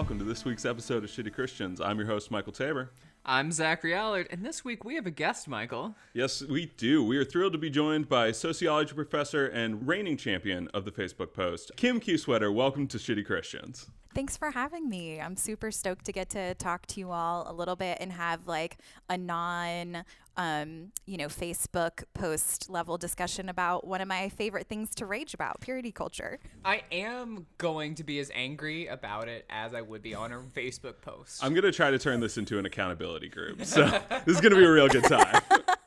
welcome 0.00 0.18
to 0.18 0.24
this 0.24 0.46
week's 0.46 0.64
episode 0.64 1.04
of 1.04 1.10
Shitty 1.10 1.30
Christians. 1.30 1.78
I'm 1.78 1.98
your 1.98 2.06
host, 2.06 2.30
Michael 2.30 2.54
Tabor. 2.54 2.90
I'm 3.26 3.52
Zachary 3.52 3.94
Allard, 3.94 4.28
and 4.30 4.42
this 4.42 4.64
week 4.64 4.82
we 4.82 4.94
have 4.94 5.04
a 5.04 5.10
guest, 5.10 5.46
Michael. 5.46 5.94
Yes, 6.14 6.42
we 6.42 6.72
do. 6.78 7.04
We 7.04 7.18
are 7.18 7.24
thrilled 7.24 7.52
to 7.52 7.58
be 7.58 7.68
joined 7.68 8.08
by 8.08 8.32
sociology 8.32 8.94
professor 8.94 9.46
and 9.46 9.86
reigning 9.86 10.16
champion 10.16 10.68
of 10.68 10.86
the 10.86 10.90
Facebook 10.90 11.34
post, 11.34 11.72
Kim 11.76 12.00
Q. 12.00 12.16
Sweater. 12.16 12.50
Welcome 12.50 12.86
to 12.86 12.96
Shitty 12.96 13.26
Christians. 13.26 13.90
Thanks 14.12 14.36
for 14.36 14.50
having 14.50 14.88
me. 14.88 15.20
I'm 15.20 15.36
super 15.36 15.70
stoked 15.70 16.04
to 16.06 16.12
get 16.12 16.30
to 16.30 16.54
talk 16.54 16.86
to 16.86 17.00
you 17.00 17.12
all 17.12 17.44
a 17.48 17.52
little 17.52 17.76
bit 17.76 17.98
and 18.00 18.10
have 18.12 18.48
like 18.48 18.78
a 19.08 19.16
non, 19.16 20.04
um, 20.36 20.90
you 21.06 21.16
know, 21.16 21.28
Facebook 21.28 22.02
post 22.12 22.68
level 22.68 22.98
discussion 22.98 23.48
about 23.48 23.86
one 23.86 24.00
of 24.00 24.08
my 24.08 24.28
favorite 24.28 24.66
things 24.66 24.94
to 24.96 25.06
rage 25.06 25.32
about, 25.32 25.60
purity 25.60 25.92
culture. 25.92 26.40
I 26.64 26.82
am 26.90 27.46
going 27.58 27.94
to 27.96 28.04
be 28.04 28.18
as 28.18 28.32
angry 28.34 28.88
about 28.88 29.28
it 29.28 29.46
as 29.48 29.74
I 29.74 29.80
would 29.80 30.02
be 30.02 30.14
on 30.14 30.32
a 30.32 30.40
Facebook 30.40 31.00
post. 31.02 31.44
I'm 31.44 31.52
going 31.54 31.62
to 31.62 31.72
try 31.72 31.92
to 31.92 31.98
turn 31.98 32.18
this 32.18 32.36
into 32.36 32.58
an 32.58 32.66
accountability 32.66 33.28
group. 33.28 33.64
So 33.64 33.86
this 34.26 34.34
is 34.34 34.40
going 34.40 34.52
to 34.52 34.58
be 34.58 34.64
a 34.64 34.72
real 34.72 34.88
good 34.88 35.04
time. 35.04 35.40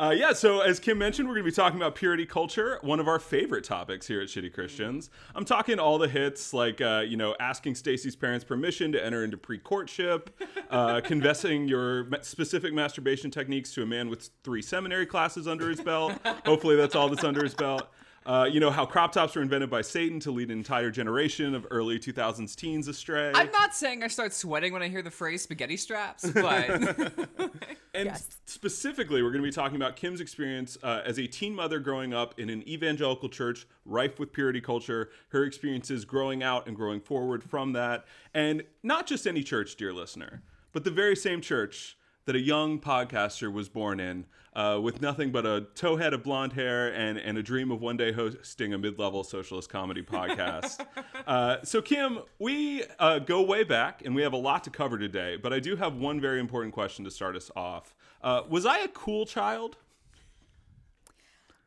Uh, 0.00 0.12
yeah, 0.12 0.32
so 0.32 0.60
as 0.60 0.80
Kim 0.80 0.96
mentioned, 0.96 1.28
we're 1.28 1.34
going 1.34 1.44
to 1.44 1.50
be 1.50 1.54
talking 1.54 1.78
about 1.78 1.94
purity 1.94 2.24
culture, 2.24 2.78
one 2.80 3.00
of 3.00 3.06
our 3.06 3.18
favorite 3.18 3.64
topics 3.64 4.06
here 4.06 4.22
at 4.22 4.28
Shitty 4.28 4.50
Christians. 4.50 5.10
I'm 5.34 5.44
talking 5.44 5.78
all 5.78 5.98
the 5.98 6.08
hits, 6.08 6.54
like, 6.54 6.80
uh, 6.80 7.04
you 7.06 7.18
know, 7.18 7.36
asking 7.38 7.74
Stacy's 7.74 8.16
parents' 8.16 8.42
permission 8.42 8.92
to 8.92 9.04
enter 9.04 9.22
into 9.24 9.36
pre 9.36 9.58
courtship, 9.58 10.30
uh, 10.70 11.00
confessing 11.04 11.68
your 11.68 12.08
specific 12.22 12.72
masturbation 12.72 13.30
techniques 13.30 13.74
to 13.74 13.82
a 13.82 13.86
man 13.86 14.08
with 14.08 14.30
three 14.42 14.62
seminary 14.62 15.04
classes 15.04 15.46
under 15.46 15.68
his 15.68 15.82
belt. 15.82 16.14
Hopefully, 16.46 16.76
that's 16.76 16.94
all 16.94 17.10
that's 17.10 17.24
under 17.24 17.44
his 17.44 17.54
belt. 17.54 17.86
Uh, 18.26 18.46
you 18.50 18.60
know 18.60 18.70
how 18.70 18.84
crop 18.84 19.12
tops 19.12 19.34
were 19.34 19.40
invented 19.40 19.70
by 19.70 19.80
Satan 19.80 20.20
to 20.20 20.30
lead 20.30 20.50
an 20.50 20.58
entire 20.58 20.90
generation 20.90 21.54
of 21.54 21.66
early 21.70 21.98
2000s 21.98 22.54
teens 22.54 22.86
astray. 22.86 23.32
I'm 23.34 23.50
not 23.50 23.74
saying 23.74 24.02
I 24.02 24.08
start 24.08 24.34
sweating 24.34 24.74
when 24.74 24.82
I 24.82 24.88
hear 24.88 25.00
the 25.00 25.10
phrase 25.10 25.42
spaghetti 25.42 25.78
straps, 25.78 26.30
but. 26.34 26.68
and 26.70 27.50
Yes. 27.94 28.28
specifically, 28.44 29.22
we're 29.22 29.30
going 29.30 29.42
to 29.42 29.48
be 29.48 29.52
talking 29.52 29.76
about 29.76 29.96
Kim's 29.96 30.20
experience 30.20 30.76
uh, 30.82 31.00
as 31.04 31.18
a 31.18 31.26
teen 31.26 31.54
mother 31.54 31.78
growing 31.78 32.12
up 32.12 32.38
in 32.38 32.50
an 32.50 32.66
evangelical 32.68 33.30
church 33.30 33.66
rife 33.86 34.18
with 34.18 34.32
purity 34.32 34.60
culture, 34.60 35.08
her 35.30 35.44
experiences 35.44 36.04
growing 36.04 36.42
out 36.42 36.66
and 36.66 36.76
growing 36.76 37.00
forward 37.00 37.42
from 37.42 37.72
that. 37.72 38.04
And 38.34 38.64
not 38.82 39.06
just 39.06 39.26
any 39.26 39.42
church, 39.42 39.76
dear 39.76 39.94
listener, 39.94 40.42
but 40.72 40.84
the 40.84 40.90
very 40.90 41.16
same 41.16 41.40
church 41.40 41.96
that 42.24 42.36
a 42.36 42.40
young 42.40 42.78
podcaster 42.78 43.52
was 43.52 43.68
born 43.68 44.00
in 44.00 44.26
uh, 44.54 44.78
with 44.82 45.00
nothing 45.00 45.30
but 45.30 45.46
a 45.46 45.66
towhead 45.74 46.12
of 46.12 46.22
blonde 46.22 46.52
hair 46.52 46.92
and, 46.92 47.18
and 47.18 47.38
a 47.38 47.42
dream 47.42 47.70
of 47.70 47.80
one 47.80 47.96
day 47.96 48.12
hosting 48.12 48.74
a 48.74 48.78
mid-level 48.78 49.24
socialist 49.24 49.68
comedy 49.68 50.02
podcast. 50.02 50.84
uh, 51.26 51.56
so 51.62 51.80
Kim, 51.80 52.20
we 52.38 52.84
uh, 52.98 53.18
go 53.20 53.42
way 53.42 53.64
back 53.64 54.02
and 54.04 54.14
we 54.14 54.22
have 54.22 54.32
a 54.32 54.38
lot 54.38 54.64
to 54.64 54.70
cover 54.70 54.98
today, 54.98 55.36
but 55.36 55.52
I 55.52 55.60
do 55.60 55.76
have 55.76 55.96
one 55.96 56.20
very 56.20 56.40
important 56.40 56.74
question 56.74 57.04
to 57.04 57.10
start 57.10 57.36
us 57.36 57.50
off. 57.54 57.94
Uh, 58.22 58.42
was 58.48 58.66
I 58.66 58.78
a 58.80 58.88
cool 58.88 59.24
child? 59.24 59.76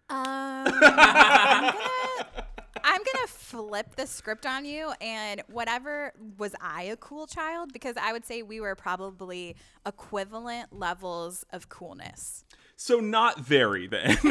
Um, 0.10 0.68
I'm 0.68 1.74
gonna, 1.74 2.43
I'm 2.84 3.02
gonna 3.02 3.28
flip 3.28 3.96
the 3.96 4.06
script 4.06 4.46
on 4.46 4.66
you, 4.66 4.92
and 5.00 5.42
whatever 5.48 6.12
was 6.38 6.54
I 6.62 6.84
a 6.84 6.98
cool 6.98 7.28
child? 7.28 7.74
Because 7.74 7.96
I 7.98 8.12
would 8.12 8.26
say 8.26 8.44
we 8.44 8.60
were 8.60 8.76
probably 8.76 9.56
equivalent 9.86 10.74
levels 10.74 11.46
of 11.52 11.70
coolness. 11.70 12.44
So 12.76 13.00
not 13.00 13.40
very 13.40 13.88
then. 13.88 14.18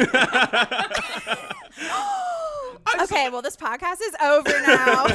okay, 3.01 3.29
well, 3.29 3.41
this 3.41 3.55
podcast 3.55 4.01
is 4.01 4.15
over 4.21 4.61
now. 4.61 5.05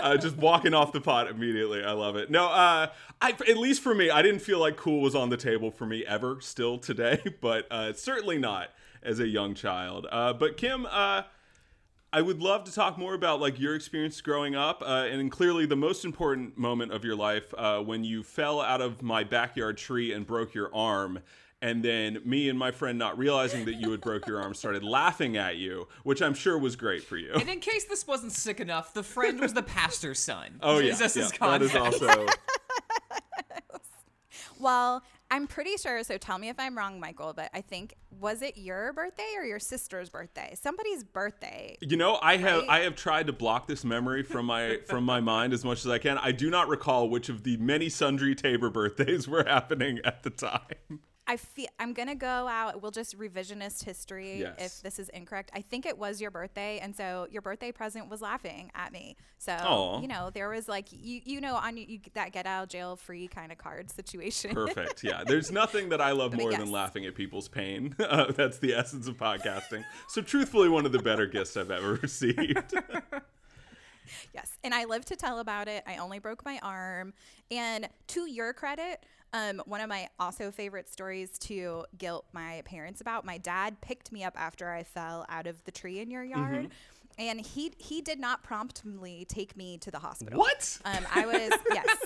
uh, 0.02 0.16
just 0.16 0.36
walking 0.36 0.74
off 0.74 0.92
the 0.92 1.00
pot 1.00 1.28
immediately. 1.28 1.84
I 1.84 1.92
love 1.92 2.16
it. 2.16 2.30
No, 2.30 2.46
uh, 2.46 2.88
I, 3.20 3.30
at 3.30 3.56
least 3.56 3.82
for 3.82 3.94
me, 3.94 4.10
I 4.10 4.22
didn't 4.22 4.40
feel 4.40 4.58
like 4.58 4.76
cool 4.76 5.00
was 5.00 5.14
on 5.14 5.30
the 5.30 5.36
table 5.36 5.70
for 5.70 5.86
me 5.86 6.04
ever, 6.06 6.40
still 6.40 6.78
today, 6.78 7.22
but 7.40 7.66
uh, 7.70 7.92
certainly 7.92 8.38
not 8.38 8.68
as 9.02 9.20
a 9.20 9.26
young 9.26 9.54
child. 9.54 10.06
Uh, 10.10 10.32
but 10.32 10.56
Kim, 10.56 10.86
uh, 10.86 11.22
I 12.12 12.22
would 12.22 12.40
love 12.40 12.64
to 12.64 12.72
talk 12.72 12.96
more 12.96 13.14
about 13.14 13.40
like 13.40 13.60
your 13.60 13.74
experience 13.74 14.20
growing 14.20 14.54
up, 14.54 14.82
uh, 14.82 15.06
and 15.10 15.30
clearly 15.30 15.66
the 15.66 15.76
most 15.76 16.04
important 16.04 16.56
moment 16.56 16.92
of 16.92 17.04
your 17.04 17.16
life 17.16 17.52
uh, 17.56 17.80
when 17.80 18.02
you 18.02 18.22
fell 18.22 18.60
out 18.60 18.80
of 18.80 19.02
my 19.02 19.24
backyard 19.24 19.76
tree 19.76 20.12
and 20.12 20.26
broke 20.26 20.54
your 20.54 20.74
arm. 20.74 21.20
And 21.60 21.82
then 21.82 22.20
me 22.24 22.48
and 22.48 22.56
my 22.58 22.70
friend, 22.70 22.98
not 22.98 23.18
realizing 23.18 23.64
that 23.64 23.74
you 23.74 23.90
had 23.90 24.00
broke 24.00 24.28
your 24.28 24.40
arm, 24.40 24.54
started 24.54 24.84
laughing 24.84 25.36
at 25.36 25.56
you, 25.56 25.88
which 26.04 26.22
I'm 26.22 26.34
sure 26.34 26.56
was 26.56 26.76
great 26.76 27.02
for 27.02 27.16
you. 27.16 27.32
and 27.34 27.48
in 27.48 27.58
case 27.58 27.84
this 27.84 28.06
wasn't 28.06 28.32
sick 28.32 28.60
enough, 28.60 28.94
the 28.94 29.02
friend 29.02 29.40
was 29.40 29.54
the 29.54 29.64
pastor's 29.64 30.20
son. 30.20 30.60
Oh 30.62 30.78
yeah, 30.78 30.94
This 30.94 31.16
yeah. 31.16 31.24
is 31.24 31.32
that 31.32 31.62
is 31.62 31.74
also 31.74 32.26
well, 34.60 35.02
I'm 35.30 35.46
pretty 35.46 35.76
sure. 35.76 36.02
So 36.04 36.16
tell 36.16 36.38
me 36.38 36.48
if 36.48 36.58
I'm 36.58 36.76
wrong, 36.76 37.00
Michael. 37.00 37.32
But 37.32 37.50
I 37.52 37.60
think 37.60 37.94
was 38.10 38.42
it 38.42 38.56
your 38.56 38.92
birthday 38.92 39.34
or 39.36 39.44
your 39.44 39.58
sister's 39.58 40.08
birthday? 40.08 40.54
Somebody's 40.60 41.04
birthday. 41.04 41.76
You 41.80 41.96
know, 41.96 42.18
I 42.22 42.36
have 42.36 42.60
Right? 42.60 42.70
I 42.70 42.78
have 42.80 42.96
tried 42.96 43.26
to 43.26 43.32
block 43.32 43.66
this 43.66 43.84
memory 43.84 44.22
from 44.22 44.46
my 44.46 44.78
from 44.86 45.04
my 45.04 45.20
mind 45.20 45.52
as 45.52 45.64
much 45.64 45.80
as 45.80 45.88
I 45.88 45.98
can. 45.98 46.18
I 46.18 46.32
do 46.32 46.50
not 46.50 46.68
recall 46.68 47.08
which 47.08 47.28
of 47.28 47.42
the 47.44 47.56
many 47.58 47.88
sundry 47.88 48.34
Tabor 48.34 48.70
birthdays 48.70 49.28
were 49.28 49.44
happening 49.44 50.00
at 50.04 50.22
the 50.22 50.30
time. 50.30 51.00
I 51.30 51.36
feel 51.36 51.66
I'm 51.78 51.92
gonna 51.92 52.14
go 52.14 52.26
out. 52.48 52.80
We'll 52.80 52.90
just 52.90 53.16
revisionist 53.18 53.84
history 53.84 54.40
Yes. 54.40 54.54
if 54.58 54.82
this 54.82 54.98
is 54.98 55.10
incorrect. 55.10 55.50
I 55.54 55.60
think 55.60 55.84
it 55.84 55.98
was 55.98 56.22
your 56.22 56.30
birthday, 56.30 56.78
and 56.78 56.96
so 56.96 57.26
your 57.30 57.42
birthday 57.42 57.70
present 57.70 58.08
was 58.08 58.22
laughing 58.22 58.70
at 58.74 58.92
me. 58.92 59.14
So 59.36 59.52
Aw. 59.52 60.00
you 60.00 60.08
know 60.08 60.30
there 60.30 60.48
was 60.48 60.68
like 60.68 60.86
you 60.90 61.20
you 61.22 61.40
know 61.42 61.54
on 61.56 61.76
you, 61.76 62.00
that 62.14 62.32
get 62.32 62.46
out 62.46 62.62
of 62.64 62.68
jail 62.70 62.96
free 62.96 63.28
kind 63.28 63.52
of 63.52 63.58
card 63.58 63.90
situation. 63.90 64.54
Perfect. 64.54 65.04
Yeah. 65.04 65.22
There's 65.26 65.52
nothing 65.52 65.90
that 65.90 66.00
I 66.00 66.12
love 66.12 66.34
more 66.34 66.50
than 66.50 66.72
laughing 66.72 67.04
at 67.04 67.14
people's 67.14 67.48
pain. 67.48 67.94
Uh, 68.00 68.32
that's 68.36 68.58
the 68.58 68.72
essence 68.72 69.06
of 69.06 69.18
podcasting. 69.18 69.84
So 70.08 70.22
truthfully, 70.22 70.70
one 70.70 70.86
of 70.86 70.92
the 70.92 70.98
better 70.98 71.26
gifts 71.26 71.56
I've 71.58 71.70
ever 71.70 71.94
received. 72.02 72.72
Yes, 74.32 74.56
and 74.64 74.72
I 74.72 74.84
live 74.86 75.04
to 75.06 75.16
tell 75.16 75.40
about 75.40 75.68
it. 75.68 75.84
I 75.86 75.98
only 75.98 76.18
broke 76.18 76.42
my 76.44 76.58
arm, 76.62 77.12
and 77.50 77.86
to 78.08 78.26
your 78.26 78.54
credit. 78.54 79.04
Um, 79.32 79.60
one 79.66 79.80
of 79.80 79.88
my 79.88 80.08
also 80.18 80.50
favorite 80.50 80.88
stories 80.88 81.38
to 81.40 81.84
guilt 81.98 82.26
my 82.32 82.62
parents 82.64 83.00
about. 83.00 83.24
My 83.24 83.38
dad 83.38 83.80
picked 83.80 84.10
me 84.10 84.24
up 84.24 84.34
after 84.40 84.70
I 84.70 84.82
fell 84.84 85.26
out 85.28 85.46
of 85.46 85.62
the 85.64 85.70
tree 85.70 86.00
in 86.00 86.10
your 86.10 86.24
yard, 86.24 86.70
and 87.18 87.38
he 87.40 87.72
he 87.76 88.00
did 88.00 88.18
not 88.18 88.42
promptly 88.42 89.26
take 89.28 89.54
me 89.56 89.76
to 89.78 89.90
the 89.90 89.98
hospital. 89.98 90.38
what? 90.38 90.78
Um, 90.84 91.04
I 91.14 91.26
was 91.26 91.52
yes, 91.74 91.98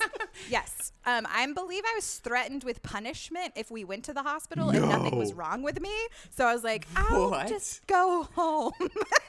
yes. 0.50 0.92
Um, 1.04 1.26
I 1.30 1.46
believe 1.52 1.84
I 1.86 1.92
was 1.94 2.18
threatened 2.18 2.64
with 2.64 2.82
punishment 2.82 3.52
if 3.54 3.70
we 3.70 3.84
went 3.84 4.04
to 4.06 4.12
the 4.14 4.22
hospital 4.22 4.70
and 4.70 4.88
nothing 4.88 5.16
was 5.16 5.32
wrong 5.32 5.62
with 5.62 5.80
me. 5.80 5.92
So 6.30 6.44
I 6.46 6.52
was 6.52 6.64
like, 6.64 6.86
I'll 6.96 7.30
What? 7.30 7.46
just 7.48 7.86
go 7.86 8.28
home. 8.34 8.72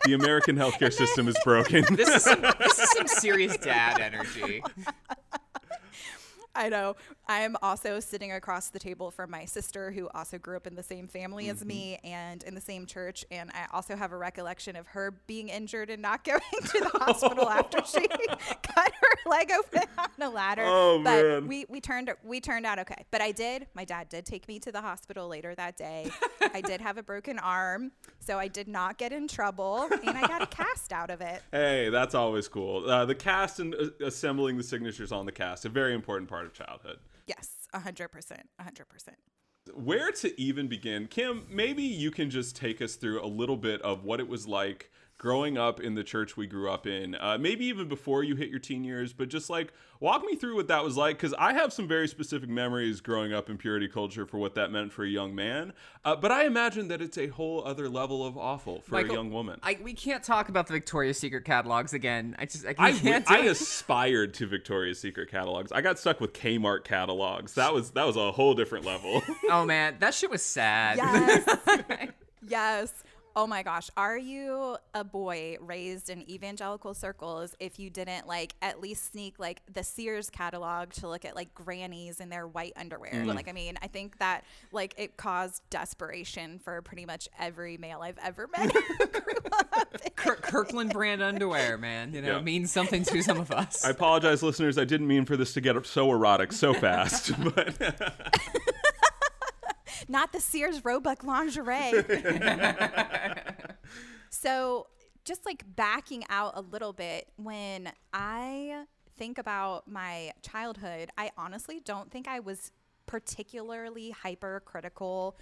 The 0.06 0.14
American 0.14 0.56
healthcare 0.64 0.92
system 0.94 1.28
is 1.28 1.36
broken. 1.44 1.84
This 1.96 2.10
is 2.10 2.24
some, 2.24 2.42
this 2.42 2.80
is 2.80 2.90
some 2.92 3.08
serious 3.08 3.56
dad 3.62 4.00
energy. 4.00 4.64
I 6.56 6.70
know. 6.70 6.96
I'm 7.28 7.56
also 7.62 8.00
sitting 8.02 8.34
across 8.34 8.70
the 8.70 8.80
table 8.80 9.10
from 9.10 9.32
my 9.32 9.46
sister, 9.46 9.92
who 9.92 10.10
also 10.14 10.38
grew 10.38 10.58
up 10.58 10.68
in 10.68 10.76
the 10.76 10.84
same 10.84 11.08
family 11.08 11.50
as 11.50 11.64
me 11.64 11.98
and 12.04 12.44
in 12.44 12.54
the 12.54 12.62
same 12.62 12.86
church. 12.86 13.24
And 13.32 13.50
I 13.52 13.66
also 13.72 13.96
have 13.96 14.12
a 14.12 14.18
recollection 14.18 14.76
of 14.76 14.88
her 14.88 15.12
being 15.26 15.48
injured 15.48 15.90
and 15.90 16.02
not 16.02 16.24
going 16.26 16.42
to 16.52 16.80
the 16.80 16.90
hospital 17.00 17.50
after 17.50 17.84
she 17.86 18.08
cut 18.64 18.92
her 18.94 19.30
leg 19.30 19.52
open 19.52 19.88
on 19.98 20.10
a 20.22 20.30
ladder. 20.30 20.64
Oh, 20.66 21.02
but 21.04 21.24
man. 21.24 21.48
we 21.48 21.66
we 21.70 21.80
turned 21.80 22.12
we 22.24 22.42
turned 22.42 22.66
out 22.66 22.80
okay. 22.80 23.06
But 23.10 23.22
I 23.22 23.32
did. 23.32 23.68
My 23.74 23.86
dad 23.86 24.10
did 24.10 24.26
take 24.26 24.48
me 24.48 24.60
to 24.60 24.72
the 24.72 24.82
hospital 24.82 25.28
later 25.28 25.56
that 25.56 25.78
day. 25.78 26.12
I 26.54 26.60
did 26.62 26.82
have 26.82 26.98
a 26.98 27.04
broken 27.04 27.40
arm, 27.40 27.92
so 28.20 28.38
I 28.38 28.50
did 28.50 28.68
not 28.68 28.98
get 28.98 29.14
in 29.14 29.28
trouble, 29.28 29.88
and 30.06 30.18
I 30.18 30.28
got 30.28 30.42
a 30.42 30.48
cast 30.48 30.92
out 30.92 31.10
of 31.10 31.22
it. 31.22 31.42
Hey, 31.52 31.90
that's 31.90 32.16
always 32.16 32.48
cool. 32.48 32.90
Uh, 32.90 33.06
the 33.06 33.16
cast 33.16 33.60
and 33.60 33.74
uh, 33.76 34.06
assembling 34.06 34.58
the 34.58 34.64
signatures 34.64 35.12
on 35.12 35.26
the 35.26 35.32
cast, 35.32 35.66
a 35.66 35.70
very 35.70 35.94
important 35.94 36.30
part 36.30 36.46
of 36.46 36.54
childhood. 36.54 36.98
Yes, 37.28 37.68
a 37.74 37.80
hundred 37.80 38.10
percent, 38.10 38.50
a 38.60 38.64
hundred 38.64 38.90
percent. 38.90 39.18
Where 39.74 40.12
to 40.12 40.42
even 40.42 40.68
begin? 40.68 41.08
Kim, 41.08 41.46
maybe 41.50 41.84
you 41.84 42.12
can 42.12 42.30
just 42.30 42.56
take 42.56 42.82
us 42.82 42.96
through 42.96 43.24
a 43.24 43.28
little 43.28 43.56
bit 43.56 43.82
of 43.82 44.04
what 44.04 44.20
it 44.20 44.28
was 44.28 44.46
like 44.46 44.92
growing 45.24 45.58
up 45.58 45.80
in 45.80 45.96
the 45.96 46.04
church 46.04 46.36
we 46.36 46.46
grew 46.46 46.70
up 46.70 46.86
in. 46.86 47.16
Uh, 47.16 47.38
maybe 47.40 47.64
even 47.64 47.88
before 47.88 48.26
you 48.26 48.36
hit 48.36 48.50
your 48.50 48.60
teen 48.60 48.84
years, 48.84 49.14
but 49.14 49.30
just 49.30 49.50
like 49.50 49.72
walk 50.02 50.22
me 50.26 50.36
through 50.36 50.54
what 50.54 50.68
that 50.68 50.84
was 50.84 50.98
like 50.98 51.16
because 51.16 51.34
I 51.36 51.54
have 51.54 51.72
some 51.72 51.88
very 51.88 52.10
specific 52.10 52.50
memories 52.50 53.00
growing 53.00 53.32
up 53.32 53.50
in 53.50 53.58
purity 53.58 53.88
culture 53.88 54.26
for 54.26 54.38
what 54.38 54.56
that 54.56 54.70
meant 54.70 54.92
for 54.92 55.06
a 55.06 55.08
young 55.08 55.34
man. 55.34 55.72
Uh, 56.04 56.18
but 56.18 56.34
I 56.34 56.44
imagine 56.44 56.90
that 56.90 57.02
it's 57.02 57.18
a 57.18 57.28
whole 57.28 57.64
other 57.64 57.88
level 57.88 58.26
of 58.26 58.38
awful 58.38 58.82
for 58.82 58.96
Michael, 58.96 59.12
a 59.12 59.14
young 59.14 59.32
woman. 59.32 59.62
I, 59.64 59.80
we 59.82 59.94
can't 59.94 60.26
talk 60.26 60.50
about 60.50 60.68
the 60.68 60.74
Victoria's 60.74 61.20
Secret 61.20 61.46
catalogs 61.46 61.94
again. 61.94 62.36
I 62.38 62.46
just 62.46 62.66
I 62.66 62.76
I, 62.78 62.92
can't. 62.92 63.32
I 63.32 63.44
do 63.44 63.48
it. 63.48 63.52
aspired 63.52 64.34
to 64.34 64.46
Victoria's 64.46 65.00
Secret 65.00 65.32
catalogs. 65.32 65.72
I 65.72 65.80
got 65.80 66.00
stuck 66.00 66.20
with 66.20 66.34
Kmart 66.34 66.84
catalogs. 66.84 67.54
That 67.54 67.74
was 67.74 67.92
that 67.92 68.06
was 68.06 68.18
a 68.18 68.34
whole 68.34 68.56
different 68.56 68.84
level. 68.84 69.24
oh 69.50 69.64
man, 69.64 69.96
that 70.00 70.14
shit 70.14 70.30
was 70.30 70.42
sad. 70.42 70.98
Yes. 70.98 72.10
yes. 72.46 73.04
Oh 73.36 73.48
my 73.48 73.64
gosh, 73.64 73.90
are 73.98 74.18
you 74.18 74.78
a 74.94 75.04
boy 75.04 75.58
raised 75.60 76.12
in 76.12 76.30
evangelical 76.30 76.94
circles 76.94 77.56
if 77.60 77.80
you 77.80 77.90
didn't 77.90 78.28
like 78.28 78.54
at 78.62 78.80
least 78.80 79.12
sneak 79.12 79.40
like 79.40 79.64
the 79.74 79.84
Sears 79.84 80.30
catalog 80.30 80.92
to 80.94 81.08
look 81.10 81.26
at 81.26 81.36
like 81.36 81.52
grannies 81.56 82.20
in 82.20 82.30
their 82.30 82.48
white 82.48 82.74
underwear? 82.76 83.12
Mm. 83.12 83.34
Like, 83.34 83.50
I 83.50 83.52
mean, 83.54 83.76
I 83.82 83.88
think 83.88 84.20
that 84.20 84.44
like 84.72 84.94
it 84.98 85.18
caused 85.18 85.64
desperation 85.72 86.60
for 86.60 86.82
pretty 86.84 87.08
much 87.08 87.28
every 87.40 87.76
male 87.78 88.02
I've 88.04 88.20
ever 88.24 88.48
met. 88.56 88.72
grew 88.72 89.34
up 89.52 89.96
in- 90.06 90.12
Kirk- 90.16 90.44
Kirkland 90.44 90.94
brand 90.94 91.24
underwear, 91.24 91.76
man. 91.78 92.14
You 92.14 92.22
know, 92.22 92.36
Yeah. 92.38 92.42
means 92.42 92.72
something 92.72 93.04
to 93.06 93.22
some 93.24 93.40
of 93.40 93.50
us. 93.52 93.84
I 93.84 93.90
apologize, 93.90 94.44
listeners. 94.44 94.78
I 94.78 94.86
didn't 94.86 95.08
mean 95.08 95.26
for 95.26 95.36
this 95.38 95.54
to 95.54 95.62
get 95.62 95.74
so 95.88 96.12
erotic 96.12 96.52
so 96.54 96.74
fast, 96.76 97.32
but 97.56 97.76
not 100.08 100.32
the 100.32 100.40
Sears 100.40 100.84
Roebuck 100.84 101.24
lingerie. 101.24 101.92
so, 104.30 104.88
just 105.26 105.46
like 105.46 105.64
backing 105.76 106.24
out 106.30 106.54
a 106.56 106.62
little 106.62 106.94
bit, 106.94 107.30
when 107.38 107.92
I 108.14 108.86
think 109.16 109.38
about 109.38 109.88
my 109.88 110.32
childhood, 110.42 111.10
I 111.18 111.32
honestly 111.38 111.80
don't 111.84 112.12
think 112.12 112.28
I 112.28 112.40
was 112.40 112.72
particularly 113.06 114.12
hypercritical 114.12 115.38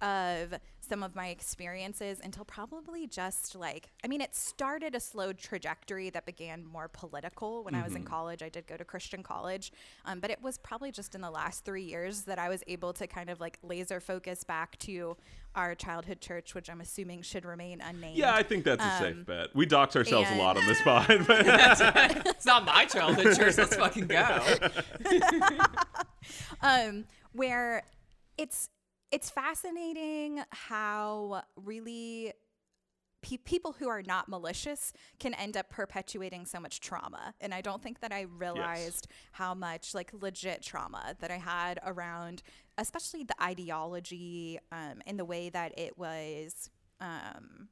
of 0.00 0.54
some 0.88 1.02
of 1.02 1.14
my 1.14 1.28
experiences 1.28 2.20
until 2.22 2.44
probably 2.44 3.06
just 3.06 3.54
like 3.56 3.90
I 4.04 4.08
mean 4.08 4.20
it 4.20 4.34
started 4.34 4.94
a 4.94 5.00
slow 5.00 5.32
trajectory 5.32 6.10
that 6.10 6.24
began 6.26 6.64
more 6.64 6.88
political 6.88 7.64
when 7.64 7.74
I 7.74 7.82
was 7.82 7.94
in 7.94 8.04
college 8.04 8.42
I 8.42 8.48
did 8.48 8.66
go 8.66 8.76
to 8.76 8.84
Christian 8.84 9.22
college 9.22 9.72
um, 10.04 10.20
but 10.20 10.30
it 10.30 10.40
was 10.42 10.58
probably 10.58 10.92
just 10.92 11.14
in 11.14 11.20
the 11.20 11.30
last 11.30 11.64
three 11.64 11.82
years 11.82 12.22
that 12.22 12.38
I 12.38 12.48
was 12.48 12.62
able 12.66 12.92
to 12.94 13.06
kind 13.06 13.30
of 13.30 13.40
like 13.40 13.58
laser 13.62 14.00
focus 14.00 14.44
back 14.44 14.78
to 14.80 15.16
our 15.54 15.74
childhood 15.74 16.20
church 16.20 16.54
which 16.54 16.68
I'm 16.70 16.80
assuming 16.80 17.22
should 17.22 17.44
remain 17.44 17.80
unnamed 17.80 18.16
yeah, 18.16 18.34
I 18.34 18.42
think 18.42 18.64
that's 18.64 18.82
a 18.82 18.86
Um, 18.86 18.98
safe 19.02 19.26
bet. 19.26 19.48
We 19.54 19.66
dox 19.66 19.96
ourselves 19.96 20.28
a 20.30 20.36
lot 20.36 20.56
on 20.56 20.66
this 20.66 20.80
pod, 20.84 21.06
but 21.26 21.44
it's 22.26 22.46
not 22.46 22.64
my 22.64 22.84
childhood 22.84 23.36
church. 23.36 23.58
Let's 23.58 23.74
fucking 23.76 24.06
go. 24.06 24.40
um, 26.62 27.04
where 27.32 27.82
it's 28.38 28.68
it's 29.10 29.30
fascinating 29.30 30.42
how 30.50 31.42
really 31.56 32.32
pe- 33.22 33.36
people 33.38 33.72
who 33.78 33.88
are 33.88 34.02
not 34.02 34.28
malicious 34.28 34.92
can 35.18 35.34
end 35.34 35.56
up 35.56 35.70
perpetuating 35.70 36.44
so 36.46 36.60
much 36.60 36.80
trauma. 36.80 37.34
And 37.40 37.54
i 37.54 37.60
don't 37.60 37.82
think 37.82 38.00
that 38.00 38.12
i 38.12 38.22
realized 38.22 39.08
how 39.32 39.54
much 39.54 39.94
like 39.94 40.10
legit 40.12 40.62
trauma 40.62 41.14
that 41.20 41.30
i 41.30 41.38
had 41.38 41.78
around 41.84 42.42
especially 42.78 43.24
the 43.24 43.42
ideology 43.42 44.58
um, 44.70 45.00
and 45.06 45.18
the 45.18 45.24
way 45.24 45.48
that 45.48 45.78
it 45.78 45.96
was 45.96 46.70
um, 47.00 47.68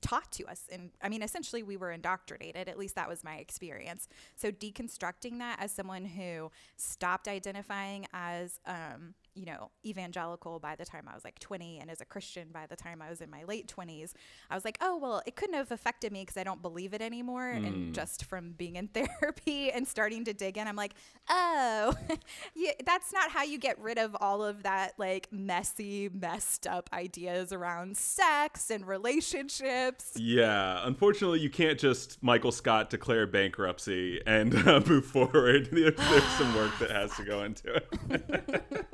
taught 0.00 0.30
to 0.32 0.44
us. 0.46 0.64
And 0.70 0.90
i 1.02 1.08
mean 1.08 1.22
essentially 1.22 1.62
we 1.62 1.76
were 1.76 1.90
indoctrinated. 1.90 2.68
At 2.68 2.78
least 2.78 2.94
that 2.96 3.08
was 3.08 3.24
my 3.24 3.36
experience. 3.36 4.08
So 4.36 4.50
deconstructing 4.50 5.38
that 5.38 5.58
as 5.60 5.72
someone 5.72 6.04
who 6.04 6.50
stopped 6.76 7.26
identifying 7.28 8.06
as 8.12 8.60
um, 8.66 9.14
you 9.34 9.46
know 9.46 9.70
evangelical 9.84 10.58
by 10.58 10.74
the 10.76 10.84
time 10.84 11.08
i 11.10 11.14
was 11.14 11.24
like 11.24 11.38
20 11.38 11.78
and 11.78 11.90
as 11.90 12.00
a 12.00 12.04
christian 12.04 12.48
by 12.52 12.66
the 12.66 12.76
time 12.76 13.00
i 13.02 13.08
was 13.08 13.20
in 13.20 13.30
my 13.30 13.44
late 13.44 13.72
20s 13.74 14.12
i 14.50 14.54
was 14.54 14.64
like 14.64 14.78
oh 14.80 14.96
well 14.96 15.22
it 15.26 15.36
couldn't 15.36 15.54
have 15.54 15.70
affected 15.70 16.12
me 16.12 16.22
because 16.22 16.36
i 16.36 16.44
don't 16.44 16.62
believe 16.62 16.94
it 16.94 17.02
anymore 17.02 17.48
and 17.48 17.94
just 17.94 18.24
from 18.24 18.52
being 18.52 18.76
in 18.76 18.88
therapy 18.94 19.70
and 19.70 19.86
starting 19.86 20.24
to 20.24 20.32
dig 20.32 20.56
in 20.58 20.66
i'm 20.66 20.76
like 20.76 20.94
oh 21.28 21.94
yeah, 22.54 22.72
that's 22.84 23.12
not 23.12 23.30
how 23.30 23.42
you 23.42 23.58
get 23.58 23.78
rid 23.78 23.98
of 23.98 24.16
all 24.20 24.42
of 24.42 24.62
that 24.62 24.92
like 24.98 25.28
messy 25.30 26.08
messed 26.12 26.66
up 26.66 26.88
ideas 26.92 27.52
around 27.52 27.96
sex 27.96 28.70
and 28.70 28.86
relationships 28.86 30.12
yeah, 30.16 30.80
unfortunately, 30.84 31.40
you 31.40 31.50
can't 31.50 31.78
just 31.78 32.22
Michael 32.22 32.52
Scott 32.52 32.90
declare 32.90 33.26
bankruptcy 33.26 34.20
and 34.26 34.54
uh, 34.66 34.80
move 34.86 35.06
forward. 35.06 35.68
There's 35.70 36.24
some 36.38 36.54
work 36.54 36.72
that 36.80 36.90
has 36.90 37.14
to 37.16 37.24
go 37.24 37.42
into 37.44 37.74
it. 37.76 38.86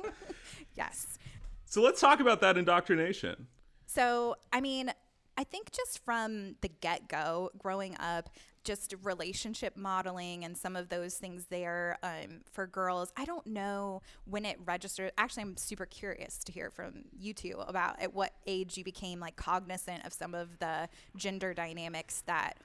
Yes 0.75 1.17
So 1.65 1.81
let's 1.81 2.01
talk 2.01 2.19
about 2.19 2.41
that 2.41 2.57
indoctrination. 2.57 3.47
So, 3.85 4.35
I 4.51 4.59
mean, 4.59 4.91
I 5.37 5.45
think 5.45 5.71
just 5.71 6.03
from 6.03 6.55
the 6.59 6.67
get 6.67 7.07
go, 7.07 7.49
growing 7.57 7.95
up, 7.97 8.29
just 8.65 8.93
relationship 9.03 9.75
modeling 9.75 10.43
and 10.43 10.57
some 10.57 10.75
of 10.75 10.89
those 10.89 11.15
things 11.15 11.45
there 11.49 11.97
um, 12.03 12.41
for 12.51 12.67
girls. 12.67 13.13
I 13.15 13.23
don't 13.25 13.47
know 13.47 14.01
when 14.25 14.45
it 14.45 14.57
registered. 14.65 15.13
Actually, 15.17 15.43
I'm 15.43 15.57
super 15.57 15.85
curious 15.85 16.43
to 16.43 16.51
hear 16.51 16.69
from 16.69 17.05
you 17.17 17.33
two 17.33 17.55
about 17.65 18.01
at 18.01 18.13
what 18.13 18.33
age 18.45 18.77
you 18.77 18.83
became 18.83 19.19
like 19.19 19.35
cognizant 19.35 20.05
of 20.05 20.13
some 20.13 20.35
of 20.35 20.59
the 20.59 20.89
gender 21.15 21.53
dynamics 21.53 22.21
that 22.27 22.57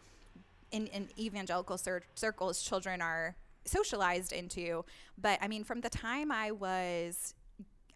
in, 0.73 0.89
in 0.89 1.09
evangelical 1.17 1.79
cir- 1.79 2.03
circles 2.15 2.61
children 2.61 3.01
are 3.01 3.37
socialized 3.65 4.33
into. 4.33 4.85
But 5.17 5.39
I 5.41 5.49
mean, 5.49 5.65
from 5.65 5.81
the 5.81 5.91
time 5.91 6.31
I 6.31 6.51
was 6.51 7.35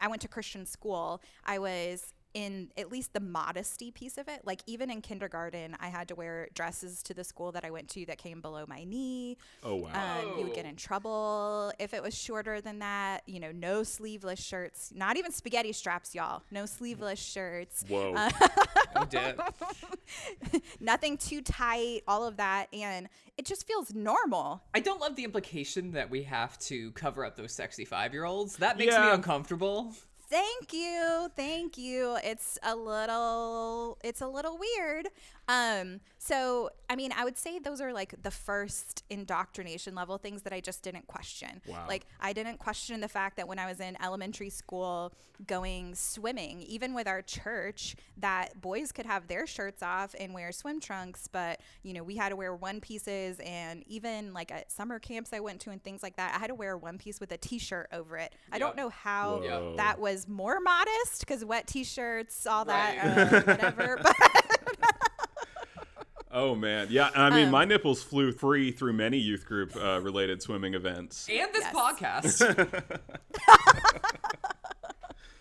I 0.00 0.08
went 0.08 0.22
to 0.22 0.28
Christian 0.28 0.64
school, 0.66 1.22
I 1.44 1.58
was 1.58 2.14
in 2.34 2.70
at 2.76 2.90
least 2.90 3.12
the 3.12 3.20
modesty 3.20 3.90
piece 3.90 4.18
of 4.18 4.28
it. 4.28 4.42
Like 4.44 4.60
even 4.66 4.90
in 4.90 5.00
kindergarten, 5.00 5.76
I 5.80 5.88
had 5.88 6.08
to 6.08 6.14
wear 6.14 6.48
dresses 6.54 7.02
to 7.04 7.14
the 7.14 7.24
school 7.24 7.52
that 7.52 7.64
I 7.64 7.70
went 7.70 7.88
to 7.90 8.06
that 8.06 8.18
came 8.18 8.40
below 8.40 8.64
my 8.68 8.84
knee. 8.84 9.36
Oh 9.62 9.76
wow. 9.76 9.90
Um, 9.94 10.38
you 10.38 10.44
would 10.44 10.54
get 10.54 10.64
in 10.64 10.76
trouble 10.76 11.72
if 11.78 11.94
it 11.94 12.02
was 12.02 12.16
shorter 12.16 12.60
than 12.60 12.78
that. 12.80 13.22
You 13.26 13.40
know, 13.40 13.52
no 13.52 13.82
sleeveless 13.82 14.40
shirts, 14.40 14.92
not 14.94 15.16
even 15.16 15.32
spaghetti 15.32 15.72
straps, 15.72 16.14
y'all. 16.14 16.42
No 16.50 16.66
sleeveless 16.66 17.18
shirts. 17.18 17.84
Whoa. 17.88 18.14
Oh, 18.96 19.06
damn. 19.08 19.36
Nothing 20.80 21.16
too 21.16 21.42
tight, 21.42 22.02
all 22.08 22.26
of 22.26 22.36
that. 22.38 22.68
And 22.72 23.08
it 23.36 23.46
just 23.46 23.66
feels 23.66 23.94
normal. 23.94 24.62
I 24.74 24.80
don't 24.80 25.00
love 25.00 25.16
the 25.16 25.24
implication 25.24 25.92
that 25.92 26.10
we 26.10 26.24
have 26.24 26.58
to 26.60 26.92
cover 26.92 27.24
up 27.24 27.36
those 27.36 27.52
sexy 27.52 27.84
five 27.84 28.12
year 28.12 28.24
olds. 28.24 28.56
That 28.56 28.78
makes 28.78 28.96
me 28.96 29.10
uncomfortable. 29.10 29.94
Thank 30.30 30.72
you. 30.72 31.28
Thank 31.34 31.76
you. 31.76 32.16
It's 32.22 32.56
a 32.62 32.76
little 32.76 33.98
it's 34.04 34.20
a 34.20 34.28
little 34.28 34.56
weird. 34.58 35.08
Um 35.50 36.00
so 36.18 36.70
I 36.88 36.94
mean 36.96 37.12
I 37.16 37.24
would 37.24 37.36
say 37.36 37.58
those 37.58 37.80
are 37.80 37.92
like 37.92 38.14
the 38.22 38.30
first 38.30 39.02
indoctrination 39.10 39.94
level 39.94 40.16
things 40.16 40.42
that 40.42 40.52
I 40.52 40.60
just 40.60 40.82
didn't 40.82 41.06
question. 41.08 41.60
Wow. 41.66 41.86
Like 41.88 42.06
I 42.20 42.32
didn't 42.32 42.58
question 42.58 43.00
the 43.00 43.08
fact 43.08 43.36
that 43.36 43.48
when 43.48 43.58
I 43.58 43.66
was 43.66 43.80
in 43.80 43.96
elementary 44.02 44.50
school 44.50 45.12
going 45.46 45.94
swimming, 45.94 46.62
even 46.62 46.94
with 46.94 47.08
our 47.08 47.22
church, 47.22 47.96
that 48.18 48.60
boys 48.60 48.92
could 48.92 49.06
have 49.06 49.26
their 49.26 49.46
shirts 49.46 49.82
off 49.82 50.14
and 50.20 50.34
wear 50.34 50.52
swim 50.52 50.80
trunks, 50.80 51.26
but 51.26 51.60
you 51.82 51.94
know, 51.94 52.02
we 52.02 52.16
had 52.16 52.28
to 52.28 52.36
wear 52.36 52.54
one 52.54 52.80
pieces 52.80 53.40
and 53.44 53.82
even 53.86 54.32
like 54.32 54.52
at 54.52 54.70
summer 54.70 54.98
camps 54.98 55.32
I 55.32 55.40
went 55.40 55.60
to 55.62 55.70
and 55.70 55.82
things 55.82 56.02
like 56.02 56.16
that, 56.16 56.34
I 56.36 56.38
had 56.38 56.48
to 56.48 56.54
wear 56.54 56.76
one 56.76 56.98
piece 56.98 57.18
with 57.18 57.32
a 57.32 57.38
t-shirt 57.38 57.88
over 57.92 58.18
it. 58.18 58.34
I 58.52 58.58
don't 58.58 58.76
know 58.76 58.90
how 58.90 59.40
Whoa. 59.40 59.74
that 59.76 59.98
was 59.98 60.28
more 60.28 60.60
modest 60.60 61.20
because 61.20 61.44
wet 61.44 61.66
t-shirts, 61.66 62.46
all 62.46 62.66
that, 62.66 62.98
uh, 63.02 63.42
whatever. 63.42 63.98
But 64.10 64.39
Oh 66.32 66.54
man, 66.54 66.86
yeah. 66.90 67.10
I 67.14 67.30
mean, 67.30 67.46
Um, 67.46 67.50
my 67.50 67.64
nipples 67.64 68.02
flew 68.02 68.30
free 68.32 68.70
through 68.70 68.92
many 68.92 69.18
youth 69.18 69.44
group 69.46 69.74
uh, 69.74 70.00
related 70.00 70.40
swimming 70.42 70.74
events. 70.74 71.28
And 71.28 71.52
this 71.52 71.64
Yes. 71.64 71.74
podcast. 71.74 72.90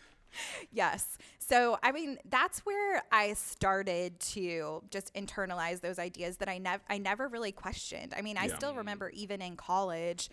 yes. 0.71 1.17
So, 1.39 1.79
I 1.81 1.91
mean, 1.91 2.17
that's 2.29 2.59
where 2.59 3.01
I 3.11 3.33
started 3.33 4.19
to 4.19 4.83
just 4.91 5.13
internalize 5.15 5.81
those 5.81 5.97
ideas 5.97 6.37
that 6.37 6.49
I 6.49 6.59
never 6.59 6.83
I 6.89 6.97
never 6.99 7.27
really 7.27 7.51
questioned. 7.51 8.13
I 8.15 8.21
mean, 8.21 8.37
I 8.37 8.45
Yeah. 8.47 8.55
still 8.55 8.75
remember 8.75 9.09
even 9.09 9.41
in 9.41 9.55
college 9.55 10.29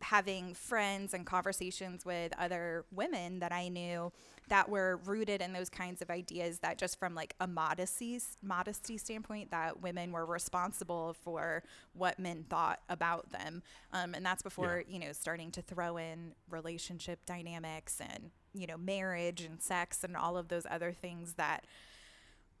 having 0.00 0.54
friends 0.54 1.14
and 1.14 1.26
conversations 1.26 2.04
with 2.04 2.32
other 2.38 2.84
women 2.92 3.40
that 3.40 3.52
I 3.52 3.68
knew 3.68 4.12
that 4.48 4.68
were 4.68 4.96
rooted 5.04 5.42
in 5.42 5.52
those 5.52 5.68
kinds 5.68 6.00
of 6.00 6.10
ideas 6.10 6.60
that 6.60 6.78
just 6.78 6.98
from 6.98 7.14
like 7.14 7.34
a 7.40 7.46
modesty 7.46 8.20
modesty 8.42 8.96
standpoint 8.96 9.50
that 9.50 9.82
women 9.82 10.12
were 10.12 10.24
responsible 10.24 11.14
for 11.22 11.62
what 11.92 12.18
men 12.18 12.44
thought 12.48 12.80
about 12.88 13.30
them. 13.30 13.62
Um, 13.92 14.14
and 14.14 14.24
that's 14.24 14.42
before 14.42 14.84
you 14.88 14.98
know 14.98 15.12
starting 15.12 15.50
to 15.52 15.62
throw 15.62 15.96
in 15.96 16.34
relationship 16.50 17.26
dynamics 17.26 18.00
and 18.00 18.30
you 18.54 18.66
know 18.66 18.76
marriage 18.76 19.42
and 19.42 19.60
sex 19.60 20.02
and 20.02 20.16
all 20.16 20.36
of 20.36 20.48
those 20.48 20.66
other 20.70 20.92
things 20.92 21.34
that 21.34 21.64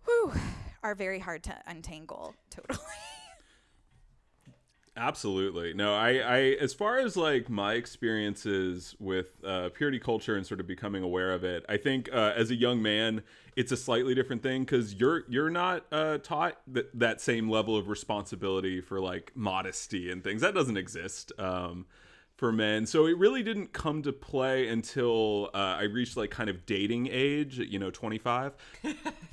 whew, 0.04 0.32
are 0.82 0.94
very 0.94 1.20
hard 1.20 1.42
to 1.44 1.54
untangle 1.66 2.34
totally 2.50 2.78
Absolutely. 4.98 5.74
No, 5.74 5.94
I, 5.94 6.08
I, 6.16 6.38
as 6.60 6.74
far 6.74 6.98
as 6.98 7.16
like 7.16 7.48
my 7.48 7.74
experiences 7.74 8.96
with 8.98 9.28
uh, 9.44 9.68
purity 9.72 10.00
culture 10.00 10.34
and 10.34 10.44
sort 10.44 10.58
of 10.58 10.66
becoming 10.66 11.04
aware 11.04 11.30
of 11.32 11.44
it, 11.44 11.64
I 11.68 11.76
think 11.76 12.08
uh, 12.12 12.32
as 12.34 12.50
a 12.50 12.56
young 12.56 12.82
man, 12.82 13.22
it's 13.54 13.70
a 13.70 13.76
slightly 13.76 14.12
different 14.16 14.42
thing 14.42 14.64
because 14.64 14.94
you're 14.94 15.22
you're 15.28 15.50
not 15.50 15.86
uh, 15.92 16.18
taught 16.18 16.58
that 16.66 16.98
that 16.98 17.20
same 17.20 17.48
level 17.48 17.76
of 17.76 17.88
responsibility 17.88 18.80
for 18.80 18.98
like 18.98 19.30
modesty 19.36 20.10
and 20.10 20.24
things 20.24 20.40
that 20.40 20.52
doesn't 20.52 20.76
exist. 20.76 21.30
Um, 21.38 21.86
for 22.38 22.52
men. 22.52 22.86
So 22.86 23.06
it 23.06 23.18
really 23.18 23.42
didn't 23.42 23.72
come 23.72 24.00
to 24.02 24.12
play 24.12 24.68
until 24.68 25.50
uh, 25.52 25.76
I 25.80 25.82
reached 25.82 26.16
like 26.16 26.30
kind 26.30 26.48
of 26.48 26.64
dating 26.66 27.08
age, 27.10 27.58
you 27.58 27.80
know, 27.80 27.90
25. 27.90 28.52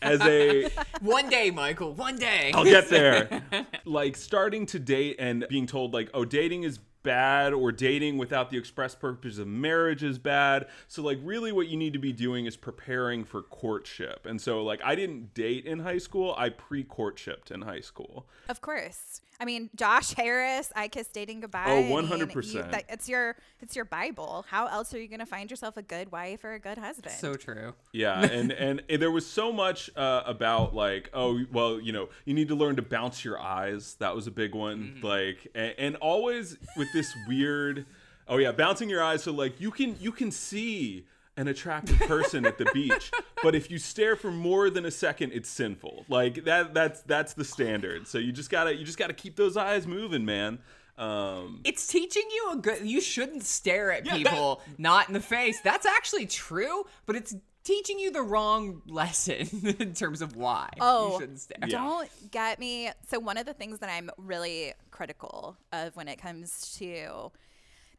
As 0.01 0.19
a 0.21 0.69
One 1.01 1.29
day, 1.29 1.51
Michael. 1.51 1.93
One 1.93 2.17
day. 2.17 2.51
I'll 2.55 2.63
get 2.63 2.89
there. 2.89 3.43
like 3.85 4.17
starting 4.17 4.65
to 4.67 4.79
date 4.79 5.17
and 5.19 5.45
being 5.49 5.67
told 5.67 5.93
like, 5.93 6.09
"Oh, 6.15 6.25
dating 6.25 6.63
is 6.63 6.79
bad 7.05 7.53
or 7.53 7.71
dating 7.71 8.17
without 8.17 8.49
the 8.49 8.57
express 8.57 8.95
purpose 8.95 9.37
of 9.37 9.47
marriage 9.47 10.03
is 10.03 10.17
bad. 10.17 10.65
So 10.87 11.03
like 11.03 11.19
really 11.21 11.51
what 11.51 11.67
you 11.67 11.77
need 11.77 11.93
to 11.93 11.99
be 11.99 12.11
doing 12.11 12.47
is 12.47 12.57
preparing 12.57 13.23
for 13.23 13.43
courtship. 13.43 14.25
And 14.25 14.41
so 14.41 14.63
like 14.63 14.81
I 14.83 14.95
didn't 14.95 15.35
date 15.35 15.65
in 15.65 15.79
high 15.79 15.99
school, 15.99 16.33
I 16.35 16.49
pre-courtshipped 16.49 17.51
in 17.51 17.61
high 17.61 17.81
school. 17.81 18.25
Of 18.49 18.59
course. 18.59 19.21
I 19.39 19.45
mean, 19.45 19.69
Josh 19.75 20.13
Harris, 20.13 20.71
I 20.75 20.87
Kiss 20.87 21.07
Dating 21.07 21.41
Goodbye. 21.41 21.65
Oh, 21.67 21.77
I 21.77 21.81
mean, 21.83 22.07
100%. 22.07 22.53
you- 22.53 22.71
that- 22.71 22.85
It's 22.89 23.09
your 23.09 23.35
it's 23.61 23.75
your 23.75 23.85
Bible. 23.85 24.45
How 24.49 24.67
else 24.67 24.93
are 24.93 24.99
you 25.01 25.07
going 25.07 25.19
to 25.19 25.25
find 25.25 25.49
yourself 25.49 25.75
a 25.77 25.81
good 25.81 26.11
wife 26.11 26.43
or 26.43 26.53
a 26.53 26.59
good 26.59 26.77
husband? 26.77 27.13
So 27.15 27.33
true. 27.35 27.73
Yeah, 27.91 28.21
and 28.31 28.51
and 28.51 28.81
there 28.87 29.11
was 29.11 29.25
so 29.25 29.51
much 29.51 29.89
uh, 29.97 30.23
about 30.25 30.73
like, 30.75 31.09
oh, 31.13 31.41
well, 31.51 31.79
you 31.79 31.91
know, 31.91 32.09
you 32.25 32.33
need 32.33 32.47
to 32.49 32.55
learn 32.55 32.75
to 32.77 32.81
bounce 32.81 33.25
your 33.25 33.39
eyes. 33.39 33.95
That 33.99 34.15
was 34.15 34.27
a 34.27 34.31
big 34.31 34.53
one. 34.55 34.99
Like, 35.01 35.47
and, 35.55 35.73
and 35.77 35.95
always 35.97 36.57
with 36.77 36.87
this 36.93 37.13
weird, 37.27 37.85
oh 38.27 38.37
yeah, 38.37 38.51
bouncing 38.51 38.89
your 38.89 39.03
eyes. 39.03 39.23
So 39.23 39.31
like, 39.31 39.59
you 39.59 39.71
can 39.71 39.97
you 39.99 40.11
can 40.11 40.31
see 40.31 41.05
an 41.37 41.47
attractive 41.47 41.99
person 42.01 42.45
at 42.45 42.57
the 42.57 42.65
beach, 42.73 43.11
but 43.43 43.55
if 43.55 43.69
you 43.69 43.77
stare 43.77 44.15
for 44.15 44.31
more 44.31 44.69
than 44.69 44.85
a 44.85 44.91
second, 44.91 45.31
it's 45.33 45.49
sinful. 45.49 46.05
Like 46.07 46.45
that 46.45 46.73
that's 46.73 47.01
that's 47.01 47.33
the 47.33 47.43
standard. 47.45 48.07
So 48.07 48.17
you 48.17 48.31
just 48.31 48.49
gotta 48.49 48.75
you 48.75 48.85
just 48.85 48.97
gotta 48.97 49.13
keep 49.13 49.35
those 49.35 49.57
eyes 49.57 49.85
moving, 49.85 50.25
man. 50.25 50.59
Um, 50.97 51.59
It's 51.65 51.87
teaching 51.87 52.23
you 52.33 52.51
a 52.53 52.55
good. 52.57 52.87
You 52.87 53.01
shouldn't 53.01 53.43
stare 53.43 53.91
at 53.91 54.05
Yeah, 54.05 54.13
that- 54.13 54.17
people 54.17 54.61
not 54.77 55.09
in 55.09 55.13
the 55.13 55.19
face. 55.19 55.59
That's 55.61 55.85
actually 55.85 56.25
true, 56.25 56.85
but 57.05 57.17
it's 57.17 57.35
teaching 57.65 57.99
you 57.99 58.11
the 58.11 58.21
wrong 58.21 58.81
lesson 58.87 59.75
in 59.79 59.93
terms 59.93 60.21
of 60.21 60.35
why 60.37 60.69
Oh, 60.79 61.13
you 61.13 61.19
shouldn't 61.19 61.39
stare. 61.41 61.57
Yeah. 61.67 61.67
Don't 61.79 62.31
get 62.31 62.59
me. 62.59 62.91
So, 63.09 63.19
one 63.19 63.37
of 63.37 63.45
the 63.45 63.53
things 63.53 63.79
that 63.79 63.89
I'm 63.89 64.09
really 64.17 64.71
critical 64.91 65.57
of 65.73 65.93
when 65.97 66.07
it 66.07 66.15
comes 66.21 66.77
to 66.77 67.31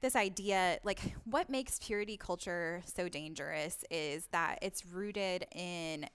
this 0.00 0.17
idea, 0.17 0.79
like 0.85 1.00
what 1.25 1.49
makes 1.49 1.79
purity 1.79 2.17
culture 2.17 2.83
so 2.85 3.09
dangerous, 3.09 3.85
is 3.91 4.26
that 4.33 4.59
it's 4.62 4.85
rooted 4.87 5.47
in 5.55 6.07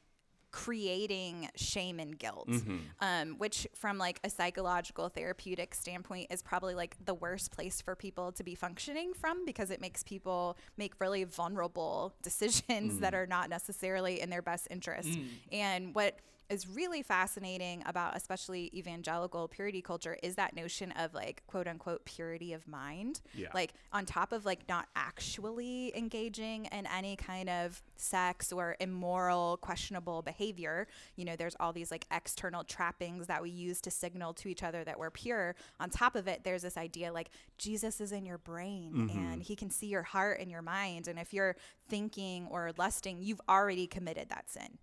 creating 0.51 1.49
shame 1.55 1.97
and 1.97 2.19
guilt 2.19 2.49
mm-hmm. 2.49 2.77
um, 2.99 3.35
which 3.37 3.65
from 3.73 3.97
like 3.97 4.19
a 4.25 4.29
psychological 4.29 5.07
therapeutic 5.07 5.73
standpoint 5.73 6.27
is 6.29 6.41
probably 6.41 6.75
like 6.75 6.97
the 7.05 7.13
worst 7.13 7.51
place 7.51 7.81
for 7.81 7.95
people 7.95 8.33
to 8.33 8.43
be 8.43 8.53
functioning 8.53 9.13
from 9.13 9.45
because 9.45 9.71
it 9.71 9.79
makes 9.79 10.03
people 10.03 10.57
make 10.75 10.99
really 10.99 11.23
vulnerable 11.23 12.13
decisions 12.21 12.99
that 12.99 13.13
mm. 13.13 13.17
are 13.17 13.25
not 13.25 13.49
necessarily 13.49 14.19
in 14.19 14.29
their 14.29 14.41
best 14.41 14.67
interest. 14.69 15.09
Mm. 15.09 15.27
And 15.53 15.95
what 15.95 16.19
is 16.51 16.67
really 16.67 17.01
fascinating 17.01 17.81
about 17.85 18.15
especially 18.15 18.69
evangelical 18.73 19.47
purity 19.47 19.81
culture 19.81 20.17
is 20.21 20.35
that 20.35 20.55
notion 20.55 20.91
of 20.93 21.13
like 21.13 21.43
quote 21.47 21.67
unquote 21.67 22.03
purity 22.05 22.53
of 22.53 22.67
mind. 22.67 23.21
Yeah. 23.33 23.47
like 23.53 23.73
on 23.93 24.05
top 24.05 24.31
of 24.31 24.45
like 24.45 24.67
not 24.67 24.87
actually 24.95 25.95
engaging 25.95 26.65
in 26.65 26.85
any 26.87 27.15
kind 27.15 27.49
of 27.49 27.81
sex 27.95 28.51
or 28.51 28.75
immoral 28.79 29.57
questionable 29.57 30.21
behavior 30.21 30.87
you 31.15 31.23
know 31.23 31.35
there's 31.35 31.55
all 31.59 31.71
these 31.71 31.91
like 31.91 32.05
external 32.11 32.63
trappings 32.63 33.27
that 33.27 33.41
we 33.41 33.49
use 33.49 33.79
to 33.81 33.91
signal 33.91 34.33
to 34.33 34.49
each 34.49 34.63
other 34.63 34.83
that 34.83 34.99
we're 34.99 35.09
pure. 35.09 35.55
On 35.79 35.89
top 35.89 36.15
of 36.15 36.27
it 36.27 36.43
there's 36.43 36.61
this 36.63 36.77
idea 36.77 37.11
like 37.13 37.29
jesus 37.57 38.01
is 38.01 38.11
in 38.11 38.25
your 38.25 38.37
brain 38.37 39.09
and 39.13 39.41
he 39.43 39.55
can 39.55 39.69
see 39.69 39.87
your 39.87 40.03
heart 40.03 40.39
and 40.39 40.51
your 40.51 40.61
mind. 40.61 41.07
And 41.07 41.17
if 41.17 41.33
you're 41.33 41.55
thinking 41.87 42.47
or 42.49 42.71
lusting 42.77 43.19
you've 43.21 43.41
already 43.47 43.87
committed 43.87 44.29
that 44.29 44.49
sin. 44.49 44.77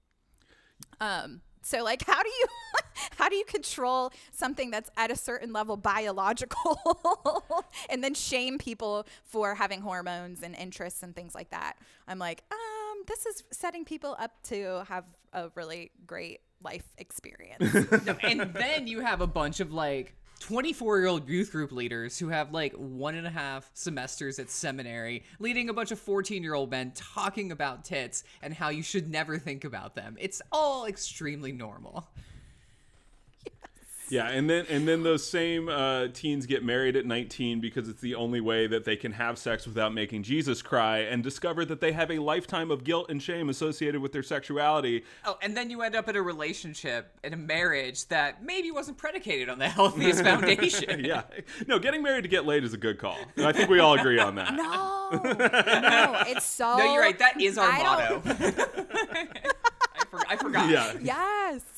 Um 1.00 1.42
so 1.68 1.84
like 1.84 2.02
how 2.06 2.22
do 2.22 2.28
you 2.28 2.46
how 3.18 3.28
do 3.28 3.36
you 3.36 3.44
control 3.44 4.10
something 4.32 4.70
that's 4.70 4.90
at 4.96 5.10
a 5.10 5.16
certain 5.16 5.52
level 5.52 5.76
biological 5.76 6.80
and 7.90 8.02
then 8.02 8.14
shame 8.14 8.56
people 8.58 9.06
for 9.24 9.54
having 9.54 9.80
hormones 9.82 10.42
and 10.42 10.54
interests 10.56 11.02
and 11.02 11.14
things 11.14 11.34
like 11.34 11.50
that? 11.50 11.74
I'm 12.06 12.18
like 12.18 12.42
um 12.50 13.02
this 13.06 13.26
is 13.26 13.44
setting 13.50 13.84
people 13.84 14.16
up 14.18 14.32
to 14.44 14.84
have 14.88 15.04
a 15.32 15.50
really 15.54 15.90
great 16.06 16.40
life 16.62 16.86
experience. 16.96 17.74
No, 18.04 18.16
and 18.22 18.40
then 18.54 18.86
you 18.86 19.00
have 19.00 19.20
a 19.20 19.26
bunch 19.26 19.60
of 19.60 19.72
like 19.72 20.14
24 20.40 20.98
year 20.98 21.06
old 21.06 21.28
youth 21.28 21.50
group 21.52 21.72
leaders 21.72 22.18
who 22.18 22.28
have 22.28 22.52
like 22.52 22.72
one 22.74 23.14
and 23.14 23.26
a 23.26 23.30
half 23.30 23.70
semesters 23.74 24.38
at 24.38 24.50
seminary, 24.50 25.24
leading 25.38 25.68
a 25.68 25.72
bunch 25.72 25.90
of 25.90 25.98
14 25.98 26.42
year 26.42 26.54
old 26.54 26.70
men 26.70 26.92
talking 26.94 27.52
about 27.52 27.84
tits 27.84 28.24
and 28.42 28.54
how 28.54 28.68
you 28.68 28.82
should 28.82 29.10
never 29.10 29.38
think 29.38 29.64
about 29.64 29.94
them. 29.94 30.16
It's 30.20 30.40
all 30.52 30.86
extremely 30.86 31.52
normal. 31.52 32.08
Yeah, 34.18 34.28
and 34.28 34.48
then 34.48 34.64
and 34.70 34.88
then 34.88 35.02
those 35.02 35.26
same 35.26 35.68
uh, 35.68 36.08
teens 36.08 36.46
get 36.46 36.64
married 36.64 36.96
at 36.96 37.04
19 37.04 37.60
because 37.60 37.88
it's 37.88 38.00
the 38.00 38.14
only 38.14 38.40
way 38.40 38.66
that 38.66 38.84
they 38.84 38.96
can 38.96 39.12
have 39.12 39.38
sex 39.38 39.66
without 39.66 39.92
making 39.92 40.22
Jesus 40.22 40.62
cry, 40.62 40.98
and 41.00 41.22
discover 41.22 41.64
that 41.66 41.80
they 41.80 41.92
have 41.92 42.10
a 42.10 42.18
lifetime 42.18 42.70
of 42.70 42.84
guilt 42.84 43.10
and 43.10 43.22
shame 43.22 43.48
associated 43.48 44.00
with 44.00 44.12
their 44.12 44.22
sexuality. 44.22 45.04
Oh, 45.24 45.38
and 45.42 45.56
then 45.56 45.68
you 45.68 45.82
end 45.82 45.94
up 45.94 46.08
in 46.08 46.16
a 46.16 46.22
relationship, 46.22 47.18
in 47.22 47.34
a 47.34 47.36
marriage 47.36 48.06
that 48.08 48.42
maybe 48.42 48.70
wasn't 48.70 48.96
predicated 48.96 49.48
on 49.48 49.58
the 49.58 49.68
healthiest 49.68 50.22
foundation. 50.22 51.04
Yeah, 51.08 51.22
no, 51.66 51.78
getting 51.78 52.02
married 52.02 52.22
to 52.22 52.28
get 52.28 52.44
laid 52.44 52.64
is 52.64 52.74
a 52.74 52.76
good 52.76 52.98
call, 52.98 53.18
I 53.38 53.52
think 53.52 53.70
we 53.70 53.78
all 53.78 53.94
agree 53.94 54.18
on 54.18 54.34
that. 54.34 54.54
no 54.54 55.10
no 55.12 56.22
it's 56.26 56.44
so 56.44 56.76
No, 56.76 56.92
you're 56.92 57.02
right. 57.02 57.18
That 57.18 57.40
is 57.40 57.56
our 57.56 57.70
I 57.70 57.82
motto. 57.82 58.22
I, 58.24 59.26
for, 60.10 60.20
I 60.28 60.36
forgot. 60.36 60.70
Yeah, 60.70 60.94
Yes. 61.00 61.77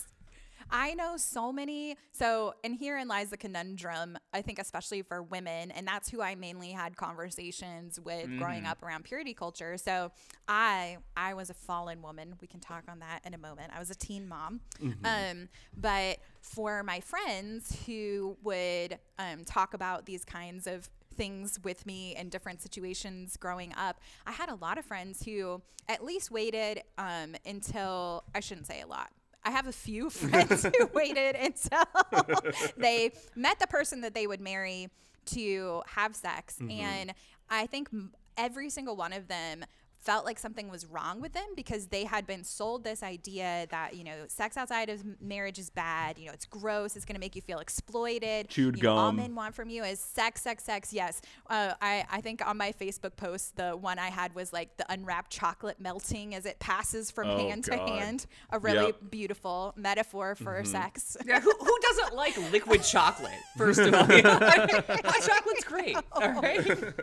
I 0.71 0.95
know 0.95 1.17
so 1.17 1.53
many. 1.53 1.97
So, 2.13 2.55
and 2.65 2.77
herein 2.79 3.09
lies 3.09 3.31
the 3.31 3.37
conundrum, 3.37 4.17
I 4.33 4.43
think, 4.43 4.59
especially 4.59 5.03
for 5.03 5.23
women. 5.23 5.71
And 5.71 5.87
that's 5.87 6.09
who 6.09 6.23
I 6.23 6.35
mainly 6.35 6.71
had 6.71 6.97
conversations 6.97 7.99
with 8.01 8.27
growing 8.39 8.67
up 8.67 8.83
around 8.83 9.05
purity 9.05 9.35
culture. 9.35 9.77
So, 9.77 10.13
I 10.49 10.99
I 11.17 11.35
was 11.35 11.51
a 11.51 11.55
fallen 11.55 12.03
woman. 12.03 12.35
We 12.41 12.47
can 12.47 12.61
talk 12.61 12.85
on 12.89 13.01
that 13.01 13.21
in 13.25 13.35
a 13.35 13.39
moment. 13.39 13.73
I 13.75 13.79
was 13.79 13.91
a 13.91 13.95
teen 13.95 14.29
mom. 14.29 14.61
Um, 15.05 15.49
but 15.77 16.19
for 16.41 16.83
my 16.83 17.01
friends 17.01 17.77
who 17.87 18.37
would 18.43 18.99
um, 19.19 19.45
talk 19.45 19.75
about 19.75 20.07
these 20.07 20.25
kinds 20.25 20.67
of 20.67 20.89
things 21.17 21.59
with 21.65 21.85
me 21.87 22.17
in 22.17 22.29
different 22.29 22.63
situations 22.63 23.37
growing 23.37 23.75
up, 23.77 24.01
I 24.27 24.33
had 24.33 24.49
a 24.49 24.55
lot 24.55 24.79
of 24.79 24.85
friends 24.85 25.23
who 25.25 25.61
at 25.89 26.05
least 26.05 26.31
waited 26.31 26.83
um, 26.99 27.35
until 27.45 28.25
I 28.35 28.41
shouldn't 28.41 28.67
say 28.67 28.81
a 28.81 28.87
lot. 28.87 29.11
I 29.45 29.51
have 29.51 29.67
a 29.67 29.73
few 29.73 30.11
friends 30.11 30.65
who 30.65 30.87
waited 30.95 31.37
until 31.37 31.85
they 32.77 33.13
met 33.35 33.59
the 33.59 33.67
person 33.67 34.01
that 34.03 34.15
they 34.15 34.27
would 34.27 34.41
marry 34.41 34.89
to 35.27 35.83
have 35.87 36.15
sex. 36.17 36.57
Mm-hmm. 36.61 36.71
And 36.71 37.15
I 37.49 37.67
think 37.67 37.89
every 38.37 38.71
single 38.71 38.97
one 38.97 39.13
of 39.13 39.29
them 39.29 39.65
felt 40.01 40.25
like 40.25 40.39
something 40.39 40.69
was 40.71 40.87
wrong 40.87 41.21
with 41.21 41.33
them 41.35 41.47
because 41.55 41.87
they 41.89 42.05
had 42.05 42.27
been 42.27 42.43
sold 42.43 42.85
this 42.85 43.03
idea 43.03 43.67
that 43.71 43.95
you 43.95 44.03
know 44.03 44.25
sex 44.29 44.57
outside 44.57 44.89
of 44.89 45.05
marriage 45.21 45.59
is 45.59 45.69
bad 45.71 46.19
you 46.19 46.27
know 46.27 46.33
it's 46.33 46.47
gross 46.47 46.97
it's 46.97 47.05
going 47.05 47.15
to 47.15 47.21
make 47.21 47.37
you 47.37 47.43
feel 47.43 47.59
exploited 47.59 48.49
Chewed 48.49 48.77
you 48.77 48.83
know, 48.85 48.97
all 48.97 49.13
men 49.13 49.35
want 49.35 49.55
from 49.55 49.69
you 49.69 49.85
is 49.85 50.01
sex 50.01 50.43
sex 50.43 50.65
sex 50.65 50.93
yes 50.93 51.21
uh, 51.49 51.75
I, 51.83 52.05
I 52.11 52.21
think 52.21 52.45
on 52.47 52.57
my 52.57 52.73
facebook 52.73 53.17
post 53.17 53.57
the 53.57 53.73
one 53.73 53.99
i 53.99 54.09
had 54.09 54.35
was 54.35 54.53
like 54.53 54.77
the 54.79 54.91
unwrapped 54.91 55.31
chocolate 55.31 55.79
melting 55.79 56.35
as 56.35 56.47
it 56.47 56.59
passes 56.59 57.11
from 57.11 57.29
Oh, 57.31 57.37
hand 57.37 57.65
to 57.65 57.77
hand 57.77 58.27
a 58.51 58.59
really 58.59 58.87
Yep. 58.87 58.95
Mm-hmm. 58.97 59.07
beautiful 59.09 59.75
metaphor 59.77 60.35
for 60.35 60.65
sex 60.65 61.17
Yeah, 61.27 61.41
who, 61.41 61.53
who 61.61 61.79
doesn't 61.83 62.15
like 62.17 62.37
liquid 62.51 62.83
chocolate? 62.83 63.33
First 63.59 63.81
of 63.81 63.93
all, 63.95 64.05
hot 64.09 65.23
chocolate's 65.23 65.65
great. 65.65 65.97
All 66.13 66.33
right. 66.41 66.95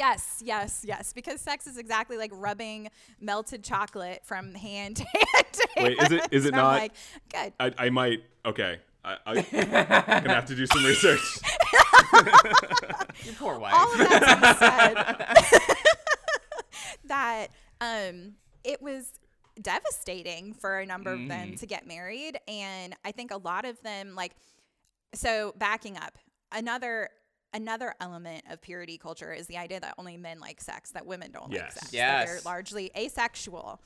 Yes, 0.00 0.42
yes, 0.42 0.82
yes. 0.86 1.12
Because 1.12 1.42
sex 1.42 1.66
is 1.66 1.76
exactly 1.76 2.16
like 2.16 2.30
rubbing 2.34 2.88
melted 3.20 3.62
chocolate 3.62 4.22
from 4.24 4.54
hand 4.54 4.96
to 4.96 5.04
hand. 5.34 5.46
To 5.52 5.68
Wait, 5.76 5.98
is 5.98 6.04
it- 6.10 6.20
hand. 6.20 6.28
is 6.32 6.44
it 6.46 6.54
So 6.54 6.58
I'm 6.58 6.64
not- 6.64 6.78
Like, 6.80 6.92
good. 7.30 7.52
I, 7.60 7.72
I 7.86 7.90
might. 7.90 8.24
Okay, 8.46 8.78
I, 9.04 9.12
I, 9.12 9.18
I'm 9.26 9.44
gonna 9.52 10.34
have 10.34 10.46
to 10.46 10.54
do 10.56 10.64
some 10.64 10.82
research. 10.86 11.20
Your 13.24 13.34
poor 13.34 13.58
wife. 13.58 13.74
All 13.74 13.92
of 13.92 13.98
that 13.98 15.36
said, 15.50 15.76
that 17.04 17.48
um, 17.82 18.36
it 18.64 18.80
was 18.80 19.12
devastating 19.60 20.54
for 20.54 20.78
a 20.78 20.86
number 20.86 21.12
of 21.12 21.28
them 21.28 21.56
to 21.56 21.66
get 21.66 21.86
married, 21.86 22.38
and 22.48 22.94
I 23.04 23.12
think 23.12 23.32
a 23.32 23.36
lot 23.36 23.66
of 23.66 23.78
them 23.82 24.14
like. 24.14 24.32
So 25.12 25.52
backing 25.58 25.96
up, 25.98 26.16
another 26.52 27.10
another 27.52 27.94
element 28.00 28.44
of 28.50 28.60
purity 28.62 28.96
culture 28.96 29.32
is 29.32 29.46
the 29.46 29.56
idea 29.56 29.80
that 29.80 29.94
only 29.98 30.16
men 30.16 30.38
like 30.40 30.60
sex, 30.60 30.90
that 30.92 31.04
women 31.06 31.30
don't 31.32 31.50
like 31.50 31.58
Yes. 31.60 31.74
sex. 31.74 31.86
that 31.90 31.96
Yes. 31.96 32.28
they're 32.28 32.40
largely 32.44 32.90
asexual. 32.96 33.80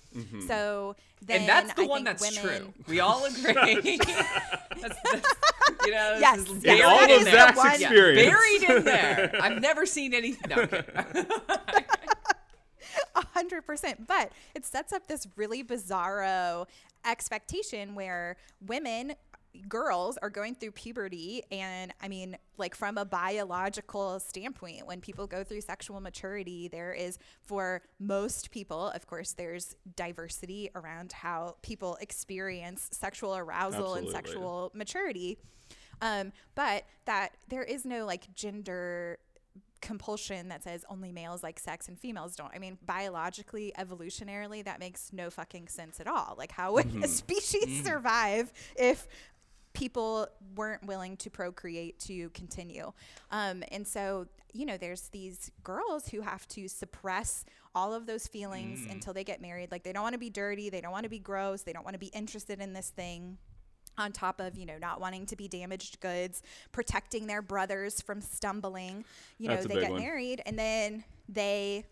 So 0.46 0.96
then 1.22 1.40
and 1.40 1.48
that's 1.48 1.72
the 1.74 1.82
I 1.82 1.86
one 1.86 2.04
that's 2.04 2.22
women, 2.22 2.58
true. 2.74 2.74
We 2.86 3.00
all 3.00 3.24
agree. 3.26 3.96
that's, 3.98 5.00
that's, 5.02 5.34
you 5.86 5.92
know, 5.92 6.16
Yes, 6.20 6.44
yes, 6.62 6.78
In 6.80 6.84
all 6.84 7.04
of 7.04 7.10
is 7.10 7.24
the 7.24 7.30
Zach's 7.30 7.56
one- 7.56 7.80
Yeah, 7.80 7.88
buried 7.90 8.62
in 8.68 8.84
there. 8.84 9.32
I've 9.40 9.60
never 9.60 9.86
seen 9.86 10.12
anything. 10.14 10.50
No. 10.50 10.66
A 13.16 13.26
hundred 13.32 13.62
percent. 13.62 14.06
But 14.06 14.30
it 14.54 14.64
sets 14.64 14.92
up 14.92 15.06
this 15.06 15.26
really 15.36 15.64
bizarro 15.64 16.66
expectation 17.04 17.94
where 17.94 18.36
women, 18.64 19.14
girls, 19.68 20.18
are 20.18 20.30
going 20.30 20.54
through 20.54 20.72
puberty. 20.72 21.42
And 21.50 21.92
I 22.02 22.08
mean, 22.08 22.36
like 22.56 22.74
from 22.74 22.98
a 22.98 23.04
biological 23.04 24.20
standpoint, 24.20 24.86
when 24.86 25.00
people 25.00 25.26
go 25.26 25.44
through 25.44 25.60
sexual 25.60 26.00
maturity, 26.00 26.68
there 26.68 26.92
is, 26.92 27.18
for 27.42 27.82
most 27.98 28.50
people, 28.50 28.88
of 28.88 29.06
course, 29.06 29.32
there's 29.32 29.76
diversity 29.96 30.70
around 30.74 31.12
how 31.12 31.56
people 31.62 31.96
experience 32.00 32.88
sexual 32.92 33.36
arousal 33.36 33.94
and 33.94 34.08
sexual 34.08 34.70
maturity. 34.74 35.38
Um, 36.00 36.32
but 36.54 36.84
that 37.06 37.30
there 37.48 37.62
is 37.62 37.84
no 37.84 38.04
like 38.04 38.34
gender 38.34 39.18
compulsion 39.84 40.48
that 40.48 40.64
says 40.64 40.82
only 40.88 41.12
males 41.12 41.42
like 41.42 41.58
sex 41.58 41.88
and 41.88 41.98
females 41.98 42.34
don't. 42.34 42.50
I 42.54 42.58
mean, 42.58 42.78
biologically, 42.86 43.72
evolutionarily, 43.78 44.64
that 44.64 44.80
makes 44.80 45.12
no 45.12 45.28
fucking 45.28 45.68
sense 45.68 46.00
at 46.00 46.06
all. 46.06 46.34
Like, 46.38 46.52
how 46.52 46.72
would 46.72 47.04
a 47.04 47.08
species 47.08 47.84
survive 47.84 48.50
if 48.76 49.06
people 49.74 50.26
weren't 50.56 50.86
willing 50.86 51.16
to 51.18 51.30
procreate 51.30 51.98
to 52.00 52.30
continue? 52.30 52.92
Um, 53.30 53.62
and 53.70 53.86
so, 53.86 54.26
you 54.52 54.64
know, 54.64 54.76
there's 54.76 55.08
these 55.10 55.50
girls 55.62 56.08
who 56.08 56.22
have 56.22 56.48
to 56.48 56.68
suppress 56.68 57.44
all 57.74 57.92
of 57.92 58.06
those 58.06 58.26
feelings 58.26 58.86
until 58.90 59.12
they 59.12 59.24
get 59.24 59.42
married. 59.42 59.70
Like, 59.70 59.82
they 59.82 59.92
don't 59.92 60.02
want 60.04 60.14
to 60.14 60.18
be 60.18 60.30
dirty, 60.30 60.70
they 60.70 60.80
don't 60.80 60.92
want 60.92 61.04
to 61.04 61.10
be 61.10 61.18
gross, 61.18 61.62
they 61.62 61.72
don't 61.72 61.84
want 61.84 61.94
to 61.94 61.98
be 62.00 62.06
interested 62.06 62.60
in 62.60 62.72
this 62.72 62.90
thing 62.90 63.36
on 63.96 64.10
top 64.10 64.40
of 64.40 64.58
you 64.58 64.66
know 64.66 64.76
not 64.78 65.00
wanting 65.00 65.24
to 65.24 65.36
be 65.36 65.46
damaged 65.46 66.00
goods 66.00 66.42
protecting 66.72 67.28
their 67.28 67.40
brothers 67.40 68.00
from 68.00 68.20
stumbling 68.20 69.04
you 69.38 69.46
know 69.48 69.54
That's 69.54 69.66
a 69.66 69.68
they 69.68 69.80
get 69.80 69.92
one. 69.92 70.00
married 70.00 70.42
and 70.46 70.58
then 70.58 71.04
they 71.28 71.84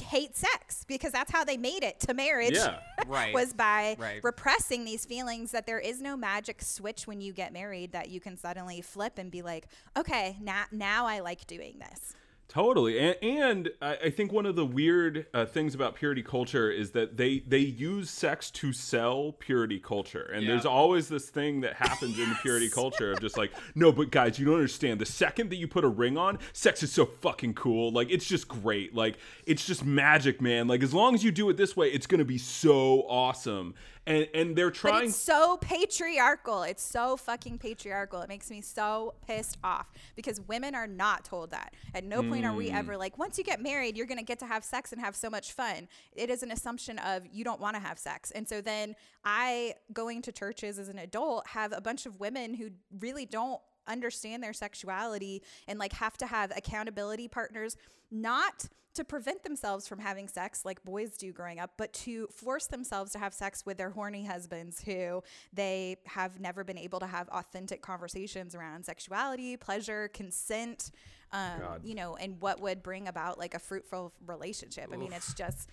hate 0.00 0.36
sex 0.36 0.84
because 0.88 1.12
that's 1.12 1.30
how 1.30 1.44
they 1.44 1.56
made 1.56 1.82
it 1.82 2.00
to 2.00 2.14
marriage 2.14 2.54
Yeah. 2.54 2.78
Right. 3.06 3.32
was 3.34 3.52
by 3.52 3.96
Right. 3.98 4.22
repressing 4.22 4.84
these 4.84 5.04
feelings 5.04 5.50
that 5.52 5.66
there 5.66 5.78
is 5.78 6.00
no 6.00 6.16
magic 6.16 6.62
switch 6.62 7.06
when 7.06 7.20
you 7.20 7.32
get 7.32 7.52
married 7.52 7.92
that 7.92 8.08
you 8.08 8.20
can 8.20 8.36
suddenly 8.36 8.80
flip 8.80 9.18
and 9.18 9.30
be 9.30 9.42
like 9.42 9.66
okay 9.96 10.36
now 10.40 10.64
now 10.70 11.06
i 11.06 11.20
like 11.20 11.46
doing 11.46 11.78
this 11.78 12.14
Totally, 12.50 12.98
and, 12.98 13.16
and 13.22 13.70
I 13.80 13.96
I 14.06 14.10
think 14.10 14.32
one 14.32 14.44
of 14.44 14.56
the 14.56 14.66
weird 14.66 15.26
uh, 15.32 15.46
things 15.46 15.72
about 15.72 15.94
purity 15.94 16.24
culture 16.24 16.68
is 16.68 16.90
that 16.90 17.16
they 17.16 17.44
they 17.46 17.58
use 17.58 18.10
sex 18.10 18.50
to 18.50 18.72
sell 18.72 19.36
purity 19.38 19.78
culture, 19.78 20.28
and 20.34 20.48
there's 20.48 20.66
always 20.66 21.08
this 21.08 21.30
thing 21.30 21.60
that 21.60 21.74
happens 21.74 22.18
in 22.18 22.28
the 22.28 22.34
purity 22.42 22.68
culture 22.68 23.12
of 23.12 23.20
just 23.20 23.38
like, 23.38 23.52
no, 23.76 23.92
but 23.92 24.10
guys, 24.10 24.36
you 24.36 24.46
don't 24.46 24.56
understand. 24.56 25.00
The 25.00 25.06
second 25.06 25.50
that 25.50 25.56
you 25.56 25.68
put 25.68 25.84
a 25.84 25.88
ring 25.88 26.18
on, 26.18 26.40
sex 26.52 26.82
is 26.82 26.90
so 26.90 27.06
fucking 27.06 27.54
cool. 27.54 27.92
Like 27.92 28.10
it's 28.10 28.26
just 28.26 28.48
great. 28.48 28.96
Like 28.96 29.18
it's 29.46 29.64
just 29.64 29.84
magic, 29.84 30.40
man. 30.40 30.66
Like 30.66 30.82
as 30.82 30.92
long 30.92 31.14
as 31.14 31.22
you 31.22 31.30
do 31.30 31.48
it 31.50 31.56
this 31.56 31.76
way, 31.76 31.86
it's 31.86 32.08
gonna 32.08 32.24
be 32.24 32.38
so 32.38 33.02
awesome. 33.02 33.74
And 34.10 34.28
and 34.34 34.56
they're 34.56 34.70
trying. 34.70 34.94
but 34.94 35.04
it's 35.04 35.16
so 35.16 35.56
patriarchal. 35.58 36.62
It's 36.62 36.82
so 36.82 37.16
fucking 37.16 37.58
patriarchal. 37.58 38.20
It 38.22 38.28
makes 38.28 38.50
me 38.50 38.60
so 38.60 39.14
pissed 39.26 39.58
off 39.62 39.86
because 40.16 40.40
women 40.40 40.74
are 40.74 40.86
not 40.86 41.24
told 41.24 41.50
that. 41.50 41.74
At 41.94 42.04
no 42.04 42.22
point 42.22 42.44
are 42.44 42.54
we 42.54 42.70
mm. 42.70 42.74
ever 42.74 42.96
like 42.96 43.18
once 43.18 43.38
you 43.38 43.44
get 43.44 43.62
married 43.62 43.96
you're 43.96 44.06
going 44.06 44.18
to 44.18 44.24
get 44.24 44.38
to 44.40 44.46
have 44.46 44.64
sex 44.64 44.92
and 44.92 45.00
have 45.00 45.14
so 45.14 45.30
much 45.30 45.52
fun. 45.52 45.88
It 46.12 46.28
is 46.30 46.42
an 46.42 46.50
assumption 46.50 46.98
of 46.98 47.22
you 47.30 47.44
don't 47.44 47.60
want 47.60 47.76
to 47.76 47.80
have 47.80 47.98
sex. 47.98 48.30
And 48.30 48.48
so 48.48 48.60
then 48.60 48.96
i 49.24 49.74
going 49.92 50.22
to 50.22 50.32
churches 50.32 50.78
as 50.78 50.88
an 50.88 50.98
adult 50.98 51.46
have 51.46 51.72
a 51.72 51.80
bunch 51.80 52.06
of 52.06 52.18
women 52.18 52.54
who 52.54 52.70
really 52.98 53.26
don't 53.26 53.60
understand 53.90 54.42
their 54.42 54.52
sexuality 54.52 55.42
and 55.68 55.78
like 55.78 55.92
have 55.92 56.16
to 56.18 56.26
have 56.26 56.52
accountability 56.56 57.28
partners 57.28 57.76
not 58.10 58.66
to 58.92 59.04
prevent 59.04 59.44
themselves 59.44 59.86
from 59.86 60.00
having 60.00 60.26
sex 60.26 60.64
like 60.64 60.82
boys 60.84 61.16
do 61.16 61.32
growing 61.32 61.60
up 61.60 61.70
but 61.76 61.92
to 61.92 62.26
force 62.28 62.66
themselves 62.66 63.12
to 63.12 63.18
have 63.18 63.32
sex 63.32 63.64
with 63.64 63.78
their 63.78 63.90
horny 63.90 64.24
husbands 64.24 64.82
who 64.82 65.22
they 65.52 65.96
have 66.06 66.40
never 66.40 66.64
been 66.64 66.78
able 66.78 66.98
to 66.98 67.06
have 67.06 67.28
authentic 67.28 67.82
conversations 67.82 68.54
around 68.54 68.84
sexuality 68.84 69.56
pleasure 69.56 70.08
consent 70.12 70.90
um, 71.32 71.60
you 71.84 71.94
know 71.94 72.16
and 72.16 72.40
what 72.40 72.60
would 72.60 72.82
bring 72.82 73.08
about 73.08 73.38
like 73.38 73.54
a 73.54 73.58
fruitful 73.58 74.12
relationship. 74.26 74.90
I 74.92 74.96
mean 74.96 75.12
it's 75.12 75.34
just 75.34 75.70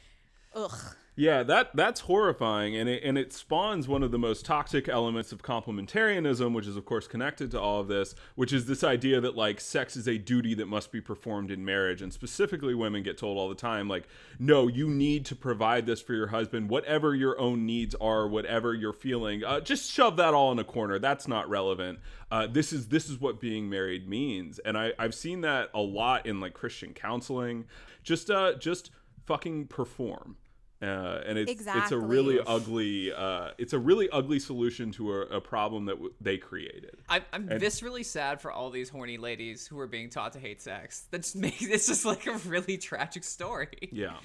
ugh 0.58 0.96
Yeah, 1.20 1.42
that 1.42 1.76
that's 1.76 2.02
horrifying, 2.02 2.76
and 2.76 2.88
it 2.88 3.02
and 3.04 3.18
it 3.18 3.34
spawns 3.34 3.88
one 3.88 4.04
of 4.04 4.12
the 4.12 4.20
most 4.20 4.46
toxic 4.46 4.88
elements 4.88 5.32
of 5.32 5.42
complementarianism, 5.42 6.54
which 6.54 6.68
is 6.68 6.76
of 6.76 6.86
course 6.86 7.08
connected 7.08 7.50
to 7.52 7.60
all 7.60 7.80
of 7.80 7.88
this, 7.88 8.14
which 8.36 8.54
is 8.54 8.68
this 8.68 8.84
idea 8.84 9.20
that 9.22 9.36
like 9.36 9.60
sex 9.60 9.96
is 9.98 10.08
a 10.08 10.20
duty 10.20 10.54
that 10.54 10.68
must 10.68 10.92
be 10.92 11.02
performed 11.02 11.50
in 11.50 11.66
marriage, 11.66 12.04
and 12.04 12.14
specifically 12.14 12.76
women 12.76 13.02
get 13.02 13.18
told 13.18 13.40
all 13.40 13.50
the 13.50 13.56
time 13.56 13.88
like, 13.88 14.08
no, 14.38 14.68
you 14.68 14.90
need 14.90 15.26
to 15.26 15.36
provide 15.36 15.88
this 15.88 16.02
for 16.04 16.14
your 16.14 16.28
husband, 16.28 16.70
whatever 16.70 17.16
your 17.16 17.40
own 17.40 17.66
needs 17.66 17.96
are, 17.96 18.28
whatever 18.28 18.76
you're 18.76 18.94
feeling, 18.94 19.44
uh, 19.44 19.60
just 19.60 19.92
shove 19.92 20.18
that 20.18 20.36
all 20.36 20.52
in 20.52 20.60
a 20.60 20.64
corner. 20.64 21.00
That's 21.00 21.28
not 21.28 21.50
relevant. 21.50 21.98
Uh, 22.30 22.46
this 22.46 22.72
is 22.72 22.90
this 22.90 23.10
is 23.10 23.20
what 23.20 23.40
being 23.40 23.72
married 23.72 24.08
means, 24.08 24.60
and 24.60 24.78
I 24.78 24.94
I've 25.00 25.16
seen 25.16 25.42
that 25.42 25.72
a 25.74 25.82
lot 25.82 26.28
in 26.28 26.40
like 26.40 26.54
Christian 26.54 26.94
counseling, 26.94 27.66
just 28.04 28.30
uh 28.30 28.54
just 28.54 28.92
fucking 29.26 29.66
perform. 29.66 30.38
Uh, 30.80 31.22
and 31.26 31.40
it's 31.40 31.52
it's 31.68 31.92
a 31.92 31.98
really 31.98 32.40
ugly 32.46 33.12
uh, 33.12 33.50
it's 33.58 33.74
a 33.74 33.80
really 33.80 34.08
ugly 34.12 34.38
solution 34.38 34.92
to 34.92 35.12
a, 35.12 35.22
a 35.22 35.42
problem 35.42 35.86
that 35.86 35.96
w- 35.96 36.14
they 36.22 36.38
created. 36.38 36.98
I'm, 37.10 37.24
I'm 37.34 37.48
viscerally 37.48 38.06
sad 38.06 38.40
for 38.42 38.52
all 38.52 38.70
these 38.70 38.90
horny 38.90 39.18
ladies 39.18 39.66
who 39.66 39.80
are 39.80 39.88
being 39.88 40.10
taught 40.12 40.34
to 40.34 40.40
hate 40.40 40.62
sex. 40.62 41.08
That's 41.10 41.34
makes 41.48 41.64
it's 41.66 41.88
just 41.88 42.06
like 42.06 42.28
a 42.28 42.38
really 42.40 42.78
tragic 42.78 43.24
story. 43.24 43.90
Yeah, 43.92 44.18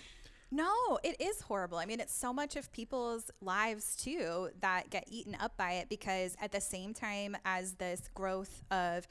No, 0.50 0.98
it 1.02 1.18
is 1.18 1.40
horrible. 1.40 1.78
I 1.78 1.86
mean, 1.86 2.00
it's 2.00 2.14
so 2.14 2.34
much 2.34 2.56
of 2.56 2.70
people's 2.72 3.30
lives 3.40 3.96
too 3.96 4.50
that 4.60 4.90
get 4.90 5.04
eaten 5.10 5.34
up 5.40 5.56
by 5.56 5.72
it 5.72 5.88
because 5.88 6.36
at 6.42 6.52
the 6.52 6.60
same 6.60 6.92
time 6.92 7.34
as 7.46 7.74
this 7.74 8.10
growth 8.14 8.62
of 8.70 9.06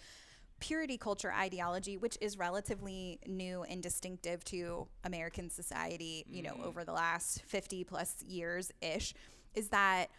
purity 0.61 0.97
culture 0.97 1.33
ideology, 1.33 1.97
which 1.97 2.17
is 2.21 2.37
relatively 2.37 3.19
new 3.27 3.63
and 3.63 3.83
distinctive 3.83 4.45
to 4.45 4.87
American 5.03 5.49
society, 5.49 6.23
you 6.29 6.43
know, 6.43 6.53
mm-hmm. 6.53 6.67
over 6.67 6.85
the 6.85 6.93
last 6.93 7.41
50 7.41 7.83
plus 7.83 8.23
years 8.23 8.71
ish, 8.79 9.13
is 9.55 9.67
that 9.69 10.09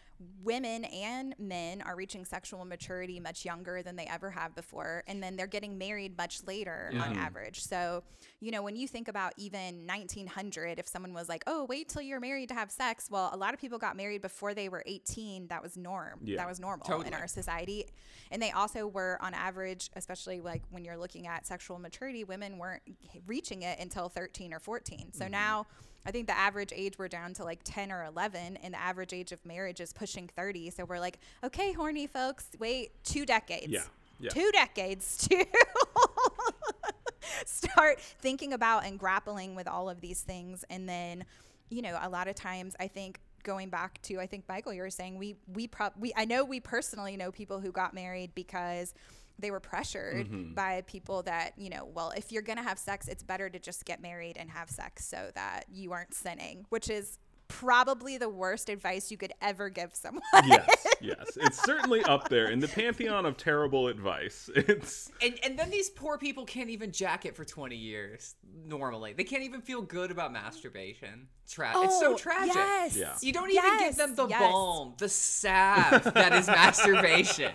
women 0.43 0.85
and 0.85 1.35
men 1.39 1.83
are 1.83 1.97
reaching 1.97 2.25
sexual 2.25 2.65
maturity 2.65 3.21
much 3.21 3.45
younger 3.45 3.83
than 3.83 3.97
they 3.97 4.07
ever 4.07 4.31
have 4.31 4.55
before. 4.55 5.05
And 5.07 5.23
then 5.23 5.37
they're 5.37 5.47
getting 5.47 5.79
married 5.79 6.17
much 6.17 6.43
later 6.47 6.91
on 6.95 7.17
average. 7.17 7.63
So, 7.63 8.03
you 8.41 8.51
know, 8.51 8.63
when 8.63 8.77
you 8.77 8.89
think 8.89 9.09
about 9.09 9.33
even 9.37 9.87
1900, 9.87 10.79
if 10.79 10.89
someone 10.89 11.13
was 11.15 11.29
like, 11.29 11.45
oh, 11.47 11.65
wait 11.65 11.89
till 11.89 12.03
you're 12.03 12.21
married 12.21 12.49
to 12.49 12.55
have 12.55 12.71
sex, 12.71 13.09
well, 13.11 13.31
a 13.33 13.37
lot 13.37 13.55
of 13.55 13.61
people 13.61 13.79
got 13.79 13.97
married 13.97 14.23
before 14.23 14.55
they 14.55 14.69
were 14.69 14.83
18. 14.87 15.49
That 15.49 15.63
was 15.63 15.77
norm. 15.77 16.21
Yeah. 16.25 16.39
That 16.39 16.49
was 16.49 16.61
normal 16.61 16.87
Totally. 16.87 17.09
in 17.09 17.15
our 17.15 17.27
society. 17.27 17.87
And 18.31 18.43
they 18.43 18.51
also 18.51 18.87
were 18.87 19.19
on 19.21 19.35
average, 19.35 19.91
especially 19.97 20.41
like 20.41 20.63
when 20.71 20.85
you're 20.85 20.97
looking 20.97 21.27
at 21.27 21.47
sexual 21.47 21.79
maturity, 21.79 22.25
women 22.25 22.59
weren't 22.59 22.83
reaching 23.27 23.63
it 23.63 23.79
until 23.79 24.09
13 24.09 24.53
or 24.53 24.59
14. 24.59 25.13
So 25.13 25.25
mm-hmm. 25.25 25.33
now 25.33 25.67
I 26.07 26.11
think 26.11 26.27
the 26.27 26.37
average 26.37 26.73
age 26.75 26.99
we're 26.99 27.09
down 27.09 27.35
to 27.35 27.45
like 27.45 27.61
10 27.65 27.93
or 27.93 28.05
11 28.05 28.59
and 28.63 28.75
the 28.75 28.81
average 28.81 29.13
age 29.13 29.33
of 29.33 29.45
marriage 29.45 29.81
is 29.81 29.93
pushing 29.93 30.29
30. 30.29 30.71
So 30.71 30.85
we're 30.85 31.01
like, 31.01 31.19
okay, 31.45 31.73
horny 31.73 32.07
folks, 32.07 32.49
wait 32.59 32.93
two 33.05 33.25
decades. 33.25 33.73
Yeah. 33.73 33.85
Yeah. 34.19 34.31
Two 34.31 34.51
decades 34.53 35.27
to 35.29 35.45
start 37.47 38.01
thinking 38.01 38.53
about 38.53 38.85
and 38.85 38.99
grappling 38.99 39.55
with 39.55 39.67
all 39.67 39.89
of 39.89 40.01
these 40.01 40.21
things 40.21 40.65
and 40.71 40.89
then 40.89 41.25
you 41.71 41.83
know 41.83 41.99
a 42.03 42.09
lot 42.09 42.29
of 42.29 42.35
times 42.35 42.77
i 42.79 42.87
think 42.87 43.21
going 43.43 43.69
back 43.69 44.01
to 44.03 44.21
i 44.21 44.27
think 44.27 44.45
michael 44.49 44.73
you 44.73 44.83
were 44.83 44.91
saying 44.91 45.19
we 45.19 45.37
we 45.53 45.67
prob 45.67 45.93
we 45.99 46.13
i 46.17 46.25
know 46.25 46.45
we 46.45 46.61
personally 46.61 47.17
know 47.17 47.33
people 47.33 47.61
who 47.61 47.73
got 47.73 47.95
married 47.95 48.35
because 48.35 48.95
they 49.39 49.51
were 49.51 49.61
pressured 49.61 50.29
Mm-hmm. 50.29 50.55
by 50.55 50.83
people 50.87 51.23
that 51.23 51.53
you 51.57 51.71
know 51.71 51.85
well 51.95 52.13
if 52.17 52.31
you're 52.33 52.43
gonna 52.43 52.63
have 52.63 52.79
sex 52.79 53.09
it's 53.09 53.23
better 53.23 53.49
to 53.51 53.59
just 53.59 53.85
get 53.85 54.01
married 54.03 54.37
and 54.37 54.51
have 54.51 54.69
sex 54.71 55.05
so 55.05 55.31
that 55.35 55.65
you 55.73 55.93
aren't 55.93 56.15
sinning 56.15 56.65
which 56.69 56.89
is 56.91 57.19
probably 57.49 58.17
the 58.17 58.29
worst 58.31 58.71
advice 58.71 59.11
you 59.11 59.19
could 59.19 59.33
ever 59.43 59.69
give 59.69 59.95
someone 59.95 60.23
yes, 60.47 60.87
yes, 61.03 61.37
it's 61.37 61.63
certainly 61.63 62.03
up 62.05 62.31
there 62.31 62.49
in 62.49 62.61
the 62.61 62.69
pantheon 62.69 63.27
of 63.27 63.37
terrible 63.37 63.89
advice. 63.89 64.49
It's 64.57 65.11
And 65.21 65.39
and 65.45 65.59
then 65.59 65.69
these 65.69 65.91
poor 65.91 66.17
people 66.17 66.47
can't 66.47 66.71
even 66.71 66.93
jack 66.93 67.27
it 67.27 67.37
for 67.37 67.45
20 67.45 67.77
years 67.77 68.37
normally. 68.67 69.13
They 69.13 69.25
can't 69.25 69.43
even 69.43 69.61
feel 69.61 69.83
good 69.83 70.11
about 70.11 70.33
masturbation. 70.33 71.29
Tra- 71.47 71.73
it's 71.77 72.01
so 72.01 72.15
Oh, 72.15 72.17
tragic. 72.17 72.55
yes. 72.55 72.97
Yeah. 72.97 73.17
You 73.21 73.33
don't 73.35 73.51
even 73.51 73.63
Yes, 73.65 73.81
give 73.83 73.97
them 73.99 74.15
the 74.15 74.29
yes. 74.29 74.41
balm, 74.41 74.95
the 74.97 75.09
salve 75.11 76.05
that 76.15 76.33
is 76.33 76.47
masturbation. 76.63 77.53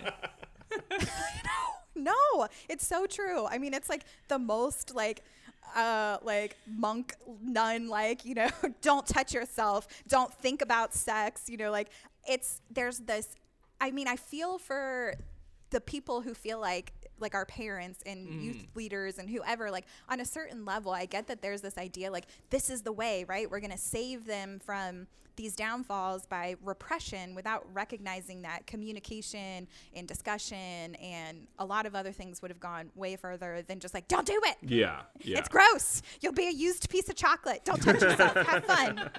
no, 1.94 2.48
it's 2.68 2.86
so 2.86 3.06
true. 3.06 3.46
I 3.46 3.58
mean, 3.58 3.74
it's 3.74 3.88
like 3.88 4.04
the 4.28 4.38
most 4.38 4.94
like 4.94 5.22
uh 5.76 6.18
like 6.22 6.56
monk 6.66 7.14
nun 7.42 7.88
like, 7.88 8.24
you 8.24 8.34
know, 8.34 8.48
don't 8.82 9.06
touch 9.06 9.34
yourself, 9.34 9.86
don't 10.08 10.32
think 10.34 10.62
about 10.62 10.94
sex, 10.94 11.48
you 11.48 11.56
know, 11.56 11.70
like 11.70 11.88
it's 12.28 12.60
there's 12.70 12.98
this 13.00 13.34
I 13.80 13.90
mean, 13.90 14.08
I 14.08 14.16
feel 14.16 14.58
for 14.58 15.14
the 15.70 15.80
people 15.80 16.22
who 16.22 16.34
feel 16.34 16.60
like 16.60 16.92
like 17.20 17.34
our 17.34 17.44
parents 17.46 18.00
and 18.06 18.26
Mm. 18.28 18.42
youth 18.42 18.66
leaders 18.74 19.18
and 19.18 19.28
whoever 19.30 19.70
like 19.70 19.86
on 20.08 20.20
a 20.20 20.24
certain 20.24 20.64
level 20.64 20.92
i 20.92 21.06
get 21.06 21.26
that 21.28 21.40
there's 21.42 21.60
this 21.60 21.78
idea 21.78 22.10
like 22.10 22.26
this 22.50 22.68
is 22.70 22.82
the 22.82 22.92
way 22.92 23.24
right 23.28 23.50
we're 23.50 23.60
going 23.60 23.70
to 23.72 23.78
save 23.78 24.26
them 24.26 24.58
from 24.64 25.06
these 25.36 25.54
downfalls 25.54 26.26
by 26.26 26.56
repression 26.64 27.32
without 27.36 27.64
recognizing 27.72 28.42
that 28.42 28.66
communication 28.66 29.68
and 29.94 30.08
discussion 30.08 30.96
and 30.96 31.46
a 31.60 31.64
lot 31.64 31.86
of 31.86 31.94
other 31.94 32.10
things 32.10 32.42
would 32.42 32.50
have 32.50 32.58
gone 32.58 32.90
way 32.96 33.14
further 33.14 33.62
than 33.68 33.78
just 33.78 33.94
like 33.94 34.08
don't 34.08 34.26
do 34.26 34.40
it 34.44 34.56
Yeah, 34.62 35.02
yeah. 35.20 35.38
it's 35.38 35.48
gross. 35.48 36.02
You'll 36.20 36.32
be 36.32 36.48
a 36.48 36.52
used 36.52 36.90
piece 36.90 37.08
of 37.08 37.14
chocolate. 37.14 37.64
Don't 37.64 37.80
touch 37.80 38.02
yourself. 38.02 38.34
Have 38.46 38.64
fun. 38.64 39.10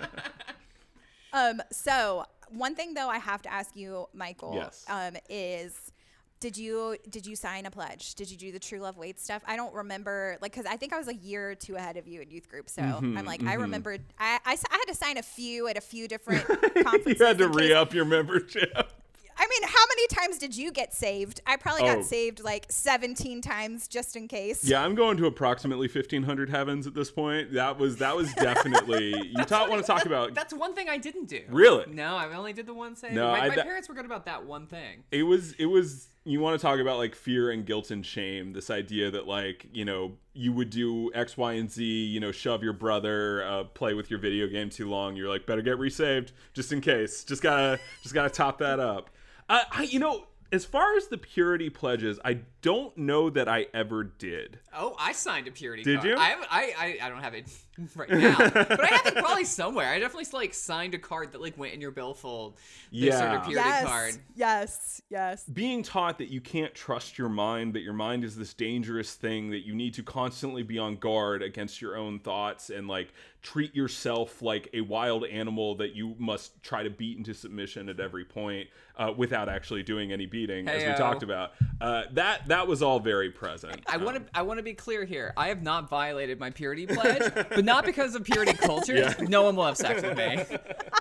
Um, 1.31 1.61
so 1.71 2.25
one 2.49 2.75
thing 2.75 2.93
though 2.95 3.07
I 3.09 3.19
have 3.19 3.41
to 3.43 3.53
ask 3.53 3.75
you, 3.75 4.07
Michael, 4.13 4.55
Yes. 4.55 4.83
um, 4.89 5.15
is 5.29 5.91
did 6.39 6.57
you 6.57 6.95
did 7.09 7.25
you 7.25 7.35
sign 7.35 7.65
a 7.65 7.71
pledge? 7.71 8.15
Did 8.15 8.31
you 8.31 8.37
do 8.37 8.51
the 8.51 8.59
True 8.59 8.79
Love 8.79 8.97
Waits 8.97 9.23
stuff? 9.23 9.43
I 9.45 9.55
don't 9.55 9.73
remember, 9.73 10.37
like, 10.41 10.53
because 10.53 10.65
I 10.65 10.77
think 10.77 10.93
I 10.93 10.97
was 10.97 11.07
a 11.07 11.15
year 11.15 11.51
or 11.51 11.55
two 11.55 11.75
ahead 11.75 11.97
of 11.97 12.07
you 12.07 12.21
in 12.21 12.29
youth 12.31 12.49
group. 12.49 12.69
So 12.69 12.81
Mm-hmm, 12.81 13.17
I'm 13.17 13.25
like, 13.25 13.43
I 13.43 13.53
remembered. 13.55 14.01
I, 14.17 14.39
I 14.45 14.53
I 14.53 14.73
had 14.73 14.85
to 14.87 14.95
sign 14.95 15.17
a 15.17 15.21
few 15.23 15.67
at 15.67 15.77
a 15.77 15.81
few 15.81 16.07
different 16.07 16.45
conferences. 16.47 17.05
you 17.19 17.25
had 17.25 17.37
to 17.39 17.49
re 17.49 17.73
up 17.73 17.93
your 17.93 18.05
membership. 18.05 18.91
I 19.39 19.47
mean, 19.47 19.69
how 19.69 19.85
many 19.89 20.07
times 20.07 20.37
did 20.37 20.55
you 20.57 20.71
get 20.71 20.93
saved? 20.93 21.39
I 21.47 21.55
probably 21.55 21.83
Oh. 21.89 21.95
got 21.95 22.03
saved 22.05 22.43
like 22.43 22.65
17 22.69 23.41
times 23.41 23.87
just 23.87 24.15
in 24.17 24.27
case. 24.27 24.65
Yeah, 24.65 24.83
I'm 24.83 24.95
going 24.95 25.15
to 25.17 25.25
approximately 25.27 25.87
1500 25.87 26.49
heavens 26.49 26.85
at 26.87 26.93
this 26.93 27.09
point. 27.09 27.53
That 27.53 27.77
was 27.79 27.97
that 27.97 28.15
was 28.15 28.33
definitely 28.33 29.13
you 29.37 29.45
ta- 29.45 29.67
want 29.69 29.81
to 29.81 29.87
talk 29.87 30.05
about 30.05 30.33
That's 30.35 30.53
one 30.53 30.73
thing 30.75 30.89
I 30.89 30.97
didn't 30.97 31.25
do. 31.29 31.41
Really? 31.49 31.85
No, 31.91 32.15
I 32.17 32.31
only 32.35 32.53
did 32.53 32.65
the 32.67 32.73
one 32.73 32.95
thing. 32.95 33.15
No, 33.15 33.31
my, 33.31 33.39
I- 33.39 33.47
my 33.49 33.55
that- 33.55 33.65
parents 33.65 33.87
were 33.87 33.95
good 33.95 34.05
about 34.05 34.25
that 34.25 34.45
one 34.45 34.67
thing. 34.67 35.03
it 35.11 35.23
was 35.23 35.53
it 35.53 35.65
was 35.67 36.07
you 36.25 36.39
want 36.41 36.59
to 36.59 36.61
talk 36.61 36.79
about 36.79 36.97
like 36.97 37.15
fear 37.15 37.49
and 37.49 37.65
guilt 37.65 37.91
and 37.91 38.05
shame 38.05 38.51
this 38.53 38.69
idea 38.69 39.09
that 39.09 39.25
like 39.25 39.65
you 39.73 39.85
know 39.85 40.17
you 40.33 40.51
would 40.51 40.69
do 40.69 41.09
x 41.15 41.37
y 41.37 41.53
and 41.53 41.71
z 41.71 41.83
you 41.83 42.19
know 42.19 42.31
shove 42.31 42.61
your 42.61 42.73
brother 42.73 43.43
uh, 43.45 43.63
play 43.63 43.93
with 43.93 44.11
your 44.11 44.19
video 44.19 44.45
game 44.47 44.69
too 44.69 44.87
long 44.89 45.15
you're 45.15 45.29
like 45.29 45.45
better 45.47 45.61
get 45.61 45.79
resaved 45.79 46.33
just 46.53 46.71
in 46.73 46.81
case 46.81 47.23
just 47.23 47.41
gotta 47.41 47.79
just 48.03 48.13
gotta 48.13 48.29
top 48.29 48.59
that 48.59 48.79
up 48.79 49.09
uh, 49.49 49.63
I, 49.71 49.83
you 49.83 49.99
know 49.99 50.25
as 50.51 50.65
far 50.65 50.95
as 50.97 51.07
the 51.07 51.17
purity 51.17 51.69
pledges 51.69 52.19
i 52.25 52.39
don't 52.61 52.97
know 52.97 53.29
that 53.29 53.47
i 53.47 53.67
ever 53.73 54.03
did 54.03 54.59
Oh, 54.75 54.95
I 54.99 55.11
signed 55.11 55.47
a 55.47 55.51
purity 55.51 55.83
Did 55.83 55.97
card. 55.97 56.09
you? 56.09 56.15
I, 56.17 56.25
have, 56.29 56.47
I, 56.49 56.73
I 56.77 57.05
I 57.05 57.09
don't 57.09 57.21
have 57.21 57.33
it 57.33 57.49
right 57.95 58.09
now, 58.09 58.37
but 58.53 58.83
I 58.83 58.87
have 58.87 59.05
it 59.07 59.15
probably 59.15 59.45
somewhere. 59.45 59.87
I 59.91 59.99
definitely 59.99 60.27
like 60.33 60.53
signed 60.53 60.93
a 60.93 60.99
card 60.99 61.31
that 61.33 61.41
like 61.41 61.57
went 61.57 61.73
in 61.73 61.81
your 61.81 61.91
billfold. 61.91 62.57
This 62.91 63.17
sort 63.17 63.31
Yeah. 63.31 63.37
of 63.37 63.45
purity 63.47 63.67
yes, 63.69 63.85
card. 63.85 64.15
yes, 64.35 65.01
yes. 65.09 65.43
being 65.45 65.83
taught 65.83 66.17
that 66.19 66.29
you 66.29 66.41
can't 66.41 66.73
trust 66.73 67.17
your 67.17 67.29
mind, 67.29 67.73
that 67.73 67.81
your 67.81 67.93
mind 67.93 68.23
is 68.23 68.35
this 68.35 68.53
dangerous 68.53 69.13
thing, 69.13 69.51
that 69.51 69.65
you 69.65 69.73
need 69.75 69.93
to 69.95 70.03
constantly 70.03 70.63
be 70.63 70.77
on 70.77 70.95
guard 70.97 71.41
against 71.41 71.81
your 71.81 71.95
own 71.97 72.19
thoughts 72.19 72.69
and 72.69 72.87
like 72.87 73.13
treat 73.41 73.73
yourself 73.73 74.41
like 74.41 74.67
a 74.73 74.81
wild 74.81 75.23
animal 75.25 75.75
that 75.75 75.95
you 75.95 76.13
must 76.17 76.61
try 76.61 76.83
to 76.83 76.89
beat 76.89 77.17
into 77.17 77.33
submission 77.33 77.87
at 77.87 77.99
every 77.99 78.25
point 78.25 78.67
uh, 78.97 79.13
without 79.15 79.47
actually 79.47 79.81
doing 79.81 80.11
any 80.11 80.25
beating, 80.25 80.67
as 80.67 80.83
we 80.85 80.93
talked 80.97 81.23
about. 81.23 81.51
Uh, 81.79 82.03
that 82.11 82.45
that 82.49 82.67
was 82.67 82.81
all 82.81 82.99
very 82.99 83.29
present. 83.29 83.79
I 83.87 83.95
want 83.95 84.17
to 84.17 84.23
I 84.37 84.41
want 84.41 84.57
to 84.57 84.63
be 84.63 84.73
clear 84.73 85.05
here. 85.05 85.33
I 85.37 85.47
have 85.47 85.63
not 85.63 85.89
violated 85.89 86.37
my 86.37 86.49
purity 86.49 86.85
pledge, 86.85 87.31
but 87.33 87.63
not 87.69 87.85
because 87.85 88.15
of 88.15 88.23
purity 88.23 88.53
culture. 88.57 88.95
Yeah. 88.95 89.13
No 89.27 89.43
one 89.43 89.55
will 89.55 89.65
have 89.65 89.77
sex 89.77 90.01
with 90.01 90.17
me. 90.17 90.43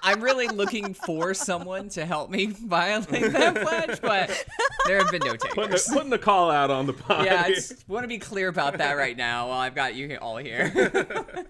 I'm 0.03 0.21
really 0.21 0.47
looking 0.49 0.95
for 0.95 1.35
someone 1.35 1.89
to 1.91 2.05
help 2.07 2.31
me 2.31 2.47
violate 2.47 3.33
that 3.33 3.55
pledge, 3.63 4.01
but 4.01 4.45
there 4.87 4.99
have 4.99 5.11
been 5.11 5.23
no 5.25 5.33
Putting 5.35 5.55
takers. 5.65 5.85
the, 5.87 5.95
putting 5.95 6.11
the 6.11 6.19
call 6.19 6.51
out 6.51 6.71
on 6.71 6.87
the 6.87 6.93
pod. 6.93 7.25
Yeah, 7.25 7.43
I 7.45 7.51
just 7.55 7.89
want 7.89 8.05
to 8.05 8.09
be 8.09 8.19
clear 8.19 8.49
about 8.49 8.79
that 8.79 8.93
right 8.97 9.17
now 9.17 9.49
while 9.49 9.59
I've 9.59 9.75
got 9.75 9.95
you 9.95 10.17
all 10.21 10.37
here. 10.37 10.73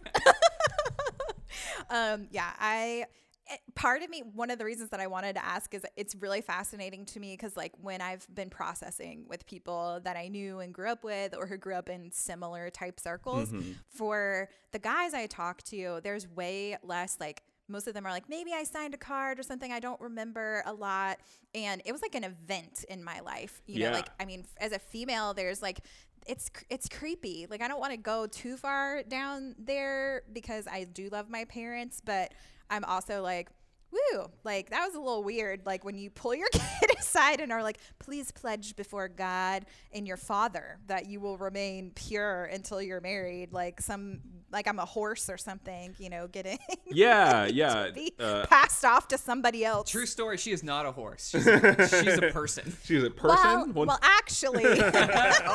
Um, 1.91 2.29
yeah, 2.31 2.51
I 2.61 3.07
Eh, 3.51 3.57
part 3.75 4.03
of 4.03 4.11
me 4.11 4.23
one 4.35 4.51
of 4.51 4.59
the 4.59 4.65
reasons 4.65 4.91
that 4.91 5.01
I 5.01 5.07
wanted 5.07 5.35
to 5.37 5.45
ask 5.45 5.73
is 5.75 5.83
it's 5.97 6.15
really 6.15 6.41
fascinating 6.41 7.05
to 7.07 7.21
me 7.21 7.33
because 7.35 7.57
like 7.57 7.73
when 7.81 8.01
I've 8.01 8.27
been 8.35 8.51
processing 8.51 9.25
with 9.29 9.47
people 9.47 10.01
that 10.05 10.17
I 10.17 10.29
knew 10.29 10.61
and 10.61 10.73
grew 10.75 10.91
up 10.91 11.05
with 11.05 11.35
or 11.37 11.47
who 11.47 11.57
grew 11.57 11.75
up 11.75 11.89
in 11.89 12.11
similar 12.13 12.71
type 12.71 13.01
circles, 13.01 13.51
mm-hmm. 13.51 13.73
for 13.89 14.49
the 14.73 14.79
guys 14.79 15.15
I 15.15 15.27
talk 15.27 15.63
to, 15.65 16.01
there's 16.03 16.29
way 16.29 16.77
less 16.83 17.17
like 17.21 17.43
most 17.71 17.87
of 17.87 17.93
them 17.95 18.07
are 18.07 18.11
like 18.11 18.29
maybe 18.31 18.53
I 18.55 18.65
signed 18.65 18.95
a 18.95 18.99
card 18.99 19.39
or 19.39 19.43
something 19.43 19.71
I 19.73 19.79
don't 19.79 20.01
remember 20.01 20.63
a 20.65 20.73
lot 20.73 21.19
and 21.55 21.83
it 21.85 21.93
was 21.93 22.01
like 22.01 22.15
an 22.15 22.25
event 22.25 22.85
in 22.89 23.05
my 23.05 23.21
life 23.21 23.61
you 23.67 23.81
Yeah. 23.81 23.91
know 23.91 23.97
like 23.97 24.09
I 24.19 24.25
mean 24.25 24.47
as 24.59 24.73
a 24.73 24.79
female 24.79 25.35
there's 25.35 25.61
like 25.61 25.81
it's 26.27 26.51
it's 26.71 26.89
creepy. 26.89 27.47
Like 27.49 27.63
I 27.63 27.69
don't 27.69 27.81
want 27.81 27.93
to 27.93 27.99
go 27.99 28.27
too 28.27 28.57
far 28.57 29.03
down 29.03 29.55
there 29.59 30.23
because 30.33 30.67
I 30.67 30.85
do 30.85 31.09
love 31.11 31.29
my 31.31 31.45
parents, 31.45 32.01
but 32.05 32.33
I'm 32.71 32.85
also 32.85 33.23
like, 33.23 33.49
woo, 33.91 34.27
like 34.45 34.71
that 34.71 34.85
was 34.87 34.95
a 34.95 34.99
little 35.01 35.23
weird. 35.25 35.65
Like 35.67 35.85
when 35.85 35.97
you 35.97 36.11
pull 36.11 36.35
your 36.35 36.49
kid 36.53 36.91
aside 36.99 37.41
and 37.41 37.53
are 37.53 37.63
like, 37.63 37.79
please 37.99 38.31
pledge 38.31 38.77
before 38.77 39.09
God 39.09 39.65
and 39.93 40.07
your 40.07 40.17
father 40.17 40.79
that 40.87 41.07
you 41.07 41.21
will 41.21 41.39
remain 41.39 41.91
pure 41.95 42.45
until 42.45 42.81
you're 42.83 43.01
married. 43.01 43.53
Like 43.53 43.81
some, 43.81 44.21
like 44.51 44.67
I'm 44.69 44.79
a 44.79 44.85
horse 44.85 45.29
or 45.31 45.37
something, 45.37 45.95
you 45.99 46.11
know, 46.11 46.27
getting 46.27 46.59
yeah, 46.87 47.47
yeah. 47.53 47.91
be 47.95 48.13
Uh, 48.19 48.47
passed 48.47 48.85
off 48.85 49.09
to 49.09 49.19
somebody 49.19 49.65
else. 49.65 49.91
True 49.91 50.07
story. 50.07 50.37
She 50.37 50.53
is 50.53 50.63
not 50.63 50.87
a 50.87 50.93
horse. 50.93 51.29
She's 51.31 51.47
a, 51.47 51.89
she's 51.89 52.19
a 52.19 52.31
person. 52.31 52.77
she's 52.85 53.05
a 53.05 53.11
person. 53.11 53.73
One- 53.75 53.87
well, 53.89 53.99
actually, 54.03 54.65
oh, 54.67 54.81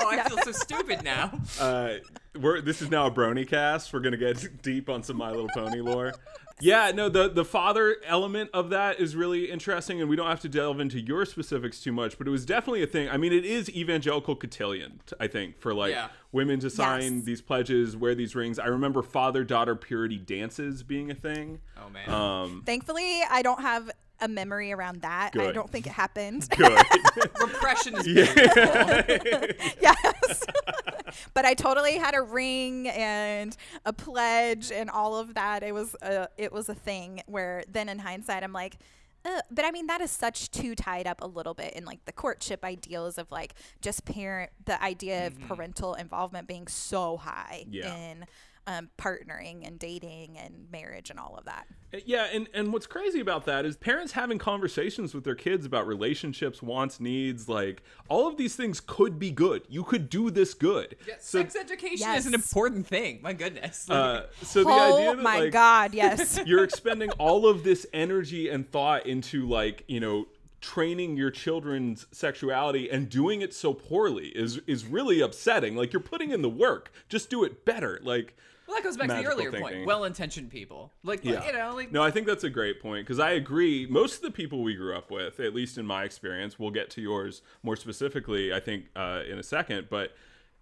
I 0.10 0.24
feel 0.28 0.38
so 0.40 0.52
stupid 0.52 1.04
now. 1.04 1.32
uh, 1.60 1.96
we're 2.40 2.62
this 2.62 2.82
is 2.82 2.90
now 2.90 3.06
a 3.08 3.12
brony 3.12 3.48
cast. 3.48 3.94
We're 3.94 4.00
gonna 4.00 4.18
get 4.18 4.62
deep 4.64 4.90
on 4.90 5.04
some 5.04 5.18
My 5.18 5.30
Little 5.30 5.50
Pony 5.54 5.82
lore. 5.82 6.14
Yeah, 6.62 6.92
no, 6.94 7.10
the 7.10 7.28
the 7.30 7.44
father 7.44 7.98
element 8.06 8.50
of 8.54 8.70
that 8.70 9.00
is 9.00 9.16
really 9.16 9.50
interesting, 9.52 10.00
and 10.00 10.10
we 10.10 10.16
don't 10.16 10.28
have 10.28 10.40
to 10.42 10.50
delve 10.50 10.80
into 10.80 11.00
your 11.00 11.26
specifics 11.26 11.82
too 11.82 11.92
much, 11.92 12.18
but 12.18 12.28
it 12.28 12.30
was 12.32 12.46
definitely 12.46 12.84
a 12.84 12.88
thing. 12.88 13.10
I 13.10 13.18
mean, 13.18 13.34
it 13.34 13.44
is 13.44 13.70
evangelical 13.76 14.36
cotillion, 14.36 15.02
i 15.20 15.28
think, 15.28 15.60
for 15.60 15.74
like 15.74 15.92
Yeah. 15.92 16.10
women 16.32 16.60
to 16.62 16.70
sign 16.70 17.18
Yes. 17.18 17.24
these 17.26 17.42
pledges, 17.42 17.98
wear 17.98 18.16
these 18.16 18.36
rings. 18.36 18.60
I 18.60 18.68
remember 18.68 19.02
father 19.02 19.44
daughter 19.44 19.76
purity 19.76 20.18
dances 20.18 20.84
being 20.84 21.10
a 21.12 21.16
thing. 21.16 21.60
Oh 21.78 21.90
man. 21.90 22.10
Um, 22.10 22.64
thankfully, 22.66 23.22
I 23.30 23.42
don't 23.42 23.62
have 23.62 23.90
a 24.22 24.28
memory 24.28 24.72
around 24.72 25.02
that. 25.02 25.32
I 25.38 25.52
don't 25.52 25.70
think 25.70 25.86
it 25.88 25.92
happened. 25.94 26.48
good. 26.56 26.80
Repression 27.42 27.96
is 27.98 28.08
yeah. 28.08 29.46
yes. 29.82 30.46
but 31.34 31.46
I 31.46 31.54
totally 31.54 31.96
had 31.98 32.16
a 32.16 32.22
ring 32.22 32.88
and 32.90 33.56
a 33.86 33.94
pledge 33.94 34.72
and 34.72 34.90
all 34.90 35.18
of 35.18 35.34
that. 35.34 35.64
It 35.64 35.74
was 35.74 35.96
a, 36.02 36.30
it 36.38 36.52
was 36.54 36.70
a 36.70 36.76
thing 36.76 37.22
where 37.26 37.64
then 37.70 37.90
in 37.90 38.00
hindsight 38.00 38.44
I'm 38.44 38.54
like 38.54 38.78
uh, 39.26 39.40
but 39.50 39.64
I 39.64 39.72
mean 39.72 39.88
that 39.88 40.02
is 40.02 40.12
such 40.12 40.52
too 40.52 40.76
tied 40.76 41.08
up 41.08 41.22
a 41.22 41.28
little 41.28 41.54
bit 41.54 41.74
in 41.74 41.86
like 41.86 42.04
the 42.06 42.12
courtship 42.12 42.64
ideals 42.66 43.18
of 43.18 43.32
like 43.32 43.54
just 43.82 44.04
parent 44.04 44.52
the 44.66 44.82
idea 44.84 45.28
of 45.28 45.40
parental 45.48 45.94
involvement 45.94 46.46
being 46.48 46.68
so 46.68 47.16
high 47.18 47.66
Yeah. 47.70 47.96
in 47.96 48.26
um, 48.68 48.90
partnering 48.98 49.68
and 49.68 49.78
dating 49.78 50.38
and 50.38 50.68
marriage 50.72 51.10
and 51.10 51.20
all 51.20 51.36
of 51.38 51.46
that. 51.46 51.68
Yeah, 52.06 52.28
and, 52.34 52.48
and 52.54 52.74
what's 52.74 52.88
crazy 52.88 53.20
about 53.20 53.46
that 53.46 53.66
is 53.66 53.76
parents 53.76 54.14
having 54.14 54.40
conversations 54.40 55.14
with 55.14 55.24
their 55.24 55.36
kids 55.36 55.66
about 55.66 55.86
relationships, 55.86 56.62
wants, 56.62 57.00
needs, 57.00 57.48
like 57.48 57.84
all 58.10 58.28
of 58.28 58.38
these 58.38 58.56
things 58.56 58.80
could 58.80 59.20
be 59.20 59.30
good. 59.30 59.64
You 59.70 59.84
could 59.84 60.10
do 60.10 60.32
this 60.32 60.54
good. 60.56 60.96
Yeah, 61.08 61.16
so 61.20 61.40
sex 61.40 61.56
education 61.56 62.10
is 62.16 62.26
an 62.26 62.34
important 62.34 62.88
thing. 62.88 63.20
My 63.22 63.34
goodness. 63.34 63.90
uh, 63.90 64.28
so 64.42 64.64
the 64.64 64.70
oh 64.70 64.98
idea 64.98 65.16
that 65.16 65.22
my 65.22 65.40
like, 65.42 65.52
god, 65.52 65.94
yes. 65.94 66.40
you're 66.46 66.64
expending 66.64 67.12
all 67.12 67.46
of 67.48 67.64
this 67.64 67.86
energy 67.94 68.50
and 68.50 68.68
thought 68.70 69.06
into 69.06 69.48
like, 69.48 69.84
you 69.88 70.00
know, 70.00 70.26
training 70.64 71.18
your 71.18 71.30
children's 71.30 72.08
sexuality 72.12 72.90
and 72.90 73.10
doing 73.10 73.42
it 73.42 73.54
so 73.54 73.74
poorly 73.74 74.30
is 74.30 74.62
is 74.66 74.86
really 74.86 75.20
upsetting. 75.20 75.76
Like 75.76 75.94
you're 75.94 76.00
putting 76.00 76.32
in 76.32 76.42
the 76.42 76.50
work. 76.50 76.92
Just 77.10 77.30
do 77.30 77.44
it 77.44 77.66
better. 77.66 78.00
Like 78.02 78.36
well, 78.68 78.78
that 78.78 78.84
goes 78.84 78.98
back 78.98 79.10
to 79.10 79.16
the 79.16 79.26
earlier 79.26 79.52
thinking. 79.52 79.70
point. 79.70 79.86
Well-intentioned 79.86 80.50
people, 80.50 80.92
like 81.04 81.26
you 81.26 81.34
know, 81.34 81.74
like 81.76 81.92
no, 81.92 82.02
I 82.02 82.12
think 82.12 82.28
that's 82.28 82.44
a 82.44 82.50
great 82.50 82.82
point 82.82 83.06
because 83.06 83.20
I 83.20 83.32
agree. 83.32 83.86
Most 83.90 84.16
of 84.16 84.22
the 84.22 84.32
people 84.32 84.64
we 84.64 84.76
grew 84.76 84.96
up 84.96 85.12
with, 85.12 85.40
at 85.40 85.54
least 85.54 85.78
in 85.78 85.86
my 85.86 86.04
experience, 86.04 86.58
we'll 86.58 86.72
get 86.72 86.90
to 86.92 87.02
yours 87.02 87.42
more 87.62 87.76
specifically, 87.76 88.54
I 88.54 88.60
think, 88.60 88.86
uh, 88.96 89.22
in 89.30 89.38
a 89.38 89.44
second. 89.44 89.88
But 89.90 90.14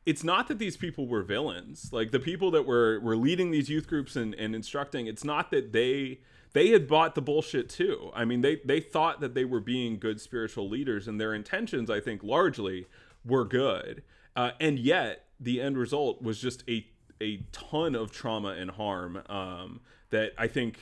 it's 0.06 0.24
not 0.24 0.48
that 0.48 0.58
these 0.58 0.78
people 0.78 1.08
were 1.08 1.22
villains. 1.22 1.90
Like 1.92 2.12
the 2.12 2.20
people 2.20 2.52
that 2.52 2.66
were 2.66 3.00
were 3.00 3.16
leading 3.16 3.52
these 3.52 3.70
youth 3.70 3.88
groups 3.88 4.16
and, 4.16 4.34
and 4.36 4.56
instructing, 4.56 5.08
it's 5.08 5.24
not 5.24 5.52
that 5.52 5.72
they 5.74 6.20
they 6.54 6.70
had 6.70 6.88
bought 6.88 7.16
the 7.16 7.22
bullshit 7.22 7.70
too. 7.70 8.12
I 8.14 8.26
mean, 8.26 8.42
they 8.42 8.58
they 8.66 8.80
thought 8.80 9.22
that 9.22 9.36
they 9.36 9.46
were 9.46 9.60
being 9.60 10.00
good 10.00 10.20
spiritual 10.20 10.68
leaders, 10.70 11.08
and 11.08 11.20
their 11.20 11.34
intentions, 11.34 11.90
I 11.90 12.00
think, 12.00 12.24
largely 12.24 12.88
were 13.24 13.46
good. 13.46 14.04
Uh, 14.36 14.52
and 14.60 14.80
yet 14.80 15.26
the 15.40 15.62
end 15.62 15.78
result 15.78 16.22
was 16.22 16.40
just 16.40 16.64
a 16.68 16.88
a 17.22 17.44
ton 17.52 17.96
of 17.96 18.12
trauma 18.12 18.50
and 18.50 18.72
harm 18.72 19.22
um, 19.30 19.82
that 20.10 20.34
I 20.38 20.48
think 20.48 20.80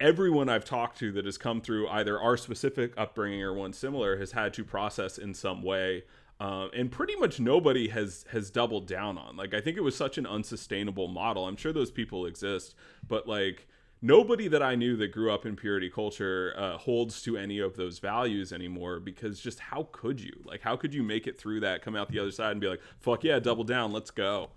everyone 0.00 0.48
I've 0.48 0.64
talked 0.64 0.98
to 0.98 1.12
that 1.12 1.24
has 1.24 1.38
come 1.38 1.60
through 1.60 1.88
either 1.88 2.20
our 2.20 2.36
specific 2.36 2.92
upbringing 2.96 3.42
or 3.42 3.52
one 3.52 3.72
similar 3.72 4.18
has 4.18 4.32
had 4.32 4.54
to 4.54 4.64
process 4.64 5.18
in 5.18 5.34
some 5.34 5.62
way. 5.62 6.04
Um, 6.40 6.70
and 6.74 6.90
pretty 6.90 7.14
much 7.16 7.38
nobody 7.38 7.88
has 7.88 8.24
has 8.30 8.50
doubled 8.50 8.86
down 8.88 9.18
on. 9.18 9.36
Like 9.36 9.54
I 9.54 9.60
think 9.60 9.76
it 9.76 9.82
was 9.82 9.96
such 9.96 10.18
an 10.18 10.26
unsustainable 10.26 11.06
model. 11.06 11.46
I'm 11.46 11.56
sure 11.56 11.72
those 11.72 11.92
people 11.92 12.26
exist, 12.26 12.74
but 13.06 13.28
like 13.28 13.68
nobody 14.04 14.48
that 14.48 14.62
I 14.62 14.74
knew 14.74 14.96
that 14.96 15.12
grew 15.12 15.32
up 15.32 15.46
in 15.46 15.56
purity 15.56 15.88
culture 15.88 16.52
uh, 16.58 16.76
holds 16.76 17.22
to 17.22 17.38
any 17.38 17.58
of 17.58 17.76
those 17.76 18.00
values 18.00 18.52
anymore 18.52 19.00
because 19.00 19.40
just 19.40 19.58
how 19.58 19.88
could 19.92 20.20
you? 20.20 20.42
Like, 20.44 20.60
how 20.60 20.76
could 20.76 20.92
you 20.92 21.02
make 21.02 21.26
it 21.26 21.38
through 21.38 21.60
that, 21.60 21.80
come 21.80 21.96
out 21.96 22.10
the 22.10 22.18
other 22.18 22.30
side 22.30 22.52
and 22.52 22.60
be 22.60 22.66
like, 22.66 22.82
fuck 23.00 23.24
yeah, 23.24 23.38
double 23.38 23.64
down, 23.64 23.92
let's 23.92 24.10
go? 24.10 24.50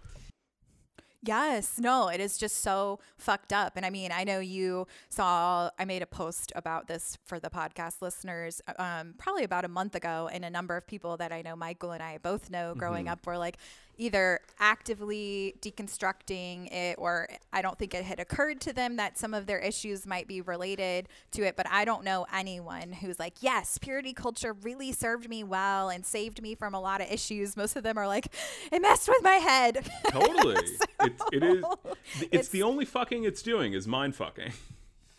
Yes, 1.23 1.79
no, 1.79 2.09
it 2.09 2.21
is 2.21 2.37
just 2.37 2.61
so 2.61 2.99
fucked 3.17 3.51
up. 3.51 3.75
And 3.75 3.85
I 3.85 3.89
mean, 3.89 4.11
I 4.11 4.23
know 4.23 4.39
you 4.39 4.87
saw, 5.09 5.71
I 5.79 5.85
made 5.85 6.01
a 6.01 6.05
post 6.05 6.53
about 6.55 6.87
this 6.87 7.17
for 7.25 7.39
the 7.39 7.49
podcast 7.49 8.01
listeners 8.01 8.61
um, 8.77 9.15
probably 9.17 9.43
about 9.43 9.65
a 9.65 9.67
month 9.67 9.95
ago. 9.95 10.29
And 10.31 10.45
a 10.45 10.49
number 10.49 10.77
of 10.77 10.85
people 10.85 11.17
that 11.17 11.31
I 11.31 11.41
know, 11.41 11.55
Michael 11.55 11.91
and 11.91 12.03
I 12.03 12.19
both 12.19 12.49
know 12.49 12.75
growing 12.75 13.05
mm-hmm. 13.05 13.13
up, 13.13 13.25
were 13.25 13.37
like, 13.37 13.57
either 13.97 14.39
actively 14.59 15.55
deconstructing 15.61 16.71
it 16.71 16.95
or 16.97 17.27
I 17.51 17.61
don't 17.61 17.77
think 17.77 17.93
it 17.93 18.03
had 18.03 18.19
occurred 18.19 18.61
to 18.61 18.73
them 18.73 18.95
that 18.97 19.17
some 19.17 19.33
of 19.33 19.45
their 19.45 19.59
issues 19.59 20.05
might 20.05 20.27
be 20.27 20.41
related 20.41 21.09
to 21.31 21.43
it. 21.43 21.55
But 21.55 21.67
I 21.69 21.85
don't 21.85 22.03
know 22.03 22.25
anyone 22.33 22.91
who's 22.91 23.19
like, 23.19 23.35
yes, 23.41 23.77
purity 23.77 24.13
culture 24.13 24.53
really 24.53 24.91
served 24.91 25.29
me 25.29 25.43
well 25.43 25.89
and 25.89 26.05
saved 26.05 26.41
me 26.41 26.55
from 26.55 26.73
a 26.73 26.79
lot 26.79 27.01
of 27.01 27.11
issues. 27.11 27.57
Most 27.57 27.75
of 27.75 27.83
them 27.83 27.97
are 27.97 28.07
like, 28.07 28.27
it 28.71 28.81
messed 28.81 29.07
with 29.07 29.23
my 29.23 29.35
head. 29.35 29.89
Totally. 30.09 30.55
so 30.55 30.85
it's, 31.01 31.23
it 31.31 31.43
is. 31.43 31.65
It's, 31.85 32.27
it's 32.31 32.47
the 32.49 32.63
only 32.63 32.85
fucking 32.85 33.23
it's 33.23 33.41
doing 33.41 33.73
is 33.73 33.87
mind 33.87 34.15
fucking. 34.15 34.53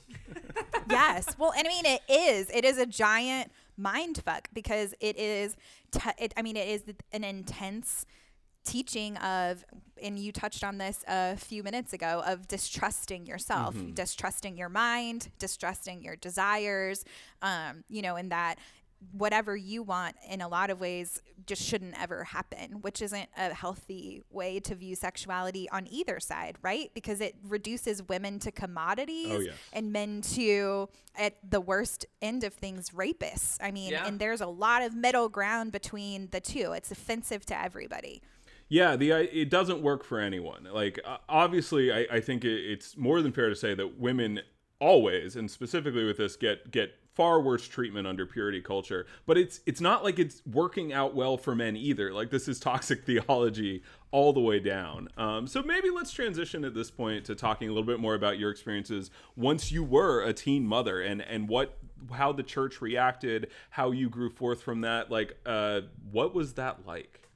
yes. 0.91 1.37
Well, 1.39 1.53
and 1.57 1.67
I 1.67 1.71
mean, 1.71 1.87
it 1.87 2.03
is. 2.09 2.51
It 2.51 2.65
is 2.65 2.79
a 2.79 2.87
giant 2.87 3.51
mind 3.77 4.23
fuck 4.25 4.49
because 4.53 4.95
it 5.01 5.19
is. 5.19 5.57
T- 5.91 6.11
it, 6.19 6.35
I 6.37 6.43
mean, 6.43 6.57
it 6.57 6.69
is 6.69 6.83
an 7.13 7.25
intense 7.25 8.07
teaching 8.69 9.17
of 9.19 9.65
and 10.03 10.19
you 10.19 10.31
touched 10.31 10.63
on 10.63 10.77
this 10.79 11.03
a 11.09 11.37
few 11.37 11.63
minutes 11.63 11.95
ago 11.95 12.23
of 12.27 12.47
distrusting 12.47 13.27
yourself 13.27 13.75
mm-hmm. 13.75 13.93
distrusting 13.95 14.59
your 14.59 14.69
mind 14.69 15.31
distrusting 15.39 16.03
your 16.03 16.17
desires 16.17 17.05
um, 17.41 17.83
you 17.89 18.03
know 18.03 18.17
and 18.17 18.31
that 18.31 18.59
whatever 19.13 19.57
you 19.57 19.83
want 19.83 20.17
in 20.29 20.41
a 20.41 20.49
lot 20.49 20.71
of 20.71 20.81
ways 20.81 21.23
just 21.47 21.63
shouldn't 21.63 21.95
ever 22.01 22.25
happen 22.25 22.81
which 22.83 23.01
isn't 23.01 23.29
a 23.39 23.55
healthy 23.55 24.23
way 24.29 24.59
to 24.59 24.75
view 24.75 24.95
sexuality 24.95 25.69
on 25.71 25.87
either 25.89 26.19
side 26.19 26.57
right 26.63 26.91
because 26.95 27.21
it 27.21 27.37
reduces 27.45 28.03
women 28.09 28.39
to 28.41 28.51
commodities 28.51 29.31
oh, 29.31 29.39
yes. 29.39 29.55
and 29.73 29.93
men 29.93 30.21
to 30.21 30.89
at 31.17 31.37
the 31.49 31.61
worst 31.61 32.07
end 32.21 32.43
of 32.43 32.53
things 32.53 32.91
rapists 32.91 33.57
i 33.61 33.71
mean 33.71 33.93
yeah. 33.93 34.05
and 34.05 34.19
there's 34.19 34.41
a 34.41 34.47
lot 34.47 34.83
of 34.83 34.95
middle 34.95 35.29
ground 35.29 35.71
between 35.71 36.29
the 36.33 36.41
two 36.41 36.73
it's 36.73 36.91
offensive 36.91 37.47
to 37.47 37.59
everybody 37.59 38.21
yeah, 38.69 38.97
the 38.97 39.13
it 39.13 39.51
doesn't 39.51 39.83
work 39.83 40.05
for 40.05 40.21
anyone. 40.21 40.69
Like 40.71 41.01
obviously, 41.29 41.93
I, 41.93 42.07
I 42.13 42.21
think 42.21 42.45
it, 42.45 42.71
it's 42.71 42.97
more 42.97 43.23
than 43.23 43.33
fair 43.33 43.49
to 43.49 43.57
say 43.57 43.75
that 43.75 43.99
women 43.99 44.41
always, 44.81 45.37
and 45.37 45.51
specifically 45.51 46.05
with 46.05 46.19
this, 46.19 46.37
get 46.37 46.71
get 46.71 46.95
far 47.15 47.41
worse 47.41 47.67
treatment 47.67 48.07
under 48.07 48.25
purity 48.27 48.61
culture. 48.61 49.07
But 49.27 49.39
it's 49.39 49.61
it's 49.67 49.81
not 49.81 50.05
like 50.05 50.19
it's 50.19 50.43
working 50.47 50.93
out 50.93 51.15
well 51.15 51.37
for 51.37 51.55
men 51.55 51.77
either. 51.77 52.13
Like 52.13 52.31
this 52.31 52.47
is 52.47 52.61
toxic 52.61 53.05
theology 53.07 53.83
all 54.11 54.33
the 54.33 54.41
way 54.41 54.61
down. 54.61 55.09
Um, 55.17 55.47
so 55.47 55.63
maybe 55.63 55.91
let's 55.91 56.13
transition 56.13 56.65
at 56.65 56.75
this 56.75 56.91
point 56.91 57.25
to 57.25 57.35
talking 57.35 57.69
a 57.69 57.73
little 57.73 57.87
bit 57.87 58.01
more 58.01 58.15
about 58.15 58.39
your 58.39 58.51
experiences 58.51 59.11
once 59.35 59.73
you 59.73 59.83
were 59.83 60.23
a 60.23 60.33
teen 60.33 60.67
mother 60.67 61.01
and 61.01 61.23
and 61.23 61.49
what 61.49 61.79
how 62.13 62.33
the 62.33 62.43
church 62.43 62.81
reacted, 62.81 63.49
how 63.71 63.91
you 63.91 64.09
grew 64.09 64.31
forth 64.31 64.63
from 64.63 64.83
that. 64.83 65.11
Like, 65.11 65.37
uh, 65.45 65.81
what 66.13 66.35
was 66.35 66.55
that 66.55 66.87
like? 66.87 67.28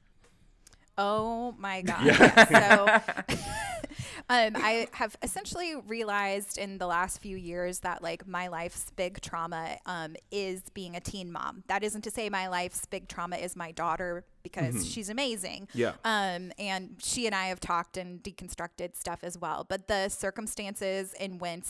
Oh 0.97 1.55
my 1.57 1.81
god! 1.83 2.05
Yeah. 2.05 3.27
so, 3.27 3.35
um, 4.29 4.53
I 4.55 4.87
have 4.93 5.15
essentially 5.21 5.75
realized 5.87 6.57
in 6.57 6.77
the 6.77 6.87
last 6.87 7.19
few 7.19 7.37
years 7.37 7.79
that 7.79 8.01
like 8.01 8.27
my 8.27 8.47
life's 8.47 8.89
big 8.95 9.21
trauma 9.21 9.77
um, 9.85 10.15
is 10.31 10.63
being 10.73 10.95
a 10.95 10.99
teen 10.99 11.31
mom. 11.31 11.63
That 11.67 11.83
isn't 11.83 12.03
to 12.03 12.11
say 12.11 12.29
my 12.29 12.47
life's 12.47 12.85
big 12.85 13.07
trauma 13.07 13.37
is 13.37 13.55
my 13.55 13.71
daughter 13.71 14.25
because 14.43 14.75
mm-hmm. 14.75 14.83
she's 14.83 15.09
amazing. 15.09 15.67
Yeah. 15.73 15.93
Um, 16.03 16.51
and 16.57 16.95
she 16.99 17.25
and 17.25 17.35
I 17.35 17.47
have 17.47 17.59
talked 17.59 17.97
and 17.97 18.21
deconstructed 18.21 18.95
stuff 18.95 19.19
as 19.23 19.37
well. 19.37 19.65
But 19.67 19.87
the 19.87 20.09
circumstances 20.09 21.13
in 21.19 21.37
which 21.39 21.67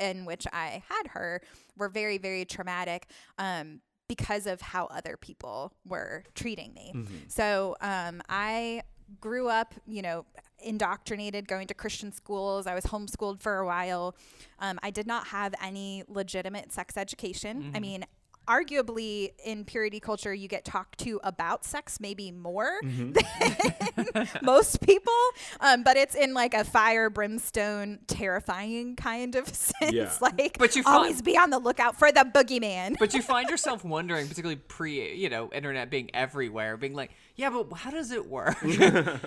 in 0.00 0.24
which 0.24 0.46
I 0.52 0.82
had 0.88 1.08
her 1.08 1.42
were 1.76 1.88
very 1.88 2.18
very 2.18 2.44
traumatic. 2.44 3.08
Um, 3.38 3.80
because 4.14 4.46
of 4.46 4.60
how 4.60 4.84
other 4.86 5.16
people 5.16 5.72
were 5.86 6.22
treating 6.34 6.74
me. 6.74 6.92
Mm-hmm. 6.94 7.14
So 7.28 7.76
um, 7.80 8.20
I 8.28 8.82
grew 9.20 9.48
up, 9.48 9.74
you 9.86 10.02
know, 10.02 10.26
indoctrinated 10.62 11.48
going 11.48 11.66
to 11.68 11.74
Christian 11.74 12.12
schools. 12.12 12.66
I 12.66 12.74
was 12.74 12.84
homeschooled 12.84 13.40
for 13.40 13.56
a 13.58 13.66
while. 13.66 14.14
Um, 14.58 14.78
I 14.82 14.90
did 14.90 15.06
not 15.06 15.28
have 15.28 15.54
any 15.62 16.04
legitimate 16.08 16.72
sex 16.72 16.96
education. 16.96 17.62
Mm-hmm. 17.62 17.76
I 17.76 17.80
mean, 17.80 18.04
arguably 18.46 19.32
in 19.44 19.64
purity 19.64 20.00
culture 20.00 20.34
you 20.34 20.48
get 20.48 20.64
talked 20.64 20.98
to 20.98 21.20
about 21.22 21.64
sex 21.64 22.00
maybe 22.00 22.30
more 22.30 22.72
mm-hmm. 22.82 23.12
than 24.14 24.28
most 24.42 24.80
people. 24.80 25.12
Um, 25.60 25.82
but 25.82 25.96
it's 25.96 26.14
in 26.14 26.34
like 26.34 26.54
a 26.54 26.64
fire 26.64 27.10
brimstone 27.10 28.00
terrifying 28.06 28.96
kind 28.96 29.34
of 29.36 29.48
sense. 29.54 29.92
Yeah. 29.92 30.12
like 30.20 30.58
but 30.58 30.76
you 30.76 30.82
always 30.86 31.22
be 31.22 31.36
on 31.36 31.50
the 31.50 31.58
lookout 31.58 31.96
for 31.96 32.10
the 32.10 32.20
boogeyman. 32.20 32.98
But 32.98 33.14
you 33.14 33.22
find 33.22 33.48
yourself 33.48 33.84
wondering 33.84 34.28
particularly 34.28 34.56
pre 34.56 35.14
you 35.14 35.28
know 35.28 35.50
internet 35.52 35.90
being 35.90 36.10
everywhere 36.14 36.76
being 36.76 36.94
like 36.94 37.12
yeah 37.36 37.50
but 37.50 37.72
how 37.76 37.90
does 37.90 38.10
it 38.10 38.26
work? 38.26 38.56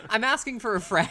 I'm 0.09 0.23
asking 0.23 0.59
for 0.59 0.75
a 0.75 0.81
friend 0.81 1.09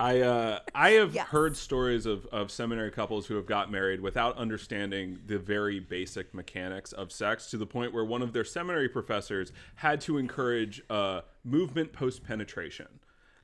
I 0.00 0.20
uh, 0.20 0.60
I 0.74 0.90
have 0.90 1.14
yes. 1.14 1.26
heard 1.28 1.56
stories 1.56 2.06
of, 2.06 2.26
of 2.26 2.50
seminary 2.50 2.90
couples 2.90 3.26
who 3.26 3.34
have 3.34 3.46
got 3.46 3.70
married 3.70 4.00
without 4.00 4.36
understanding 4.36 5.18
the 5.26 5.38
very 5.38 5.80
basic 5.80 6.32
mechanics 6.32 6.92
of 6.92 7.10
sex 7.10 7.50
to 7.50 7.56
the 7.56 7.66
point 7.66 7.92
where 7.92 8.04
one 8.04 8.22
of 8.22 8.32
their 8.32 8.44
seminary 8.44 8.88
professors 8.88 9.52
had 9.76 10.00
to 10.02 10.18
encourage 10.18 10.82
uh, 10.88 11.22
movement 11.44 11.92
post 11.92 12.22
penetration. 12.22 12.86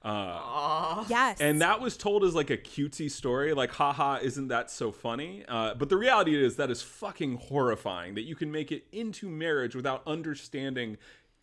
Uh, 0.05 1.03
yes. 1.09 1.41
And 1.41 1.63
that 1.63 1.81
was 1.81 1.97
told 1.97 2.25
as 2.25 2.35
like 2.35 2.51
a 2.51 2.59
cutesy 2.59 3.11
story, 3.11 3.55
like, 3.55 3.73
haha, 3.73 4.19
isn't 4.23 4.49
that 4.49 4.71
so 4.71 4.93
funny? 4.93 5.45
Uh, 5.49 5.75
but 5.75 5.89
the 5.89 5.97
reality 5.97 6.37
is 6.37 6.57
that 6.57 6.71
is 6.71 6.83
fucking 6.83 7.37
horrifying 7.37 8.15
that 8.15 8.23
you 8.23 8.37
can 8.37 8.53
make 8.53 8.71
it 8.71 8.85
into 8.93 9.31
marriage 9.31 9.75
without 9.75 10.03
understanding 10.07 10.99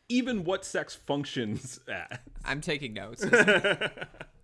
even 0.10 0.44
what 0.44 0.64
sex 0.64 0.94
functions 0.94 1.80
at. 1.88 2.22
I'm 2.46 2.62
taking 2.62 2.94
notes. 2.94 3.26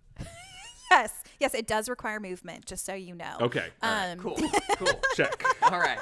yes, 0.90 1.22
yes, 1.40 1.54
it 1.54 1.66
does 1.66 1.88
require 1.88 2.20
movement, 2.20 2.66
just 2.66 2.84
so 2.84 2.94
you 2.94 3.14
know. 3.14 3.36
Okay. 3.40 3.68
Um, 3.82 4.18
cool. 4.18 4.36
Cool. 4.76 5.00
Check. 5.16 5.42
All 5.62 5.80
right. 5.80 5.98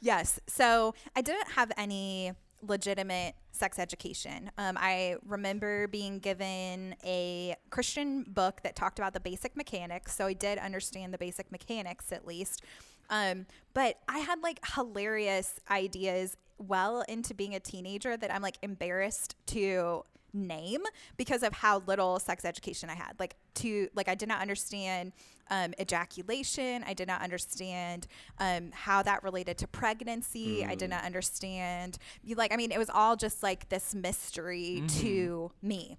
yes. 0.00 0.40
So 0.48 0.94
I 1.14 1.22
didn't 1.22 1.48
have 1.52 1.70
any 1.76 2.32
legitimate 2.60 3.34
sex 3.52 3.78
education. 3.78 4.50
Um, 4.58 4.76
I 4.80 5.16
remember 5.24 5.86
being 5.88 6.18
given 6.18 6.96
a 7.04 7.54
Christian 7.70 8.24
book 8.24 8.62
that 8.64 8.74
talked 8.74 8.98
about 8.98 9.14
the 9.14 9.20
basic 9.20 9.56
mechanics. 9.56 10.14
So 10.16 10.26
I 10.26 10.32
did 10.32 10.58
understand 10.58 11.14
the 11.14 11.18
basic 11.18 11.52
mechanics 11.52 12.10
at 12.10 12.26
least. 12.26 12.64
Um, 13.10 13.46
but 13.74 13.98
I 14.08 14.18
had 14.18 14.40
like 14.42 14.58
hilarious 14.74 15.60
ideas 15.70 16.36
well 16.58 17.02
into 17.02 17.32
being 17.34 17.54
a 17.54 17.60
teenager 17.60 18.16
that 18.16 18.34
I'm 18.34 18.42
like 18.42 18.58
embarrassed 18.62 19.36
to 19.46 20.04
name 20.32 20.82
because 21.16 21.42
of 21.42 21.52
how 21.52 21.82
little 21.86 22.18
sex 22.18 22.44
education 22.44 22.90
I 22.90 22.94
had. 22.94 23.14
Like 23.18 23.36
to 23.56 23.88
like 23.94 24.08
I 24.08 24.14
did 24.14 24.28
not 24.28 24.40
understand 24.40 25.12
um, 25.50 25.74
ejaculation. 25.80 26.84
I 26.86 26.94
did 26.94 27.08
not 27.08 27.22
understand 27.22 28.06
um, 28.38 28.70
how 28.72 29.02
that 29.02 29.22
related 29.22 29.58
to 29.58 29.66
pregnancy. 29.68 30.62
Mm. 30.62 30.70
I 30.70 30.74
did 30.74 30.86
mm. 30.86 30.90
not 30.90 31.04
understand 31.04 31.98
you 32.22 32.34
like 32.34 32.52
I 32.52 32.56
mean 32.56 32.72
it 32.72 32.78
was 32.78 32.90
all 32.90 33.16
just 33.16 33.42
like 33.42 33.68
this 33.68 33.94
mystery 33.94 34.82
mm-hmm. 34.82 35.00
to 35.00 35.52
me. 35.62 35.98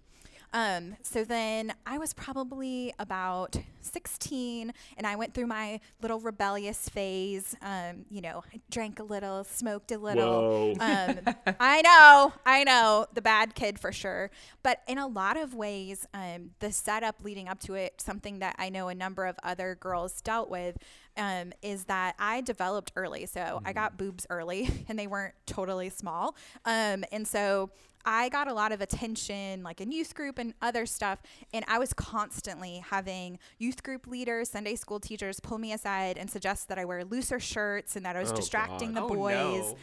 Um, 0.53 0.95
so 1.03 1.23
then 1.23 1.73
I 1.85 1.97
was 1.97 2.13
probably 2.13 2.93
about 2.99 3.55
16 3.81 4.73
and 4.97 5.07
I 5.07 5.15
went 5.15 5.33
through 5.33 5.47
my 5.47 5.79
little 6.01 6.19
rebellious 6.19 6.89
phase. 6.89 7.55
Um, 7.61 8.05
you 8.09 8.21
know, 8.21 8.43
I 8.53 8.59
drank 8.69 8.99
a 8.99 9.03
little, 9.03 9.43
smoked 9.43 9.91
a 9.91 9.97
little. 9.97 10.75
Um, 10.79 11.19
I 11.59 11.81
know, 11.81 12.33
I 12.45 12.63
know, 12.63 13.05
the 13.13 13.21
bad 13.21 13.55
kid 13.55 13.79
for 13.79 13.91
sure. 13.91 14.31
But 14.63 14.81
in 14.87 14.97
a 14.97 15.07
lot 15.07 15.37
of 15.37 15.53
ways, 15.53 16.07
um, 16.13 16.51
the 16.59 16.71
setup 16.71 17.23
leading 17.23 17.47
up 17.47 17.59
to 17.61 17.75
it, 17.75 18.01
something 18.01 18.39
that 18.39 18.55
I 18.57 18.69
know 18.69 18.87
a 18.87 18.95
number 18.95 19.25
of 19.25 19.37
other 19.43 19.75
girls 19.79 20.21
dealt 20.21 20.49
with, 20.49 20.77
um, 21.17 21.53
is 21.61 21.85
that 21.85 22.15
I 22.17 22.41
developed 22.41 22.91
early. 22.95 23.25
So 23.25 23.61
I 23.65 23.73
got 23.73 23.97
boobs 23.97 24.25
early 24.29 24.69
and 24.87 24.97
they 24.97 25.07
weren't 25.07 25.35
totally 25.45 25.89
small. 25.89 26.35
Um, 26.65 27.03
and 27.11 27.27
so 27.27 27.69
I 28.05 28.29
got 28.29 28.47
a 28.47 28.53
lot 28.53 28.71
of 28.71 28.81
attention, 28.81 29.61
like 29.61 29.81
in 29.81 29.91
youth 29.91 30.15
group 30.15 30.39
and 30.39 30.53
other 30.61 30.85
stuff. 30.85 31.19
And 31.53 31.65
I 31.67 31.79
was 31.79 31.93
constantly 31.93 32.83
having 32.89 33.39
youth 33.57 33.83
group 33.83 34.07
leaders, 34.07 34.49
Sunday 34.49 34.75
school 34.75 34.99
teachers 34.99 35.39
pull 35.39 35.57
me 35.57 35.73
aside 35.73 36.17
and 36.17 36.29
suggest 36.29 36.69
that 36.69 36.79
I 36.79 36.85
wear 36.85 37.03
looser 37.03 37.39
shirts 37.39 37.95
and 37.95 38.05
that 38.05 38.15
I 38.15 38.21
was 38.21 38.31
Oh, 38.31 38.35
distracting 38.35 38.93
God. 38.93 39.09
the 39.09 39.13
Oh, 39.13 39.15
boys. 39.15 39.71
no. 39.71 39.77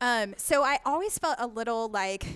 Um, 0.00 0.34
so 0.36 0.62
I 0.62 0.78
always 0.84 1.18
felt 1.18 1.36
a 1.38 1.46
little 1.46 1.88
like 1.88 2.26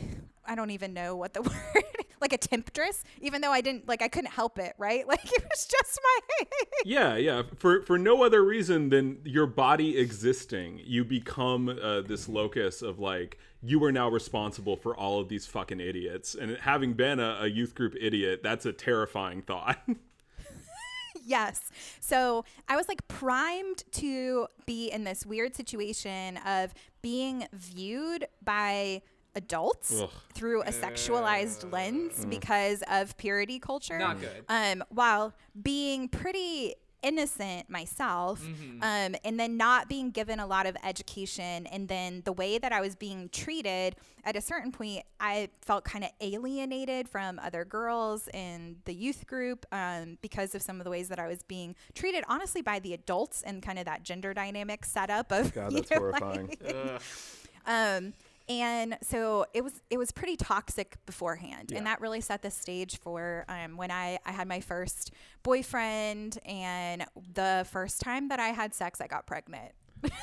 I 0.47 0.55
don't 0.55 0.71
even 0.71 0.95
know 0.95 1.15
what 1.15 1.35
the 1.35 1.43
word 1.43 1.85
like 2.21 2.33
a 2.33 2.39
temptress, 2.39 3.05
even 3.21 3.41
though 3.41 3.53
I 3.53 3.61
didn't 3.61 3.89
like 3.89 4.03
I 4.03 4.09
couldn't 4.09 4.31
help 4.31 4.59
it, 4.59 4.75
right? 4.79 5.05
Like 5.11 5.25
it 5.25 5.45
was 5.51 5.67
just 5.67 5.99
my 6.03 6.47
Yeah, 6.85 7.17
yeah. 7.17 7.43
For 7.57 7.83
for 7.83 7.99
no 7.99 8.23
other 8.23 8.45
reason 8.45 8.91
than 8.91 9.19
your 9.25 9.47
body 9.47 9.99
existing, 9.99 10.81
you 10.85 11.05
become 11.05 11.69
uh, 11.69 12.03
this 12.03 12.29
locus 12.29 12.81
of 12.81 13.01
like 13.01 13.39
you 13.63 13.83
are 13.85 13.93
now 13.93 14.09
responsible 14.09 14.77
for 14.77 14.97
all 14.97 15.21
of 15.21 15.29
these 15.29 15.47
fucking 15.47 15.81
idiots. 15.81 16.35
And 16.35 16.57
having 16.59 16.95
been 16.95 17.19
a, 17.19 17.39
a 17.43 17.47
youth 17.47 17.75
group 17.75 17.95
idiot, 18.01 18.41
that's 18.43 18.67
a 18.67 18.73
terrifying 18.73 19.43
thought. 19.43 19.79
yes. 21.25 21.71
So 22.01 22.45
I 22.69 22.77
was 22.77 22.89
like 22.89 23.07
primed 23.09 23.85
to 23.93 24.47
be 24.67 24.91
in 24.91 25.05
this 25.05 25.27
weird 25.27 25.55
situation 25.55 26.39
of 26.39 26.73
being 27.03 27.47
viewed 27.53 28.27
by 28.43 29.03
adults 29.35 30.01
Ugh. 30.01 30.11
through 30.35 30.63
a 30.63 30.71
sexualized 30.71 31.71
lens 31.73 32.25
because 32.27 32.83
of 32.91 33.17
purity 33.17 33.59
culture. 33.59 33.99
Not 33.99 34.21
good. 34.21 34.45
Um, 34.49 34.83
while 34.89 35.35
being 35.63 36.09
pretty 36.09 36.75
innocent 37.03 37.71
myself, 37.71 38.43
Mm-hmm. 38.45 38.83
um, 38.83 39.15
and 39.25 39.41
then 39.41 39.57
not 39.57 39.89
being 39.89 40.11
given 40.11 40.39
a 40.39 40.47
lot 40.47 40.67
of 40.67 40.77
education, 40.85 41.67
and 41.69 41.89
then 41.89 42.21
the 42.27 42.33
way 42.33 42.59
that 42.59 42.73
I 42.73 42.83
was 42.83 42.95
being 42.95 43.31
treated 43.31 43.97
at 44.23 44.37
a 44.37 44.41
certain 44.43 44.71
point, 44.71 45.05
I 45.19 45.49
felt 45.63 45.85
kind 45.85 46.05
of 46.05 46.11
alienated 46.21 47.09
from 47.09 47.39
other 47.39 47.65
girls 47.65 48.29
in 48.35 48.77
the 48.85 48.93
youth 48.93 49.27
group 49.27 49.65
um, 49.73 50.19
because 50.21 50.55
of 50.55 50.61
some 50.61 50.79
of 50.79 50.85
the 50.85 50.91
ways 50.91 51.09
that 51.09 51.19
I 51.19 51.27
was 51.27 51.43
being 51.43 51.75
treated, 51.95 52.23
honestly, 52.29 52.61
by 52.61 52.79
the 52.81 52.93
adults 52.93 53.41
and 53.43 53.63
kind 53.63 53.79
of 53.79 53.87
that 53.87 54.03
gender 54.03 54.35
dynamic 54.35 54.85
setup 54.85 55.33
of 55.33 55.55
God, 55.55 55.73
that's 55.75 55.91
know, 55.91 55.97
horrifying. 55.97 56.55
Ugh. 56.69 57.01
um, 57.67 58.13
and 58.51 58.99
so 59.01 59.47
it 59.55 59.63
was 59.63 59.81
it 59.91 59.97
was 59.97 60.11
pretty 60.11 60.37
toxic 60.37 60.97
beforehand, 61.07 61.71
Yeah. 61.71 61.79
and 61.79 61.87
that 61.87 62.01
really 62.01 62.21
set 62.21 62.43
the 62.43 62.51
stage 62.51 62.99
for 62.99 63.45
um, 63.49 63.77
when 63.77 63.91
I 63.93 64.19
I 64.27 64.33
had 64.33 64.49
my 64.49 64.61
first 64.61 65.13
boyfriend, 65.45 66.39
and 66.45 67.07
the 67.35 67.65
first 67.71 68.01
time 68.01 68.29
that 68.29 68.41
I 68.41 68.49
had 68.49 68.75
sex, 68.75 69.01
I 69.01 69.07
got 69.07 69.25
pregnant. 69.27 69.73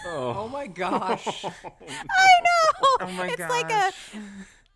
Oh 0.05 0.49
my 0.49 0.67
gosh. 0.67 1.45
I 1.45 2.27
know. 2.43 2.87
Oh 2.99 3.11
my 3.15 3.27
it's 3.27 3.39
like 3.39 3.71
a 3.71 3.91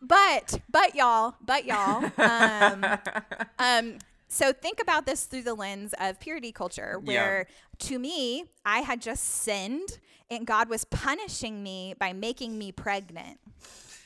but 0.01 0.59
but 0.71 0.95
y'all, 0.95 1.35
but 1.41 1.65
y'all. 1.65 2.05
Um, 2.17 2.85
um 3.59 3.97
so 4.33 4.53
think 4.53 4.81
about 4.81 5.05
this 5.05 5.25
through 5.25 5.41
the 5.43 5.53
lens 5.53 5.93
of 5.99 6.19
purity 6.19 6.51
culture 6.53 6.99
where 7.03 7.47
to 7.79 7.99
me 7.99 8.45
I 8.65 8.79
had 8.79 9.01
just 9.01 9.23
sinned 9.25 9.99
and 10.29 10.47
God 10.47 10.69
was 10.69 10.85
punishing 10.85 11.61
me 11.61 11.93
by 11.99 12.13
making 12.13 12.57
me 12.57 12.71
pregnant. 12.71 13.39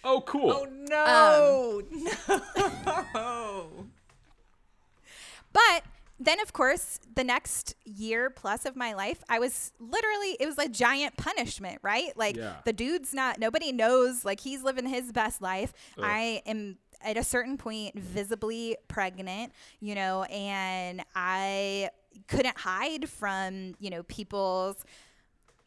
oh, 0.04 0.22
cool. 0.22 0.52
Oh 0.52 0.66
no. 0.66 1.84
Um, 2.30 2.42
no. 3.14 3.68
But 5.54 5.84
then, 6.20 6.40
of 6.40 6.54
course, 6.54 7.00
the 7.14 7.24
next 7.24 7.76
year 7.84 8.30
plus 8.30 8.66
of 8.66 8.76
my 8.76 8.94
life, 8.94 9.22
I 9.30 9.38
was 9.40 9.74
literally, 9.80 10.38
it 10.40 10.46
was 10.46 10.58
a 10.58 10.70
giant 10.70 11.18
punishment, 11.18 11.80
right? 11.82 12.16
Like, 12.18 12.38
Yeah. 12.38 12.56
the 12.66 12.72
dude's 12.74 13.14
not, 13.14 13.38
nobody 13.38 13.72
knows, 13.72 14.24
like, 14.26 14.40
he's 14.40 14.64
living 14.64 14.86
his 14.88 15.12
best 15.12 15.42
life. 15.42 15.74
Ugh. 15.98 16.04
I 16.08 16.42
am 16.46 16.78
at 17.02 17.18
a 17.18 17.24
certain 17.24 17.58
point 17.58 17.98
visibly 18.00 18.78
pregnant, 18.88 19.52
you 19.80 19.96
know, 19.96 20.24
and 20.24 21.04
I 21.16 21.90
couldn't 22.28 22.58
hide 22.58 23.10
from, 23.10 23.76
you 23.80 23.90
know, 23.90 24.04
people's, 24.04 24.84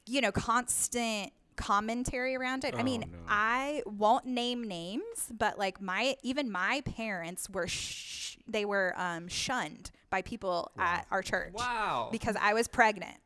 you 0.07 0.21
know, 0.21 0.33
constant 0.33 1.33
commentary 1.57 2.37
around 2.37 2.65
it. 2.65 2.75
I 2.75 2.81
Oh, 2.81 2.85
mean, 2.85 3.01
no. 3.01 3.19
I 3.29 3.83
won't 3.85 4.25
name 4.27 4.63
names, 4.63 5.29
but 5.37 5.59
like 5.59 5.81
my 5.81 6.17
even 6.23 6.51
my 6.51 6.83
parents 6.85 7.51
were 7.51 7.67
sh- 7.67 8.37
they 8.47 8.65
were 8.65 8.95
um, 8.97 9.29
shunned 9.29 9.91
by 10.11 10.23
people 10.23 10.71
at 10.79 11.07
our 11.11 11.21
church 11.21 11.53
Wow. 11.53 12.09
because 12.13 12.37
I 12.41 12.55
was 12.55 12.67
pregnant. 12.69 13.17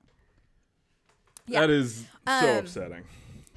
Yeah. 1.47 1.61
That 1.61 1.71
is 1.71 2.07
so 2.27 2.33
Um, 2.53 2.57
upsetting. 2.59 3.05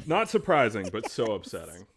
Not 0.06 0.30
surprising, 0.30 0.90
but 0.92 1.10
so 1.10 1.24
upsetting. 1.34 1.88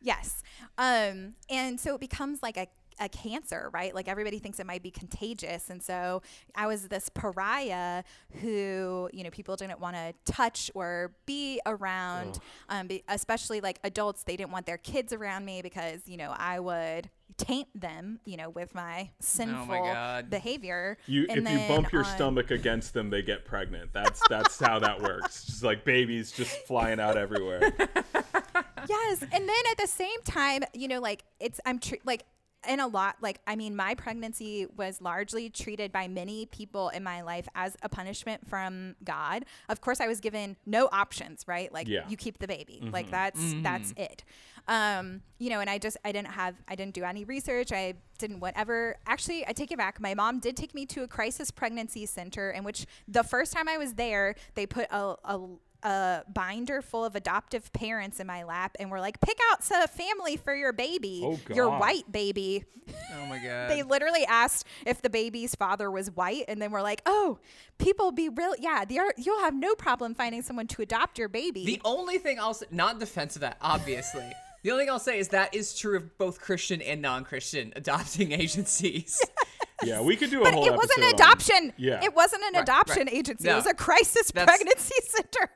Yes. 0.00 0.42
Um, 0.78 1.34
and 1.50 1.78
so 1.80 1.94
it 1.94 2.00
becomes 2.00 2.42
like 2.42 2.56
a, 2.56 2.66
a 2.98 3.08
cancer, 3.08 3.70
right? 3.74 3.94
Like 3.94 4.08
everybody 4.08 4.38
thinks 4.38 4.58
it 4.58 4.66
might 4.66 4.82
be 4.82 4.90
contagious. 4.90 5.68
And 5.70 5.82
so 5.82 6.22
I 6.54 6.66
was 6.66 6.88
this 6.88 7.08
pariah 7.10 8.02
who, 8.40 9.10
you 9.12 9.22
know, 9.24 9.30
people 9.30 9.54
didn't 9.56 9.80
want 9.80 9.96
to 9.96 10.14
touch 10.30 10.70
or 10.74 11.12
be 11.26 11.60
around, 11.66 12.38
um, 12.68 12.86
be, 12.86 13.04
especially 13.08 13.60
like 13.60 13.78
adults. 13.84 14.22
They 14.22 14.36
didn't 14.36 14.50
want 14.52 14.64
their 14.66 14.78
kids 14.78 15.12
around 15.12 15.44
me 15.44 15.60
because, 15.62 16.00
you 16.06 16.16
know, 16.16 16.34
I 16.36 16.58
would 16.60 17.10
taint 17.36 17.68
them, 17.78 18.18
you 18.24 18.38
know, 18.38 18.48
with 18.48 18.74
my 18.74 19.10
sinful 19.20 19.66
God. 19.92 20.30
behavior. 20.30 20.96
You, 21.06 21.26
And 21.28 21.46
if 21.46 21.52
you 21.52 21.68
bump 21.68 21.92
your 21.92 22.02
on- 22.04 22.14
stomach 22.16 22.50
against 22.50 22.94
them, 22.94 23.10
they 23.10 23.20
get 23.20 23.44
pregnant. 23.44 23.92
That's 23.92 24.22
that's 24.30 24.58
how 24.58 24.78
that 24.78 25.02
works. 25.02 25.44
Just 25.44 25.62
like 25.62 25.84
babies 25.84 26.32
just 26.32 26.50
flying 26.66 26.98
out 26.98 27.18
everywhere. 27.18 27.74
yes 28.88 29.22
and 29.22 29.32
then 29.48 29.62
at 29.70 29.78
the 29.78 29.86
same 29.86 30.20
time 30.24 30.62
you 30.74 30.88
know 30.88 31.00
like 31.00 31.24
it's 31.40 31.60
i'm 31.66 31.78
tr- 31.78 31.94
like 32.04 32.24
in 32.68 32.80
a 32.80 32.86
lot 32.86 33.14
like 33.20 33.38
i 33.46 33.54
mean 33.54 33.76
my 33.76 33.94
pregnancy 33.94 34.66
was 34.76 35.00
largely 35.00 35.48
treated 35.48 35.92
by 35.92 36.08
many 36.08 36.46
people 36.46 36.88
in 36.88 37.02
my 37.04 37.20
life 37.22 37.46
as 37.54 37.76
a 37.82 37.88
punishment 37.88 38.44
from 38.48 38.96
god. 39.04 39.44
Of 39.68 39.80
course 39.80 40.00
i 40.00 40.08
was 40.08 40.18
given 40.20 40.56
no 40.66 40.88
options 40.90 41.44
right? 41.46 41.72
Like 41.72 41.86
Yeah. 41.86 42.08
you 42.08 42.16
keep 42.16 42.38
the 42.38 42.48
baby. 42.48 42.80
Like 42.92 43.10
that's 43.10 43.40
that's 43.62 43.94
it. 43.96 44.24
Um 44.66 45.20
you 45.38 45.48
know 45.50 45.60
and 45.60 45.70
i 45.70 45.78
just 45.78 45.96
i 46.04 46.10
didn't 46.10 46.32
have 46.32 46.56
i 46.66 46.74
didn't 46.74 46.94
do 46.94 47.04
any 47.04 47.24
research. 47.24 47.70
I 47.70 47.94
didn't 48.18 48.40
whatever. 48.40 48.96
Actually 49.06 49.46
i 49.46 49.52
take 49.52 49.70
it 49.70 49.78
back. 49.78 50.00
My 50.00 50.14
mom 50.14 50.40
did 50.40 50.56
take 50.56 50.74
me 50.74 50.86
to 50.86 51.04
a 51.04 51.08
crisis 51.08 51.52
pregnancy 51.52 52.04
center 52.04 52.50
in 52.50 52.64
which 52.64 52.84
the 53.06 53.22
first 53.22 53.52
time 53.52 53.68
i 53.68 53.76
was 53.78 53.94
there 53.94 54.34
they 54.56 54.66
put 54.66 54.86
a, 54.90 55.14
a 55.24 55.38
a 55.82 56.22
binder 56.32 56.82
full 56.82 57.04
of 57.04 57.14
adoptive 57.16 57.72
parents 57.72 58.20
in 58.20 58.26
my 58.26 58.42
lap 58.44 58.76
and 58.78 58.90
were 58.90 59.00
like, 59.00 59.20
pick 59.20 59.38
out 59.52 59.60
a 59.70 59.88
family 59.88 60.36
for 60.36 60.54
your 60.54 60.72
baby, 60.72 61.22
Oh, 61.24 61.38
your 61.54 61.70
white 61.78 62.10
baby. 62.10 62.64
Oh 62.88 63.26
my 63.26 63.38
god. 63.38 63.68
They 63.68 63.82
literally 63.82 64.24
asked 64.26 64.64
if 64.86 65.02
the 65.02 65.10
baby's 65.10 65.56
father 65.56 65.90
was 65.90 66.08
white, 66.12 66.44
and 66.46 66.62
then 66.62 66.70
we're 66.70 66.82
like, 66.82 67.02
oh, 67.04 67.40
people 67.78 68.12
be 68.12 68.28
real. 68.28 68.54
Yeah, 68.60 68.84
the, 68.84 69.12
you'll 69.16 69.40
have 69.40 69.54
no 69.56 69.74
problem 69.74 70.14
finding 70.14 70.40
someone 70.42 70.68
to 70.68 70.82
adopt 70.82 71.18
your 71.18 71.28
baby. 71.28 71.64
The 71.66 71.80
only 71.84 72.18
thing 72.18 72.38
I'll 72.38 72.54
say, 72.54 72.66
not 72.70 72.92
in 72.94 72.98
defense 73.00 73.34
of 73.34 73.40
that, 73.40 73.56
obviously. 73.60 74.30
the 74.62 74.70
only 74.70 74.84
thing 74.84 74.90
I'll 74.92 75.00
say 75.00 75.18
is 75.18 75.28
that 75.30 75.52
is 75.52 75.76
true 75.76 75.96
of 75.96 76.16
both 76.16 76.40
Christian 76.40 76.80
and 76.80 77.02
non-Christian 77.02 77.72
adopting 77.76 78.30
agencies. 78.30 79.20
Yeah, 79.84 80.00
we 80.00 80.16
could 80.16 80.30
do 80.30 80.40
a 80.40 80.44
but 80.44 80.54
whole 80.54 80.66
it 80.66 80.74
wasn't 80.74 80.98
an 80.98 81.04
episode 81.04 81.20
on- 81.22 81.28
adoption. 81.28 81.72
Yeah. 81.76 82.04
It 82.04 82.14
wasn't 82.14 82.42
an 82.44 82.54
Right, 82.54 82.62
adoption 82.62 82.98
right. 83.06 83.12
agency. 83.14 83.46
No. 83.46 83.52
It 83.54 83.56
was 83.56 83.66
a 83.66 83.74
crisis 83.74 84.30
That's- 84.32 84.56
pregnancy 84.58 84.94
center. 85.04 85.50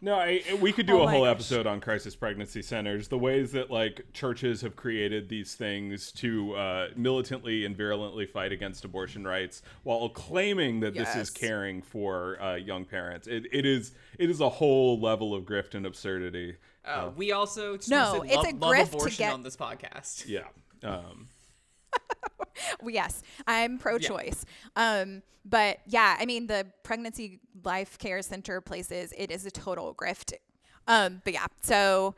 No, 0.00 0.14
I, 0.14 0.42
we 0.60 0.72
could 0.72 0.86
do 0.86 1.00
Oh 1.00 1.02
a 1.02 1.08
whole 1.08 1.24
gosh. 1.24 1.30
episode 1.32 1.66
on 1.66 1.80
crisis 1.80 2.14
pregnancy 2.14 2.62
centers. 2.62 3.08
The 3.08 3.18
ways 3.18 3.50
that 3.52 3.68
like 3.68 4.06
churches 4.12 4.60
have 4.60 4.76
created 4.76 5.28
these 5.28 5.54
things 5.56 6.12
to 6.12 6.54
uh, 6.54 6.88
militantly 6.94 7.64
and 7.64 7.76
virulently 7.76 8.24
fight 8.24 8.52
against 8.52 8.84
abortion 8.84 9.24
rights, 9.26 9.60
while 9.82 10.08
claiming 10.08 10.78
that 10.80 10.94
this 10.94 11.16
is 11.16 11.30
caring 11.30 11.82
for 11.82 12.40
uh, 12.40 12.54
young 12.54 12.84
parents. 12.84 13.26
It, 13.26 13.46
it 13.52 13.66
is 13.66 13.90
it 14.20 14.30
is 14.30 14.40
a 14.40 14.48
whole 14.48 15.00
level 15.00 15.34
of 15.34 15.42
grift 15.42 15.74
and 15.74 15.84
absurdity. 15.84 16.56
Uh, 16.84 17.10
we 17.16 17.32
also 17.32 17.76
just 17.76 17.90
No, 17.90 18.22
it's 18.22 18.36
love, 18.36 18.46
a 18.46 18.56
love 18.56 18.90
grift 18.92 19.10
to 19.10 19.16
get- 19.16 19.32
on 19.32 19.42
this 19.42 19.56
podcast. 19.56 20.28
Yeah. 20.28 20.44
Um, 20.84 21.26
yes, 22.86 23.22
I'm 23.46 23.78
pro-choice. 23.78 24.44
Um, 24.76 25.22
but 25.44 25.78
yeah, 25.86 26.16
I 26.18 26.26
mean 26.26 26.46
the 26.46 26.66
pregnancy 26.82 27.40
life 27.64 27.98
care 27.98 28.22
center 28.22 28.60
places, 28.60 29.12
it 29.16 29.30
is 29.30 29.46
a 29.46 29.50
total 29.50 29.94
grift. 29.94 30.34
Um, 30.86 31.20
but 31.24 31.32
yeah, 31.32 31.46
so 31.60 32.14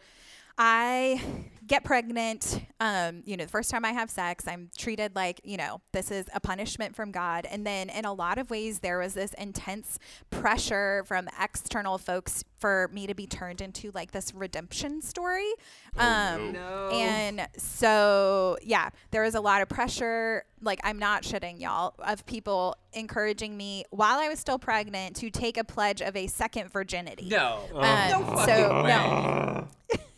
I 0.59 1.22
get 1.71 1.85
pregnant. 1.85 2.62
Um, 2.81 3.23
you 3.25 3.37
know, 3.37 3.45
the 3.45 3.51
first 3.51 3.71
time 3.71 3.85
I 3.85 3.93
have 3.93 4.11
sex, 4.11 4.49
I'm 4.49 4.71
treated 4.77 5.14
like, 5.14 5.41
you 5.45 5.57
know, 5.57 5.81
this 5.93 6.11
is 6.11 6.27
a 6.35 6.41
punishment 6.41 6.97
from 6.97 7.12
God. 7.12 7.47
And 7.49 7.64
then 7.64 7.89
in 7.91 8.05
a 8.05 8.12
lot 8.12 8.39
of 8.39 8.51
ways, 8.51 8.81
there 8.81 8.99
was 8.99 9.14
this 9.14 9.33
intense 9.35 10.01
pressure 10.31 11.05
from 11.07 11.29
external 11.41 11.97
folks 11.97 12.45
for 12.59 12.91
me 12.93 13.07
to 13.07 13.14
be 13.14 13.29
turned 13.29 13.61
into 13.61 13.93
like 13.95 14.11
this 14.11 14.35
redemption 14.35 15.01
story. 15.01 15.49
um, 15.97 16.53
No. 16.53 16.91
And 16.93 17.47
so, 17.57 18.59
yeah, 18.62 18.91
there 19.12 19.23
was 19.23 19.37
a 19.37 19.41
lot 19.41 19.62
of 19.62 19.68
pressure. 19.68 20.45
Like, 20.61 20.81
I'm 20.83 20.99
not 20.99 21.23
shitting 21.23 21.61
y'all, 21.61 21.95
of 22.01 22.27
people 22.27 22.75
encouraging 22.93 23.57
me 23.57 23.85
while 23.91 24.18
I 24.18 24.29
was 24.29 24.41
still 24.41 24.59
pregnant 24.59 25.14
to 25.16 25.31
take 25.31 25.57
a 25.57 25.62
pledge 25.64 26.03
of 26.03 26.16
a 26.16 26.27
second 26.27 26.73
virginity. 26.73 27.29
No. 27.29 27.61
Um, 27.75 28.25
fucking 28.25 28.45
so 28.45 28.83
way. 28.83 28.89
no. 28.89 29.68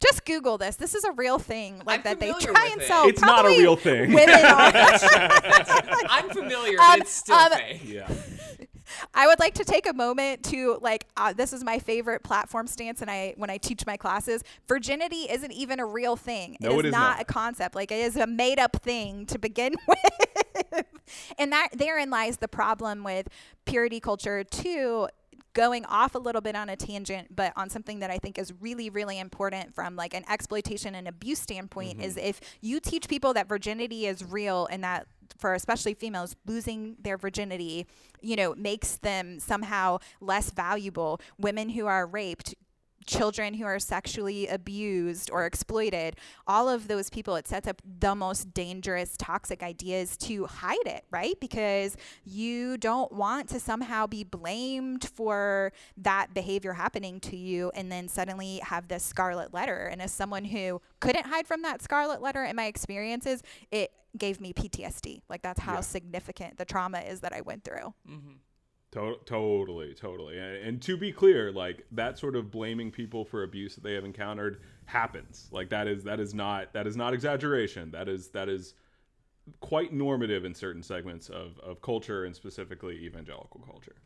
Just 0.00 0.24
Google 0.24 0.58
this. 0.58 0.76
This 0.76 0.94
is 0.94 1.04
a 1.04 1.12
real 1.12 1.38
thing, 1.38 1.80
like 1.86 2.00
I'm 2.00 2.04
that 2.04 2.20
they 2.20 2.32
try 2.32 2.68
and 2.72 2.80
it. 2.82 2.86
sell. 2.86 3.08
It's 3.08 3.20
not 3.20 3.44
a 3.44 3.48
real 3.48 3.76
thing. 3.76 4.12
Women 4.12 4.44
on. 4.44 4.72
I'm 6.08 6.28
familiar, 6.30 6.78
Um, 6.80 6.86
but 6.90 6.98
it's 7.00 7.12
still 7.12 7.36
um, 7.36 7.52
fake. 7.52 7.80
Yeah. 7.84 8.08
I 9.14 9.26
would 9.26 9.40
like 9.40 9.54
to 9.54 9.64
take 9.64 9.86
a 9.88 9.92
moment 9.92 10.44
to 10.44 10.78
like. 10.80 11.06
Uh, 11.16 11.32
this 11.32 11.52
is 11.52 11.64
my 11.64 11.78
favorite 11.78 12.22
platform 12.22 12.66
stance, 12.66 13.02
and 13.02 13.10
I 13.10 13.34
when 13.36 13.50
I 13.50 13.56
teach 13.58 13.84
my 13.84 13.96
classes, 13.96 14.42
virginity 14.68 15.26
isn't 15.30 15.52
even 15.52 15.80
a 15.80 15.86
real 15.86 16.14
thing. 16.16 16.56
No, 16.60 16.78
it 16.78 16.86
is 16.86 16.92
not 16.92 17.16
not. 17.16 17.20
a 17.20 17.24
concept. 17.24 17.74
Like 17.74 17.90
it 17.90 17.96
is 17.98 18.16
a 18.16 18.26
made 18.26 18.58
up 18.58 18.76
thing 18.82 19.26
to 19.26 19.38
begin 19.38 19.74
with, 19.88 20.84
and 21.38 21.52
that 21.52 21.70
therein 21.74 22.10
lies 22.10 22.36
the 22.38 22.48
problem 22.48 23.02
with 23.02 23.28
purity 23.64 23.98
culture 24.00 24.44
too. 24.44 25.08
Going 25.56 25.86
off 25.86 26.14
a 26.14 26.18
little 26.18 26.42
bit 26.42 26.54
on 26.54 26.68
a 26.68 26.76
tangent, 26.76 27.34
but 27.34 27.54
on 27.56 27.70
something 27.70 28.00
that 28.00 28.10
I 28.10 28.18
think 28.18 28.38
is 28.38 28.52
really, 28.60 28.90
really 28.90 29.18
important 29.18 29.74
from 29.74 29.96
like 29.96 30.12
an 30.12 30.22
exploitation 30.28 30.94
and 30.94 31.08
abuse 31.08 31.38
standpoint 31.38 32.02
is 32.02 32.16
mm-hmm. 32.16 32.26
if 32.26 32.40
you 32.60 32.78
teach 32.78 33.08
people 33.08 33.32
that 33.32 33.48
virginity 33.48 34.04
is 34.04 34.22
real 34.22 34.68
and 34.70 34.84
that 34.84 35.06
for 35.38 35.54
especially 35.54 35.94
females 35.94 36.36
losing 36.46 36.96
their 37.02 37.18
virginity 37.18 37.86
you 38.20 38.36
know 38.36 38.54
makes 38.54 38.96
them 38.98 39.40
somehow 39.40 39.98
less 40.20 40.50
valuable. 40.50 41.20
Women 41.38 41.70
who 41.70 41.86
are 41.86 42.06
raped 42.06 42.54
children 43.06 43.54
who 43.54 43.64
are 43.64 43.78
sexually 43.78 44.46
abused 44.48 45.30
or 45.30 45.46
exploited 45.46 46.16
all 46.46 46.68
of 46.68 46.88
those 46.88 47.08
people 47.10 47.36
it 47.36 47.46
sets 47.46 47.66
up 47.68 47.80
the 48.00 48.14
most 48.14 48.52
dangerous 48.52 49.16
toxic 49.16 49.62
ideas 49.62 50.16
to 50.16 50.46
hide 50.46 50.76
it 50.86 51.04
right? 51.10 51.38
Because 51.40 51.96
you 52.24 52.76
don't 52.76 53.12
want 53.12 53.48
to 53.50 53.60
somehow 53.60 54.06
be 54.06 54.24
blamed 54.24 55.04
for 55.14 55.72
that 55.96 56.34
behavior 56.34 56.72
happening 56.74 57.20
to 57.20 57.36
you 57.36 57.70
and 57.74 57.90
then 57.90 58.08
suddenly 58.08 58.58
have 58.64 58.88
this 58.88 59.02
scarlet 59.02 59.54
letter. 59.54 59.86
And 59.90 60.02
as 60.02 60.12
someone 60.12 60.44
who 60.44 60.80
couldn't 61.00 61.26
hide 61.26 61.46
from 61.46 61.62
that 61.62 61.82
scarlet 61.82 62.20
letter 62.20 62.44
in 62.44 62.56
my 62.56 62.66
experiences 62.66 63.42
it 63.70 63.92
gave 64.16 64.40
me 64.40 64.52
PTSD 64.52 65.22
like 65.28 65.42
that's 65.42 65.60
how 65.60 65.74
Yeah. 65.74 65.80
significant 65.80 66.56
the 66.56 66.64
trauma 66.64 67.00
is 67.00 67.20
that 67.20 67.32
I 67.32 67.42
went 67.42 67.64
through 67.64 67.92
mm-hmm. 68.08 68.32
To- 68.92 69.18
totally, 69.24 69.94
totally. 69.94 70.38
And, 70.38 70.56
and 70.56 70.82
to 70.82 70.96
be 70.96 71.12
clear, 71.12 71.52
like 71.52 71.84
that 71.92 72.18
sort 72.18 72.36
of 72.36 72.50
blaming 72.50 72.90
people 72.90 73.24
for 73.24 73.42
abuse 73.42 73.74
that 73.74 73.82
they 73.82 73.94
have 73.94 74.04
encountered 74.04 74.60
happens. 74.86 75.48
Like 75.50 75.68
that 75.70 75.86
is 75.88 76.04
that 76.04 76.20
is 76.20 76.32
not 76.32 76.72
that 76.72 76.86
is 76.86 76.96
not 76.96 77.12
exaggeration. 77.12 77.90
That 77.90 78.08
is 78.08 78.28
that 78.28 78.48
is 78.48 78.74
quite 79.60 79.92
normative 79.92 80.44
in 80.44 80.54
certain 80.54 80.82
segments 80.82 81.28
of, 81.28 81.58
of 81.60 81.80
culture 81.80 82.24
and 82.24 82.34
specifically 82.34 82.96
evangelical 83.04 83.60
culture. 83.60 83.96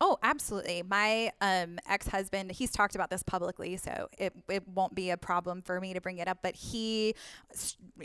Oh, 0.00 0.18
absolutely. 0.22 0.82
My 0.82 1.30
um, 1.40 1.78
ex 1.88 2.08
husband, 2.08 2.52
he's 2.52 2.70
talked 2.70 2.94
about 2.94 3.10
this 3.10 3.22
publicly, 3.22 3.76
so 3.76 4.08
it, 4.18 4.32
it 4.48 4.66
won't 4.68 4.94
be 4.94 5.10
a 5.10 5.16
problem 5.16 5.62
for 5.62 5.80
me 5.80 5.94
to 5.94 6.00
bring 6.00 6.18
it 6.18 6.28
up. 6.28 6.38
But 6.42 6.56
he, 6.56 7.14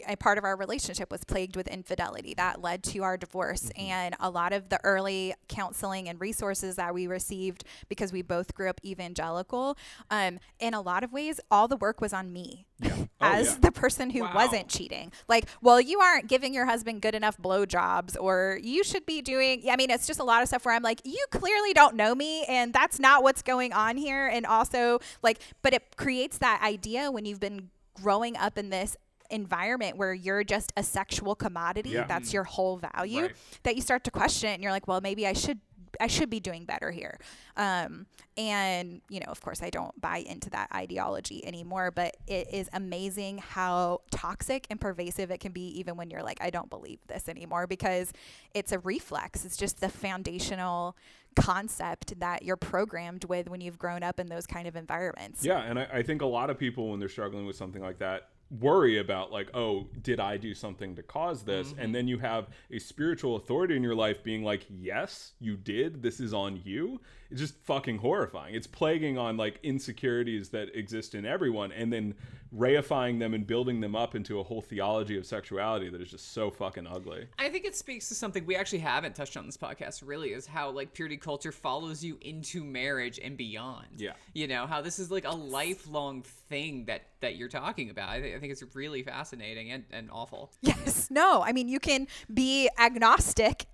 a 0.08 0.16
part 0.16 0.38
of 0.38 0.44
our 0.44 0.56
relationship 0.56 1.12
was 1.12 1.24
plagued 1.24 1.56
with 1.56 1.68
infidelity. 1.68 2.34
That 2.36 2.62
led 2.62 2.84
to 2.86 3.00
our 3.04 3.18
divorce. 3.18 3.72
And 3.76 4.16
a 4.20 4.30
lot 4.30 4.54
of 4.54 4.70
the 4.70 4.80
early 4.84 5.34
counseling 5.48 6.08
and 6.08 6.22
resources 6.22 6.76
that 6.76 6.94
we 6.94 7.08
received, 7.08 7.64
because 7.90 8.14
we 8.14 8.22
both 8.22 8.54
grew 8.54 8.70
up 8.70 8.80
evangelical, 8.86 9.78
um, 10.12 10.40
in 10.60 10.74
a 10.74 10.82
lot 10.82 11.04
of 11.04 11.12
ways, 11.12 11.40
all 11.50 11.68
the 11.68 11.78
work 11.78 12.02
was 12.02 12.14
on 12.14 12.32
me 12.32 12.66
Yeah. 12.82 12.96
Oh, 13.22 13.26
as 13.34 13.48
yeah. 13.52 13.58
the 13.64 13.72
person 13.74 14.12
who 14.12 14.22
Wow. 14.22 14.32
wasn't 14.34 14.70
cheating. 14.70 15.12
Like, 15.28 15.44
well, 15.62 15.82
you 15.82 16.00
aren't 16.00 16.28
giving 16.28 16.54
your 16.54 16.66
husband 16.66 17.02
good 17.02 17.16
enough 17.16 17.38
blowjobs, 17.38 18.16
or 18.18 18.58
you 18.64 18.82
should 18.86 19.06
be 19.06 19.22
doing. 19.22 19.64
I 19.70 19.76
mean, 19.76 19.90
it's 19.92 20.08
just 20.08 20.22
a 20.22 20.24
lot 20.24 20.42
of 20.42 20.48
stuff 20.48 20.64
where 20.64 20.74
I'm 20.74 20.84
like, 20.84 21.02
you 21.04 21.26
clearly 21.30 21.74
don't 21.80 21.96
know 21.96 22.14
me, 22.16 22.44
and 22.46 22.74
that's 22.74 23.00
not 23.00 23.24
what's 23.24 23.42
going 23.42 23.72
on 23.74 23.96
here. 23.98 24.28
And 24.28 24.46
also, 24.46 25.00
like, 25.24 25.40
but 25.62 25.74
it 25.74 25.96
creates 25.98 26.38
that 26.40 26.62
idea 26.64 27.12
when 27.12 27.26
you've 27.26 27.40
been 27.40 27.70
growing 28.02 28.36
up 28.38 28.58
in 28.58 28.70
this 28.70 28.96
environment 29.30 29.96
where 29.98 30.14
you're 30.14 30.44
just 30.44 30.74
a 30.76 30.82
sexual 30.84 31.36
commodity 31.36 31.92
Yeah. 31.92 32.06
that's 32.08 32.34
your 32.34 32.44
whole 32.44 32.78
value 32.78 33.22
Right. 33.24 33.36
that 33.64 33.76
you 33.76 33.82
start 33.84 34.04
to 34.06 34.12
question 34.12 34.50
it 34.50 34.54
and 34.56 34.64
you're 34.64 34.72
like 34.72 34.88
well 34.88 35.02
maybe 35.02 35.28
i 35.28 35.34
should 35.34 35.60
i 36.00 36.08
should 36.08 36.32
be 36.32 36.40
doing 36.40 36.66
better 36.66 36.90
here 36.90 37.20
um, 37.56 38.08
and 38.38 39.02
you 39.08 39.20
know 39.20 39.28
of 39.28 39.40
course 39.42 39.62
i 39.62 39.70
don't 39.70 39.94
buy 40.02 40.18
into 40.18 40.50
that 40.50 40.68
ideology 40.74 41.46
anymore 41.46 41.92
but 41.92 42.18
it 42.26 42.48
is 42.52 42.70
amazing 42.74 43.38
how 43.38 44.02
toxic 44.10 44.66
and 44.72 44.82
pervasive 44.82 45.30
it 45.30 45.40
can 45.40 45.52
be 45.52 45.68
even 45.80 45.96
when 45.96 46.10
you're 46.10 46.24
like 46.24 46.40
i 46.42 46.50
don't 46.50 46.70
believe 46.72 47.00
this 47.08 47.30
anymore 47.30 47.68
because 47.68 48.12
it's 48.56 48.72
a 48.72 48.80
reflex 48.80 49.46
it's 49.46 49.58
just 49.58 49.80
the 49.80 49.90
foundational 49.90 50.96
concept 51.36 52.20
that 52.20 52.44
you're 52.44 52.58
programmed 52.58 53.26
with 53.26 53.50
when 53.50 53.62
you've 53.62 53.78
grown 53.78 54.04
up 54.04 54.20
in 54.20 54.28
those 54.28 54.46
kind 54.46 54.68
of 54.68 54.76
environments 54.76 55.44
Yeah, 55.46 55.60
and 55.60 55.80
I, 55.80 55.88
I 55.94 56.04
think 56.04 56.22
a 56.22 56.26
lot 56.26 56.50
of 56.50 56.58
people 56.58 56.90
when 56.90 57.00
they're 57.00 57.10
struggling 57.10 57.46
with 57.46 57.56
something 57.56 57.82
like 57.82 58.00
that 58.00 58.30
worry 58.52 58.98
about 58.98 59.32
like, 59.32 59.50
oh, 59.54 59.88
did 60.02 60.20
I 60.20 60.38
do 60.38 60.54
something 60.54 60.96
to 60.96 61.04
cause 61.04 61.44
this? 61.44 61.70
Mm-hmm. 61.70 61.80
And 61.80 61.96
then 61.96 62.08
you 62.08 62.18
have 62.20 62.48
a 62.72 62.80
spiritual 62.80 63.36
authority 63.36 63.76
in 63.76 63.84
your 63.84 63.96
life 63.96 64.24
being 64.24 64.44
like, 64.44 64.66
yes, 64.70 65.34
you 65.40 65.56
did. 65.56 66.02
This 66.02 66.20
is 66.20 66.34
on 66.34 66.60
you. 66.64 67.00
It's 67.32 67.40
just 67.42 67.56
fucking 67.66 68.00
horrifying. 68.00 68.56
It's 68.56 68.68
plaguing 68.68 69.18
on 69.18 69.38
like 69.38 69.60
insecurities 69.64 70.50
that 70.50 70.76
exist 70.76 71.14
in 71.16 71.26
everyone, 71.26 71.72
and 71.72 71.92
then 71.94 72.16
reifying 72.56 73.20
them 73.20 73.36
and 73.36 73.46
building 73.46 73.80
them 73.80 73.96
up 73.96 74.16
into 74.16 74.40
a 74.40 74.44
whole 74.44 74.62
theology 74.62 75.16
of 75.18 75.24
sexuality 75.26 75.88
that 75.90 76.02
is 76.02 76.10
just 76.10 76.34
so 76.34 76.50
fucking 76.50 76.88
ugly. 76.88 77.28
I 77.38 77.50
think 77.50 77.64
it 77.66 77.76
speaks 77.76 78.10
to 78.10 78.16
something 78.16 78.44
we 78.46 78.56
actually 78.56 78.80
haven't 78.80 79.14
touched 79.14 79.38
on 79.38 79.46
this 79.46 79.58
podcast. 79.58 80.02
Really, 80.06 80.30
is 80.34 80.48
how 80.48 80.72
like 80.72 80.94
purity 80.94 81.18
culture 81.18 81.52
follows 81.52 82.04
you 82.04 82.18
into 82.22 82.64
marriage 82.64 83.20
and 83.24 83.38
beyond. 83.38 83.88
Yeah. 83.98 84.14
you 84.34 84.48
know 84.48 84.66
how 84.66 84.82
this 84.82 84.98
is 85.00 85.12
like 85.12 85.26
a 85.26 85.36
lifelong 85.36 86.24
thing 86.24 86.86
that 86.86 87.04
that 87.22 87.36
you're 87.36 87.50
talking 87.50 87.90
about. 87.90 88.10
I, 88.10 88.22
th- 88.22 88.36
I 88.36 88.40
think 88.40 88.52
it's 88.54 88.64
really 88.74 89.04
fascinating 89.04 89.72
and, 89.72 89.84
and 89.92 90.10
awful. 90.10 90.52
Yes, 90.62 91.10
no. 91.12 91.44
I 91.46 91.52
mean, 91.52 91.68
you 91.68 91.78
can 91.80 92.08
be 92.34 92.70
agnostic 92.80 93.66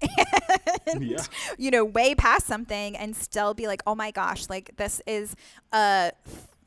and, 0.88 1.04
Yeah. 1.04 1.24
you 1.58 1.70
know, 1.70 1.86
way 1.86 2.16
past 2.16 2.48
something 2.48 2.98
and 2.98 3.16
still 3.16 3.45
be 3.54 3.68
like, 3.68 3.82
oh 3.86 3.96
my 3.96 4.12
gosh, 4.12 4.50
like 4.50 4.76
this 4.78 5.02
is 5.06 5.36
a 5.72 6.12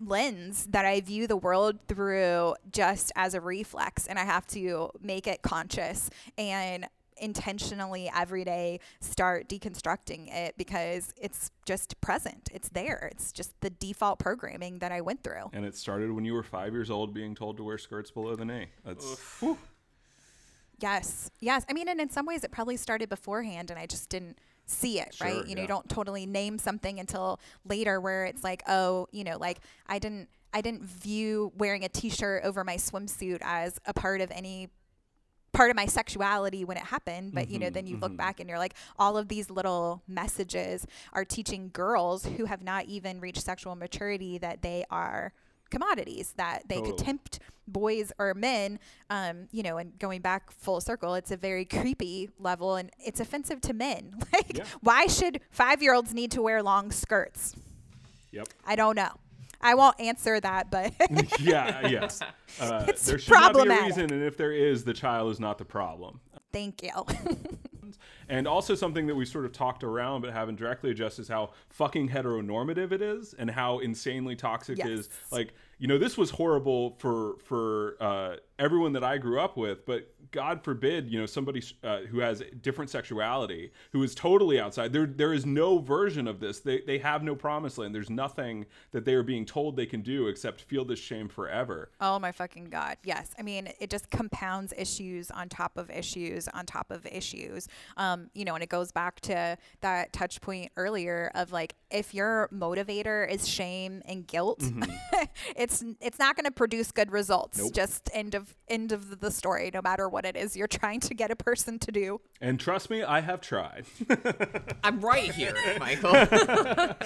lens 0.00 0.66
that 0.70 0.84
I 0.84 1.00
view 1.00 1.26
the 1.26 1.36
world 1.36 1.78
through 1.88 2.54
just 2.70 3.12
as 3.16 3.34
a 3.34 3.40
reflex. 3.40 4.06
And 4.06 4.18
I 4.18 4.24
have 4.24 4.46
to 4.48 4.90
make 5.02 5.26
it 5.26 5.42
conscious 5.42 6.10
and 6.36 6.86
intentionally 7.20 8.10
every 8.14 8.44
day 8.44 8.78
start 9.00 9.48
deconstructing 9.48 10.32
it 10.32 10.54
because 10.56 11.12
it's 11.20 11.50
just 11.66 12.00
present. 12.00 12.48
It's 12.52 12.68
there. 12.68 13.08
It's 13.12 13.32
just 13.32 13.60
the 13.60 13.70
default 13.70 14.18
programming 14.18 14.78
that 14.78 14.92
I 14.92 15.00
went 15.00 15.24
through. 15.24 15.50
And 15.52 15.64
it 15.64 15.76
started 15.76 16.12
when 16.12 16.24
you 16.24 16.34
were 16.34 16.44
five 16.44 16.72
years 16.72 16.90
old, 16.90 17.12
being 17.12 17.34
told 17.34 17.56
to 17.56 17.64
wear 17.64 17.78
skirts 17.78 18.10
below 18.10 18.36
the 18.36 18.44
knee. 18.44 18.66
That's. 18.84 19.42
Yes. 20.80 21.30
Yes. 21.40 21.64
I 21.68 21.72
mean, 21.72 21.88
and 21.88 22.00
in 22.00 22.08
some 22.08 22.24
ways 22.24 22.44
it 22.44 22.52
probably 22.52 22.76
started 22.76 23.08
beforehand 23.08 23.70
and 23.70 23.80
I 23.80 23.86
just 23.86 24.08
didn't 24.08 24.38
see 24.68 25.00
it, 25.00 25.14
Sure, 25.14 25.26
right? 25.26 25.46
You 25.46 25.54
know, 25.56 25.62
you 25.62 25.68
don't 25.68 25.88
totally 25.88 26.26
name 26.26 26.58
something 26.58 27.00
until 27.00 27.40
later 27.64 28.00
where 28.00 28.24
it's 28.26 28.44
like, 28.44 28.62
oh, 28.68 29.08
you 29.10 29.24
know, 29.24 29.38
like 29.38 29.60
I 29.86 29.98
didn't 29.98 30.28
I 30.52 30.60
didn't 30.60 30.84
view 30.84 31.52
wearing 31.56 31.84
a 31.84 31.88
t-shirt 31.88 32.44
over 32.44 32.64
my 32.64 32.76
swimsuit 32.76 33.38
as 33.42 33.78
a 33.84 33.92
part 33.92 34.20
of 34.20 34.30
any 34.30 34.70
part 35.52 35.70
of 35.70 35.76
my 35.76 35.86
sexuality 35.86 36.64
when 36.64 36.76
it 36.76 36.84
happened 36.84 37.32
but 37.32 37.48
you 37.48 37.58
know 37.58 37.66
mm-hmm, 37.66 37.74
then 37.74 37.86
you 37.86 37.96
look 37.96 38.10
mm-hmm. 38.10 38.16
back 38.16 38.38
and 38.38 38.48
you're 38.48 38.58
like 38.58 38.74
all 38.98 39.16
of 39.16 39.28
these 39.28 39.50
little 39.50 40.02
messages 40.06 40.86
are 41.14 41.24
teaching 41.24 41.70
girls 41.72 42.26
who 42.26 42.44
have 42.44 42.62
not 42.62 42.84
even 42.84 43.18
reached 43.18 43.42
sexual 43.42 43.74
maturity 43.74 44.38
that 44.38 44.62
they 44.62 44.84
are 44.90 45.32
commodities 45.70 46.32
that 46.36 46.62
they 46.68 46.80
could 46.80 46.96
tempt 46.98 47.38
boys 47.66 48.10
or 48.18 48.32
men 48.32 48.78
um 49.10 49.46
you 49.52 49.62
know 49.62 49.76
and 49.76 49.98
going 49.98 50.22
back 50.22 50.50
full 50.50 50.80
circle 50.80 51.14
it's 51.14 51.30
a 51.30 51.36
very 51.36 51.64
creepy 51.66 52.30
level 52.38 52.76
and 52.76 52.90
it's 52.98 53.20
offensive 53.20 53.60
to 53.60 53.74
men 53.74 54.14
like 54.32 54.56
Yeah. 54.56 54.64
why 54.80 55.06
should 55.06 55.40
5-year-olds 55.56 56.14
need 56.14 56.30
to 56.32 56.40
wear 56.42 56.62
long 56.62 56.90
skirts 56.90 57.54
Yep. 58.32 58.48
i 58.66 58.74
don't 58.74 58.96
know 58.96 59.10
i 59.60 59.74
won't 59.74 60.00
answer 60.00 60.40
that 60.40 60.70
but 60.70 60.92
yeah, 61.40 61.86
yes. 61.88 62.20
Uh, 62.58 62.86
It's 62.88 63.04
there 63.04 63.18
should 63.18 63.32
not 63.32 63.52
be 63.52 63.60
a 63.60 63.64
problematic. 63.64 63.84
reason, 63.96 64.12
and 64.14 64.22
if 64.22 64.36
there 64.38 64.52
is, 64.52 64.84
the 64.84 64.94
child 64.94 65.30
is 65.30 65.38
not 65.40 65.58
the 65.58 65.64
problem. 65.66 66.20
thank 66.52 66.82
you 66.82 66.90
And 68.28 68.46
also 68.48 68.74
something 68.74 69.06
that 69.06 69.14
we 69.14 69.24
sort 69.24 69.44
of 69.44 69.52
talked 69.52 69.84
around 69.84 70.22
but 70.22 70.32
haven't 70.32 70.56
directly 70.56 70.90
addressed 70.90 71.18
is 71.18 71.28
how 71.28 71.50
fucking 71.70 72.08
heteronormative 72.10 72.92
it 72.92 73.00
is 73.02 73.34
and 73.38 73.50
how 73.50 73.78
insanely 73.78 74.36
toxic 74.36 74.78
Yes. 74.78 74.86
is 74.88 75.08
like 75.30 75.54
you 75.78 75.86
know 75.86 75.98
this 75.98 76.16
was 76.18 76.30
horrible 76.30 76.96
for 76.98 77.36
for 77.44 77.96
uh, 78.00 78.36
everyone 78.58 78.92
that 78.92 79.04
I 79.04 79.18
grew 79.18 79.40
up 79.40 79.56
with, 79.56 79.86
but 79.86 80.12
God 80.30 80.62
forbid 80.62 81.10
you 81.10 81.18
know 81.18 81.26
somebody 81.26 81.62
uh, 81.82 82.00
who 82.00 82.20
has 82.20 82.42
different 82.62 82.90
sexuality 82.90 83.72
who 83.92 84.02
is 84.02 84.14
totally 84.14 84.60
outside. 84.60 84.92
There 84.92 85.06
there 85.06 85.32
is 85.32 85.46
no 85.46 85.78
version 85.78 86.26
of 86.26 86.40
this. 86.40 86.60
They 86.60 86.80
they 86.80 86.98
have 86.98 87.22
no 87.22 87.34
promised 87.34 87.78
land. 87.78 87.94
There's 87.94 88.10
nothing 88.10 88.66
that 88.92 89.04
they 89.04 89.14
are 89.14 89.22
being 89.22 89.44
told 89.44 89.76
they 89.76 89.86
can 89.86 90.02
do 90.02 90.28
except 90.28 90.62
feel 90.62 90.84
this 90.84 90.98
shame 90.98 91.28
forever. 91.28 91.90
Oh 92.00 92.18
my 92.18 92.32
fucking 92.32 92.66
god. 92.66 92.96
Yes. 93.04 93.32
I 93.38 93.42
mean, 93.42 93.68
it 93.80 93.90
just 93.90 94.10
compounds 94.10 94.72
issues 94.76 95.30
on 95.30 95.48
top 95.48 95.76
of 95.76 95.90
issues 95.90 96.48
on 96.48 96.66
top 96.66 96.90
of 96.90 97.06
issues. 97.06 97.68
Um, 97.96 98.30
you 98.34 98.44
know, 98.44 98.54
and 98.54 98.62
it 98.62 98.68
goes 98.68 98.92
back 98.92 99.20
to 99.20 99.56
that 99.80 100.12
touch 100.12 100.40
point 100.40 100.72
earlier 100.76 101.30
of 101.34 101.52
like 101.52 101.74
if 101.90 102.14
your 102.14 102.48
motivator 102.52 103.28
is 103.28 103.48
shame 103.48 104.02
and 104.04 104.26
guilt, 104.26 104.62
it's 105.56 105.84
it's 106.00 106.18
not 106.18 106.36
going 106.36 106.44
to 106.44 106.50
produce 106.50 106.92
good 106.92 107.10
results. 107.10 107.58
Nope. 107.58 107.72
Just 107.72 108.10
end 108.12 108.34
of 108.34 108.47
end 108.68 108.92
of 108.92 109.20
the 109.20 109.30
story 109.30 109.70
no 109.72 109.80
matter 109.82 110.08
what 110.08 110.24
it 110.24 110.36
is 110.36 110.56
you're 110.56 110.66
trying 110.66 111.00
to 111.00 111.14
get 111.14 111.30
a 111.30 111.36
person 111.36 111.78
to 111.78 111.92
do. 111.92 112.20
And 112.40 112.58
trust 112.58 112.90
me, 112.90 113.02
I 113.02 113.20
have 113.20 113.40
tried. 113.40 113.84
I'm 114.84 115.00
right 115.00 115.32
here, 115.32 115.54
Michael. 115.78 116.12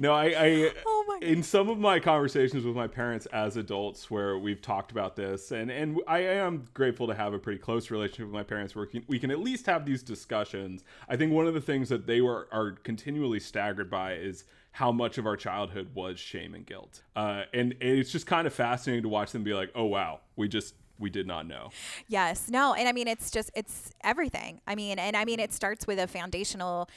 No, 0.00 0.12
I, 0.12 0.26
I 0.26 0.72
Oh 0.86 1.04
my 1.08 1.26
in 1.26 1.42
some 1.42 1.68
of 1.68 1.78
my 1.78 1.98
conversations 1.98 2.64
with 2.64 2.76
my 2.76 2.86
parents 2.86 3.26
as 3.26 3.56
adults 3.56 4.08
where 4.08 4.38
we've 4.38 4.62
talked 4.62 4.92
about 4.92 5.16
this 5.16 5.50
and 5.50 5.72
and 5.72 6.00
I 6.06 6.20
am 6.20 6.66
grateful 6.72 7.08
to 7.08 7.14
have 7.14 7.34
a 7.34 7.38
pretty 7.38 7.58
close 7.58 7.90
relationship 7.90 8.26
with 8.26 8.34
my 8.34 8.44
parents 8.44 8.76
where 8.76 8.84
we 8.84 8.92
can, 8.92 9.04
we 9.08 9.18
can 9.18 9.32
at 9.32 9.40
least 9.40 9.66
have 9.66 9.84
these 9.84 10.04
discussions. 10.04 10.84
I 11.08 11.16
think 11.16 11.32
one 11.32 11.48
of 11.48 11.54
the 11.54 11.60
things 11.60 11.88
that 11.88 12.06
they 12.06 12.20
were 12.20 12.46
are 12.52 12.72
continually 12.84 13.40
staggered 13.40 13.90
by 13.90 14.12
is 14.14 14.44
how 14.78 14.92
much 14.92 15.18
of 15.18 15.26
our 15.26 15.36
childhood 15.36 15.88
was 15.92 16.20
shame 16.20 16.54
and 16.54 16.64
guilt. 16.64 17.02
Uh, 17.16 17.42
and, 17.52 17.74
and 17.80 17.98
it's 17.98 18.12
just 18.12 18.28
kind 18.28 18.46
of 18.46 18.54
fascinating 18.54 19.02
to 19.02 19.08
watch 19.08 19.32
them 19.32 19.42
be 19.42 19.52
like, 19.52 19.72
"Oh 19.74 19.86
wow, 19.86 20.20
we 20.36 20.46
just 20.46 20.76
we 21.00 21.10
did 21.10 21.26
not 21.26 21.48
know." 21.48 21.70
Yes. 22.06 22.48
No. 22.48 22.74
And 22.74 22.88
I 22.88 22.92
mean, 22.92 23.08
it's 23.08 23.32
just, 23.32 23.50
it's 23.56 23.90
everything. 24.04 24.60
I 24.68 24.76
mean, 24.76 25.00
and 25.00 25.16
I 25.16 25.24
mean, 25.24 25.40
it 25.40 25.52
starts 25.52 25.88
with 25.88 25.98
a 25.98 26.06
foundational 26.06 26.88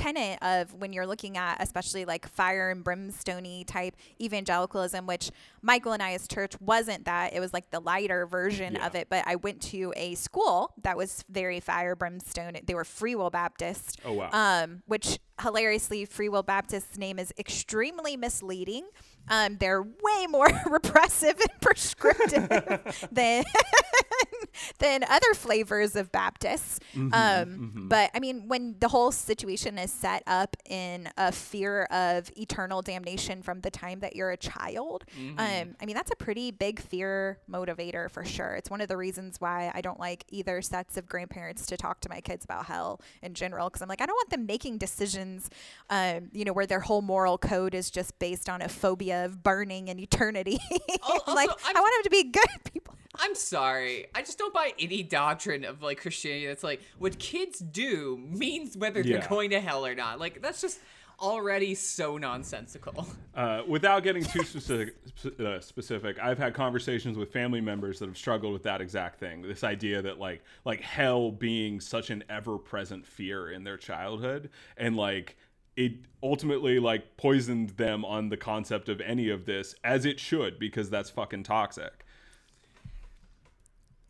tenet 0.00 0.38
of 0.42 0.74
when 0.74 0.92
you're 0.92 1.06
looking 1.06 1.36
at 1.36 1.56
especially 1.60 2.04
like 2.04 2.28
fire 2.28 2.70
and 2.70 2.82
brimstony 2.82 3.64
type 3.64 3.96
evangelicalism 4.20 5.06
which 5.06 5.30
michael 5.62 5.92
and 5.92 6.02
i's 6.02 6.26
church 6.26 6.54
wasn't 6.60 7.04
that. 7.04 7.32
It 7.32 7.40
was 7.40 7.52
like 7.52 7.70
the 7.70 7.80
lighter 7.80 8.26
version 8.26 8.76
of 8.76 8.94
it. 8.94 9.08
But 9.10 9.24
i 9.26 9.36
went 9.36 9.60
to 9.62 9.92
a 9.96 10.14
school 10.14 10.72
that 10.82 10.96
was 10.96 11.24
very 11.28 11.60
fire 11.60 11.94
brimstone. 11.96 12.56
They 12.64 12.74
were 12.74 12.84
free 12.84 13.14
will 13.14 13.30
baptist. 13.30 14.00
Oh, 14.04 14.12
wow. 14.14 14.30
um, 14.32 14.82
which 14.86 15.18
hilariously 15.42 16.04
free 16.04 16.28
will 16.28 16.42
baptist's 16.42 16.98
name 16.98 17.18
is 17.18 17.32
extremely 17.38 18.16
misleading. 18.16 18.86
Um, 19.28 19.56
they're 19.58 19.82
way 19.82 20.26
more 20.28 20.48
repressive 20.70 21.38
and 21.40 21.60
prescriptive 21.60 22.48
than 23.12 23.44
than 24.78 25.04
other 25.04 25.34
flavors 25.34 25.96
of 25.96 26.10
Baptists. 26.12 26.80
um, 27.12 27.86
But 27.88 28.10
I 28.14 28.20
mean, 28.20 28.48
when 28.48 28.76
the 28.80 28.88
whole 28.88 29.10
situation 29.12 29.78
is 29.78 29.92
set 29.92 30.22
up 30.26 30.56
in 30.68 31.08
a 31.16 31.32
fear 31.32 31.84
of 31.84 32.30
eternal 32.36 32.82
damnation 32.82 33.42
from 33.42 33.60
the 33.60 33.70
time 33.70 34.00
that 34.00 34.16
you're 34.16 34.30
a 34.30 34.36
child, 34.36 35.04
um, 35.38 35.76
I 35.80 35.86
mean, 35.86 35.94
that's 35.94 36.10
a 36.10 36.16
pretty 36.16 36.50
big 36.50 36.80
fear 36.80 37.38
motivator 37.50 38.10
for 38.10 38.24
sure. 38.24 38.54
It's 38.54 38.70
one 38.70 38.80
of 38.80 38.88
the 38.88 38.96
reasons 38.96 39.40
why 39.40 39.70
I 39.74 39.80
don't 39.80 39.98
like 40.00 40.24
either 40.28 40.60
sets 40.62 40.96
of 40.96 41.06
grandparents 41.06 41.66
to 41.66 41.76
talk 41.76 42.00
to 42.02 42.08
my 42.08 42.20
kids 42.20 42.44
about 42.44 42.66
hell 42.66 43.00
in 43.22 43.34
general, 43.34 43.68
because 43.68 43.82
I'm 43.82 43.88
like, 43.88 44.00
I 44.00 44.06
don't 44.06 44.14
want 44.16 44.30
them 44.30 44.46
making 44.46 44.78
decisions, 44.78 45.50
um, 45.90 46.28
you 46.32 46.44
know, 46.44 46.52
where 46.52 46.66
their 46.66 46.80
whole 46.80 47.02
moral 47.02 47.38
code 47.38 47.74
is 47.74 47.90
just 47.90 48.18
based 48.18 48.48
on 48.48 48.62
a 48.62 48.68
phobia 48.68 49.24
of 49.24 49.42
burning 49.42 49.88
and 49.90 49.98
eternity. 50.00 50.58
I'm 51.26 51.34
like, 51.34 51.50
I 51.50 51.72
want 51.80 52.04
them 52.04 52.04
to 52.04 52.10
be 52.10 52.24
good 52.30 52.64
people. 52.72 52.94
I'm 53.20 53.34
sorry. 53.34 54.06
I 54.14 54.22
just 54.22 54.38
don't 54.38 54.54
buy 54.54 54.72
any 54.78 55.02
doctrine 55.02 55.64
of 55.64 55.82
like 55.82 56.00
Christianity 56.00 56.46
that's 56.46 56.64
like 56.64 56.80
what 56.98 57.18
kids 57.18 57.58
do 57.58 58.18
means 58.30 58.76
whether 58.76 59.00
Yeah. 59.00 59.18
they're 59.18 59.28
going 59.28 59.50
to 59.50 59.60
hell 59.60 59.84
or 59.86 59.94
not. 59.94 60.18
Like 60.18 60.40
that's 60.42 60.60
just 60.60 60.80
already 61.20 61.74
so 61.74 62.16
nonsensical. 62.16 63.06
Uh, 63.32 63.62
without 63.68 64.02
getting 64.02 64.22
too 64.24 64.42
specific, 64.42 64.96
uh, 65.38 65.60
specific, 65.60 66.18
I've 66.18 66.36
had 66.36 66.52
conversations 66.52 67.16
with 67.16 67.32
family 67.32 67.60
members 67.60 68.00
that 68.00 68.06
have 68.06 68.18
struggled 68.18 68.52
with 68.52 68.64
that 68.64 68.80
exact 68.80 69.20
thing. 69.20 69.40
This 69.40 69.62
idea 69.62 70.02
that 70.02 70.18
like 70.18 70.42
like 70.64 70.80
hell 70.80 71.30
being 71.30 71.80
such 71.80 72.10
an 72.10 72.24
ever-present 72.28 73.06
fear 73.06 73.52
in 73.52 73.62
their 73.64 73.76
childhood, 73.78 74.50
and 74.76 74.96
like 74.96 75.36
it 75.76 75.92
ultimately 76.22 76.80
like 76.80 77.16
poisoned 77.16 77.70
them 77.70 78.04
on 78.04 78.28
the 78.28 78.36
concept 78.36 78.88
of 78.88 79.00
any 79.00 79.30
of 79.30 79.46
this, 79.46 79.74
as 79.84 80.04
it 80.04 80.18
should, 80.18 80.58
because 80.58 80.90
that's 80.90 81.08
fucking 81.08 81.44
toxic. 81.44 82.04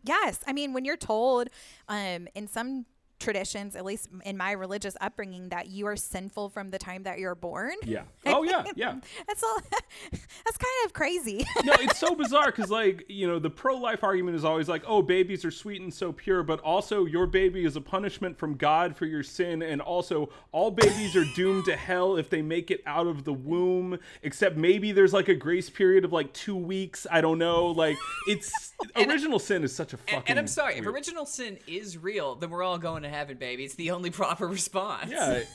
Yes, 0.02 0.40
I 0.46 0.52
mean 0.52 0.72
when 0.72 0.84
you're 0.84 0.96
told 0.96 1.48
um, 1.88 2.28
in 2.34 2.48
some 2.48 2.86
traditions, 3.20 3.76
at 3.76 3.84
least 3.84 4.08
in 4.24 4.36
my 4.36 4.52
religious 4.52 4.96
upbringing, 5.00 5.50
that 5.50 5.68
you 5.68 5.86
are 5.86 5.96
sinful 5.96 6.48
from 6.48 6.70
the 6.70 6.78
time 6.78 7.04
that 7.04 7.18
you're 7.18 7.34
born. 7.34 7.74
Yeah. 7.84 8.02
Oh 8.32 8.44
yeah, 8.44 8.64
yeah. 8.76 8.94
That's 9.26 9.42
all. 9.42 9.58
that's 10.10 10.56
kind 10.56 10.86
of 10.86 10.92
crazy. 10.92 11.44
no, 11.64 11.72
it's 11.80 11.98
so 11.98 12.14
bizarre 12.14 12.46
because, 12.46 12.70
like, 12.70 13.04
you 13.08 13.26
know, 13.26 13.38
the 13.40 13.50
pro 13.50 13.76
life 13.76 14.04
argument 14.04 14.36
is 14.36 14.44
always 14.44 14.68
like, 14.68 14.82
oh, 14.86 15.02
babies 15.02 15.44
are 15.44 15.50
sweet 15.50 15.80
and 15.80 15.92
so 15.92 16.12
pure, 16.12 16.42
but 16.44 16.60
also 16.60 17.06
your 17.06 17.26
baby 17.26 17.64
is 17.64 17.76
a 17.76 17.80
punishment 17.80 18.38
from 18.38 18.54
God 18.54 18.94
for 18.94 19.06
your 19.06 19.22
sin. 19.22 19.62
And 19.62 19.80
also, 19.80 20.30
all 20.52 20.70
babies 20.70 21.16
are 21.16 21.24
doomed 21.34 21.64
to 21.64 21.76
hell 21.76 22.16
if 22.16 22.30
they 22.30 22.40
make 22.40 22.70
it 22.70 22.82
out 22.86 23.08
of 23.08 23.24
the 23.24 23.32
womb, 23.32 23.98
except 24.22 24.56
maybe 24.56 24.92
there's 24.92 25.12
like 25.12 25.28
a 25.28 25.34
grace 25.34 25.68
period 25.68 26.04
of 26.04 26.12
like 26.12 26.32
two 26.32 26.56
weeks. 26.56 27.06
I 27.10 27.20
don't 27.20 27.38
know. 27.38 27.66
Like, 27.66 27.98
it's 28.28 28.74
original 28.96 29.38
sin 29.38 29.64
is 29.64 29.74
such 29.74 29.92
a 29.92 29.96
fucking. 29.96 30.18
And, 30.18 30.30
and 30.30 30.38
I'm 30.38 30.46
sorry, 30.46 30.76
if 30.76 30.86
original 30.86 31.26
sin 31.26 31.58
is 31.66 31.98
real, 31.98 32.36
then 32.36 32.50
we're 32.50 32.62
all 32.62 32.78
going 32.78 33.02
to 33.02 33.09
heaven, 33.10 33.36
baby. 33.36 33.64
It's 33.64 33.74
the 33.74 33.90
only 33.90 34.10
proper 34.10 34.46
response. 34.48 35.10
Yeah. 35.10 35.42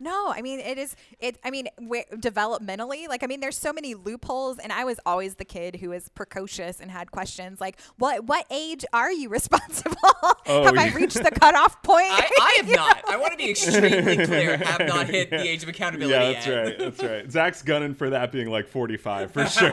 no, 0.00 0.30
I 0.30 0.42
mean 0.42 0.60
it 0.60 0.78
is. 0.78 0.96
It. 1.20 1.38
I 1.44 1.50
mean, 1.50 1.68
where, 1.78 2.04
developmentally, 2.14 3.08
like 3.08 3.22
I 3.22 3.26
mean, 3.26 3.40
there's 3.40 3.56
so 3.58 3.72
many 3.72 3.94
loopholes, 3.94 4.58
and 4.58 4.72
I 4.72 4.84
was 4.84 4.98
always 5.06 5.34
the 5.36 5.44
kid 5.44 5.76
who 5.76 5.90
was 5.90 6.08
precocious 6.10 6.80
and 6.80 6.90
had 6.90 7.10
questions 7.10 7.60
like, 7.60 7.78
"What? 7.98 8.24
What 8.24 8.46
age 8.50 8.84
are 8.92 9.12
you 9.12 9.28
responsible? 9.28 9.96
Oh, 10.48 10.62
have 10.64 10.78
I 10.78 10.90
reached 10.90 11.16
the 11.22 11.30
cutoff 11.30 11.82
point?" 11.82 12.06
I, 12.08 12.28
I 12.40 12.54
have 12.62 12.74
not. 12.74 13.02
I 13.08 13.16
want 13.16 13.32
to 13.32 13.36
be 13.36 13.50
extremely 13.50 14.24
clear. 14.24 14.56
Have 14.58 14.86
not 14.86 15.08
hit 15.08 15.30
the 15.30 15.40
age 15.40 15.62
of 15.64 15.68
accountability 15.68 16.12
Yeah, 16.14 16.32
that's 16.32 16.46
yet. 16.46 16.64
right. 16.64 16.78
That's 16.78 17.02
right. 17.02 17.30
Zach's 17.30 17.62
gunning 17.62 17.94
for 17.94 18.10
that 18.10 18.30
being 18.32 18.48
like 18.48 18.68
45 18.68 19.32
for 19.32 19.46
sure. 19.46 19.72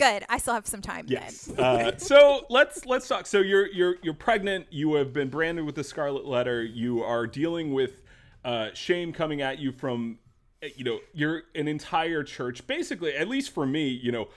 Good. 0.00 0.24
I 0.30 0.38
still 0.38 0.54
have 0.54 0.66
some 0.66 0.80
time. 0.80 1.04
Yes. 1.08 1.50
Uh, 1.50 1.96
so 1.98 2.46
let's 2.48 2.86
let's 2.86 3.06
talk. 3.06 3.26
So 3.26 3.40
you're 3.40 3.66
you're 3.66 3.96
you're 4.02 4.14
pregnant. 4.14 4.66
You 4.70 4.94
have 4.94 5.12
been 5.12 5.28
branded 5.28 5.66
with 5.66 5.74
the 5.74 5.84
scarlet 5.84 6.24
letter. 6.24 6.62
You 6.62 7.02
are 7.02 7.26
dealing 7.26 7.74
with 7.74 8.02
uh, 8.42 8.68
shame 8.72 9.12
coming 9.12 9.42
at 9.42 9.58
you 9.58 9.72
from, 9.72 10.18
uh, 10.62 10.68
you 10.74 10.84
know, 10.84 11.00
you're 11.12 11.42
an 11.54 11.68
entire 11.68 12.22
church. 12.24 12.66
Basically, 12.66 13.14
at 13.14 13.28
least 13.28 13.52
for 13.52 13.66
me, 13.66 13.88
you 13.88 14.10
know, 14.10 14.28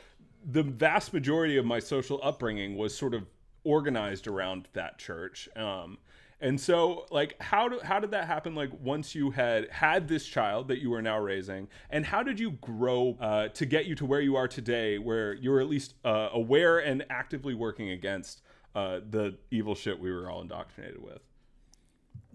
the 0.45 0.63
vast 0.63 1.13
majority 1.13 1.55
of 1.55 1.65
my 1.65 1.79
social 1.79 2.19
upbringing 2.21 2.75
was 2.75 2.93
sort 2.93 3.13
of 3.13 3.25
organized 3.63 4.27
around 4.27 4.67
that 4.73 4.97
church. 4.97 5.47
Um, 5.55 5.97
and 6.43 6.59
so, 6.59 7.05
like, 7.09 7.41
how 7.41 7.69
do, 7.69 7.79
how 7.81 8.01
did 8.01 8.11
that 8.11 8.27
happen? 8.27 8.53
Like, 8.53 8.69
once 8.81 9.15
you 9.15 9.31
had 9.31 9.69
had 9.69 10.09
this 10.09 10.25
child 10.25 10.67
that 10.67 10.79
you 10.79 10.93
are 10.93 11.01
now 11.01 11.17
raising, 11.17 11.69
and 11.89 12.05
how 12.05 12.21
did 12.21 12.37
you 12.37 12.51
grow 12.51 13.17
uh, 13.21 13.47
to 13.47 13.65
get 13.65 13.85
you 13.85 13.95
to 13.95 14.05
where 14.05 14.19
you 14.19 14.35
are 14.35 14.49
today, 14.49 14.97
where 14.97 15.35
you're 15.35 15.61
at 15.61 15.69
least 15.69 15.93
uh, 16.03 16.27
aware 16.33 16.79
and 16.79 17.05
actively 17.09 17.53
working 17.53 17.91
against 17.91 18.41
uh, 18.75 18.99
the 19.09 19.37
evil 19.51 19.73
shit 19.73 19.97
we 19.97 20.11
were 20.11 20.29
all 20.29 20.41
indoctrinated 20.41 21.01
with? 21.01 21.21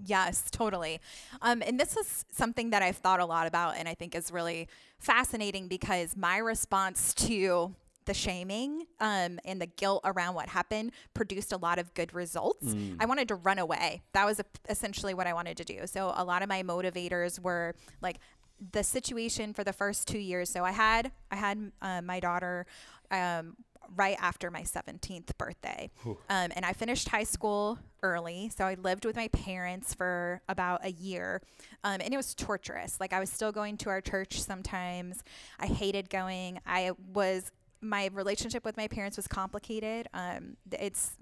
Yes, 0.02 0.50
totally. 0.50 1.02
Um, 1.42 1.62
and 1.66 1.78
this 1.78 1.94
is 1.94 2.24
something 2.32 2.70
that 2.70 2.80
I've 2.80 2.96
thought 2.96 3.20
a 3.20 3.26
lot 3.26 3.46
about 3.46 3.76
and 3.76 3.86
I 3.86 3.92
think 3.92 4.14
is 4.14 4.30
really 4.30 4.68
fascinating 4.98 5.68
because 5.68 6.16
my 6.16 6.38
response 6.38 7.12
to 7.14 7.74
the 8.08 8.14
shaming 8.14 8.86
um, 9.00 9.38
and 9.44 9.60
the 9.60 9.66
guilt 9.66 10.00
around 10.04 10.34
what 10.34 10.48
happened 10.48 10.90
produced 11.14 11.52
a 11.52 11.58
lot 11.58 11.78
of 11.78 11.92
good 11.94 12.12
results. 12.14 12.74
I 12.98 13.06
wanted 13.06 13.28
to 13.28 13.34
run 13.36 13.58
away. 13.58 14.02
That 14.14 14.24
was 14.24 14.40
essentially 14.68 15.14
what 15.14 15.26
I 15.26 15.34
wanted 15.34 15.58
to 15.58 15.64
do. 15.64 15.86
So 15.86 16.12
a 16.16 16.24
lot 16.24 16.42
of 16.42 16.48
my 16.48 16.62
motivators 16.62 17.38
were 17.38 17.74
like 18.00 18.18
the 18.72 18.82
situation 18.82 19.52
for 19.52 19.62
the 19.62 19.74
first 19.74 20.08
two 20.08 20.18
years. 20.18 20.50
So 20.50 20.64
I 20.64 20.72
had 20.72 21.12
I 21.30 21.36
had 21.36 21.70
uh, 21.80 22.02
my 22.02 22.18
daughter. 22.18 22.66
Um, 23.10 23.56
right 23.96 24.16
after 24.20 24.50
my 24.50 24.62
17th 24.62 25.36
birthday. 25.38 25.90
Um, 26.28 26.52
and 26.54 26.64
I 26.64 26.74
finished 26.74 27.08
high 27.08 27.24
school 27.24 27.78
early. 28.02 28.50
So 28.54 28.66
I 28.66 28.74
lived 28.74 29.06
with 29.06 29.16
my 29.16 29.28
parents 29.28 29.94
for 29.94 30.42
about 30.46 30.84
a 30.84 30.90
year. 30.92 31.40
Um, 31.84 32.00
and 32.02 32.12
it 32.12 32.16
was 32.16 32.34
torturous. 32.34 33.00
Like 33.00 33.14
I 33.14 33.20
was 33.20 33.30
still 33.30 33.50
going 33.50 33.78
to 33.78 33.88
our 33.88 34.02
church 34.02 34.42
sometimes. 34.42 35.22
I 35.58 35.66
hated 35.66 36.10
going. 36.10 36.60
I 36.66 36.90
was 37.14 37.50
my 37.80 38.10
relationship 38.12 38.64
with 38.64 38.76
my 38.76 38.88
parents 38.88 39.16
was 39.16 39.26
complicated. 39.26 40.08
Um, 40.14 40.56
it's 40.72 41.12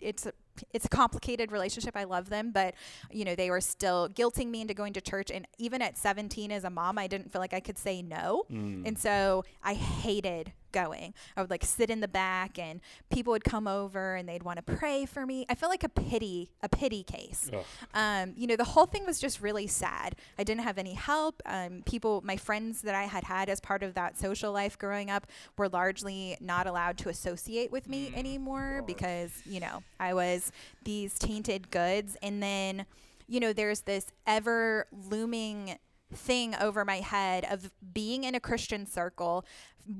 it's 0.00 0.26
a 0.26 0.32
it's 0.72 0.84
a 0.84 0.88
complicated 0.88 1.50
relationship. 1.50 1.96
I 1.96 2.04
love 2.04 2.28
them, 2.30 2.52
but 2.52 2.74
you 3.10 3.24
know, 3.24 3.34
they 3.34 3.50
were 3.50 3.60
still 3.60 4.08
guilting 4.08 4.48
me 4.50 4.60
into 4.60 4.74
going 4.74 4.92
to 4.92 5.00
church 5.00 5.30
and 5.30 5.46
even 5.58 5.82
at 5.82 5.96
17 5.96 6.52
as 6.52 6.64
a 6.64 6.70
mom, 6.70 6.98
I 6.98 7.06
didn't 7.06 7.32
feel 7.32 7.40
like 7.40 7.54
I 7.54 7.60
could 7.60 7.78
say 7.78 8.02
no. 8.02 8.44
Mm. 8.50 8.86
And 8.86 8.98
so 8.98 9.44
I 9.62 9.74
hated 9.74 10.52
going. 10.74 11.14
I 11.36 11.40
would 11.40 11.48
like 11.48 11.64
sit 11.64 11.88
in 11.88 12.00
the 12.00 12.08
back 12.08 12.58
and 12.58 12.80
people 13.10 13.30
would 13.30 13.44
come 13.44 13.66
over 13.66 14.16
and 14.16 14.28
they'd 14.28 14.42
want 14.42 14.58
to 14.58 14.62
pray 14.62 15.06
for 15.06 15.24
me. 15.24 15.46
I 15.48 15.54
felt 15.54 15.70
like 15.70 15.84
a 15.84 15.88
pity, 15.88 16.50
a 16.62 16.68
pity 16.68 17.02
case. 17.04 17.50
Um, 17.94 18.34
you 18.36 18.46
know, 18.46 18.56
the 18.56 18.64
whole 18.64 18.84
thing 18.84 19.06
was 19.06 19.18
just 19.18 19.40
really 19.40 19.68
sad. 19.68 20.16
I 20.38 20.44
didn't 20.44 20.62
have 20.62 20.76
any 20.76 20.94
help. 20.94 21.40
Um, 21.46 21.82
people, 21.86 22.20
my 22.24 22.36
friends 22.36 22.82
that 22.82 22.94
I 22.94 23.04
had 23.04 23.24
had 23.24 23.48
as 23.48 23.60
part 23.60 23.82
of 23.82 23.94
that 23.94 24.18
social 24.18 24.52
life 24.52 24.76
growing 24.76 25.08
up 25.10 25.26
were 25.56 25.68
largely 25.68 26.36
not 26.40 26.66
allowed 26.66 26.98
to 26.98 27.08
associate 27.08 27.70
with 27.70 27.88
me 27.88 28.10
mm, 28.10 28.18
anymore 28.18 28.82
because, 28.86 29.30
you 29.46 29.60
know, 29.60 29.82
I 30.00 30.12
was 30.12 30.50
these 30.84 31.18
tainted 31.18 31.70
goods. 31.70 32.16
And 32.20 32.42
then, 32.42 32.84
you 33.28 33.38
know, 33.38 33.52
there's 33.52 33.82
this 33.82 34.06
ever 34.26 34.86
looming 35.08 35.78
thing 36.14 36.54
over 36.56 36.84
my 36.84 36.96
head 36.96 37.46
of 37.50 37.70
being 37.92 38.24
in 38.24 38.34
a 38.34 38.40
Christian 38.40 38.86
circle, 38.86 39.44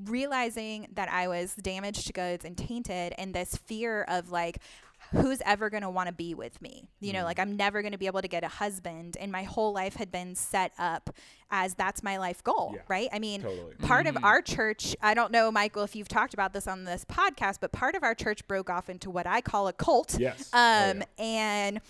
realizing 0.05 0.87
that 0.93 1.09
I 1.09 1.27
was 1.27 1.55
damaged 1.55 2.13
goods 2.13 2.45
and 2.45 2.57
tainted, 2.57 3.13
and 3.17 3.33
this 3.33 3.55
fear 3.57 4.03
of 4.07 4.31
like, 4.31 4.59
who's 5.11 5.41
ever 5.45 5.69
going 5.69 5.83
to 5.83 5.89
want 5.89 6.07
to 6.07 6.13
be 6.13 6.33
with 6.33 6.61
me? 6.61 6.87
You 6.99 7.13
know, 7.13 7.21
mm. 7.21 7.25
like 7.25 7.39
I'm 7.39 7.55
never 7.55 7.81
going 7.81 7.91
to 7.91 7.97
be 7.97 8.07
able 8.07 8.21
to 8.21 8.27
get 8.27 8.43
a 8.43 8.47
husband. 8.47 9.17
And 9.19 9.31
my 9.31 9.43
whole 9.43 9.73
life 9.73 9.95
had 9.95 10.11
been 10.11 10.35
set 10.35 10.71
up 10.79 11.11
as 11.51 11.75
that's 11.75 12.01
my 12.01 12.17
life 12.17 12.43
goal, 12.43 12.71
yeah, 12.75 12.81
right? 12.87 13.09
I 13.13 13.19
mean, 13.19 13.41
totally. 13.41 13.75
part 13.83 14.07
mm-hmm. 14.07 14.17
of 14.17 14.23
our 14.23 14.41
church, 14.41 14.95
I 15.01 15.13
don't 15.13 15.31
know, 15.31 15.51
Michael, 15.51 15.83
if 15.83 15.95
you've 15.95 16.07
talked 16.07 16.33
about 16.33 16.53
this 16.53 16.67
on 16.67 16.85
this 16.85 17.05
podcast, 17.05 17.59
but 17.61 17.71
part 17.71 17.95
of 17.95 18.03
our 18.03 18.15
church 18.15 18.47
broke 18.47 18.69
off 18.69 18.89
into 18.89 19.11
what 19.11 19.27
I 19.27 19.41
call 19.41 19.67
a 19.67 19.73
cult. 19.73 20.17
Yes. 20.19 20.49
Um, 20.53 20.59
oh, 20.59 20.63
yeah. 20.63 21.03
And 21.19 21.81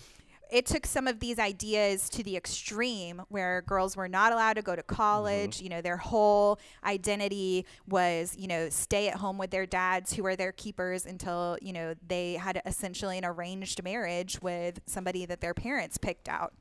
it 0.52 0.66
took 0.66 0.86
some 0.86 1.08
of 1.08 1.20
these 1.20 1.40
ideas 1.40 2.10
to 2.10 2.24
the 2.24 2.36
extreme 2.36 3.22
where 3.30 3.62
girls 3.62 3.98
were 3.98 4.08
not 4.08 4.32
allowed 4.32 4.54
to 4.54 4.62
go 4.62 4.76
to 4.76 4.84
college. 4.84 5.58
Mm-hmm. 5.58 5.64
You 5.64 5.70
know, 5.70 5.82
their 5.82 5.98
whole 5.98 6.60
identity 6.84 7.66
was, 7.88 8.36
you 8.38 8.48
know, 8.48 8.70
stay 8.70 9.08
at 9.08 9.16
home 9.16 9.38
with 9.38 9.52
their 9.52 9.66
dads 9.66 10.14
who 10.14 10.24
were 10.24 10.36
their 10.36 10.52
keepers 10.52 11.06
until, 11.06 11.58
you 11.62 11.74
know, 11.74 11.96
they 12.08 12.34
had 12.34 12.62
essentially 12.66 13.18
an 13.18 13.26
arranged 13.26 13.84
marriage 13.84 14.42
with 14.42 14.80
somebody 14.86 15.26
that 15.26 15.42
their 15.42 15.54
parents 15.54 15.98
picked 15.98 16.30
out. 16.30 16.54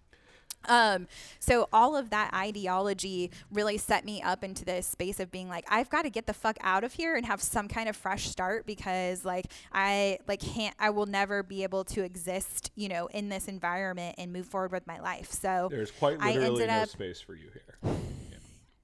Um, 0.68 1.06
so 1.38 1.68
all 1.72 1.96
of 1.96 2.10
that 2.10 2.32
ideology 2.34 3.30
really 3.52 3.78
set 3.78 4.04
me 4.04 4.22
up 4.22 4.44
into 4.44 4.64
this 4.64 4.86
space 4.86 5.20
of 5.20 5.30
being 5.30 5.48
like, 5.48 5.64
I've 5.68 5.90
got 5.90 6.02
to 6.02 6.10
get 6.10 6.26
the 6.26 6.34
fuck 6.34 6.56
out 6.60 6.84
of 6.84 6.94
here 6.94 7.14
and 7.14 7.26
have 7.26 7.42
some 7.42 7.68
kind 7.68 7.88
of 7.88 7.96
fresh 7.96 8.28
start 8.28 8.66
because 8.66 9.24
like 9.24 9.46
I 9.72 10.18
like 10.26 10.40
can't 10.40 10.74
I 10.78 10.90
will 10.90 11.06
never 11.06 11.42
be 11.42 11.62
able 11.62 11.84
to 11.84 12.02
exist, 12.02 12.70
you 12.74 12.88
know, 12.88 13.06
in 13.06 13.28
this 13.28 13.48
environment 13.48 14.16
and 14.18 14.32
move 14.32 14.46
forward 14.46 14.72
with 14.72 14.86
my 14.86 15.00
life. 15.00 15.30
So 15.30 15.68
there's 15.70 15.90
quite 15.90 16.18
literally 16.20 16.66
no 16.66 16.72
up, 16.72 16.88
space 16.88 17.20
for 17.20 17.34
you 17.34 17.50
here. 17.52 17.92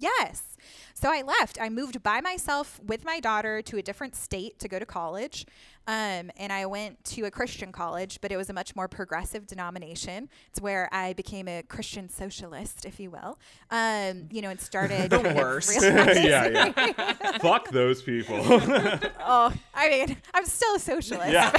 Yes. 0.01 0.57
So 0.95 1.13
I 1.13 1.21
left. 1.21 1.61
I 1.61 1.69
moved 1.69 2.03
by 2.03 2.23
myself 2.23 2.81
with 2.83 3.05
my 3.05 3.21
daughter 3.21 3.61
to 3.61 3.77
a 3.77 3.83
different 3.83 4.17
state 4.17 4.59
to 4.59 4.67
go 4.67 4.79
to 4.79 4.87
college. 4.87 5.45
Um, 5.87 6.31
and 6.37 6.53
I 6.53 6.67
went 6.67 7.03
to 7.07 7.25
a 7.25 7.31
Christian 7.31 7.73
college, 7.73 8.21
but 8.21 8.31
it 8.31 8.37
was 8.37 8.49
a 8.49 8.53
much 8.53 8.77
more 8.77 8.87
progressive 8.87 9.47
denomination. 9.47 10.29
It's 10.51 10.61
where 10.61 10.89
I 10.93 11.15
became 11.15 11.49
a 11.49 11.63
Christian 11.63 12.09
socialist, 12.09 12.85
if 12.85 13.01
you 13.01 13.11
will. 13.11 13.39
Um, 13.71 14.29
you 14.31 14.43
know, 14.43 14.51
and 14.51 14.61
started 14.61 15.11
the 15.11 15.21
worst. 15.35 15.81
yeah, 15.83 16.47
yeah. 16.77 17.39
Fuck 17.39 17.71
those 17.71 18.03
people. 18.03 18.37
oh, 18.41 19.53
I 19.75 19.89
mean, 19.89 20.17
I'm 20.35 20.45
still 20.47 20.77
a 20.77 20.79
socialist. 20.79 21.33
Yeah. 21.33 21.51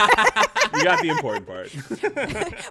you 0.76 0.84
got 0.84 1.02
the 1.02 1.10
important 1.10 1.48
part. 1.48 1.72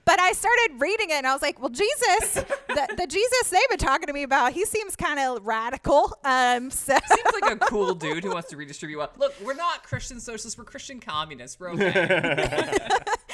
but 0.04 0.20
I 0.20 0.32
started 0.32 0.78
reading 0.78 1.10
it, 1.10 1.14
and 1.14 1.26
I 1.26 1.32
was 1.32 1.42
like, 1.42 1.60
well, 1.60 1.68
Jesus, 1.68 2.34
the, 2.34 2.94
the 2.96 3.06
Jesus 3.06 3.50
they've 3.50 3.68
been 3.68 3.78
talking 3.78 4.06
to 4.06 4.12
me 4.12 4.22
about, 4.22 4.52
he 4.52 4.64
seems 4.64 4.96
kind 4.96 5.18
of 5.18 5.44
radical. 5.44 6.16
Um, 6.24 6.70
so 6.70 6.96
seems 7.06 7.42
like 7.42 7.52
a 7.52 7.56
cool 7.56 7.94
dude 7.94 8.24
who 8.24 8.32
wants 8.32 8.48
to 8.50 8.56
redistribute 8.56 8.98
wealth. 8.98 9.18
Look, 9.18 9.34
we're 9.44 9.54
not 9.54 9.82
Christian 9.82 10.20
socialists; 10.20 10.56
we're 10.56 10.64
Christian 10.64 11.00
communists 11.00 11.39
we're 11.58 11.70
okay. 11.72 12.88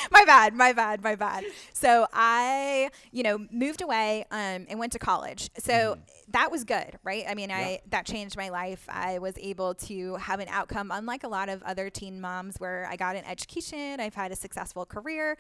my 0.11 0.25
bad, 0.25 0.55
my 0.55 0.73
bad, 0.73 1.03
my 1.03 1.15
bad. 1.15 1.45
So 1.73 2.07
I, 2.13 2.91
you 3.13 3.23
know, 3.23 3.47
moved 3.51 3.83
away 3.83 4.25
um, 4.31 4.67
and 4.69 4.79
went 4.79 4.93
to 4.93 4.99
college. 4.99 5.51
So 5.59 5.73
mm-hmm. 5.73 6.01
that 6.33 6.51
was 6.51 6.65
good, 6.65 6.99
right? 7.05 7.25
I 7.29 7.35
mean, 7.35 7.51
yeah. 7.51 7.59
I 7.59 7.81
that 7.91 8.07
changed 8.07 8.37
my 8.37 8.49
life. 8.49 8.85
I 8.89 9.19
was 9.19 9.35
able 9.39 9.75
to 9.75 10.17
have 10.17 10.41
an 10.41 10.49
outcome, 10.49 10.91
unlike 10.93 11.25
a 11.25 11.29
lot 11.29 11.49
of 11.49 11.63
other 11.63 11.91
teen 11.91 12.21
moms, 12.21 12.57
where 12.59 12.87
I 12.91 12.97
got 12.97 13.17
an 13.17 13.25
education. 13.25 14.01
I've 14.01 14.15
had 14.15 14.33
a 14.33 14.37
successful 14.37 14.87
career 14.87 15.37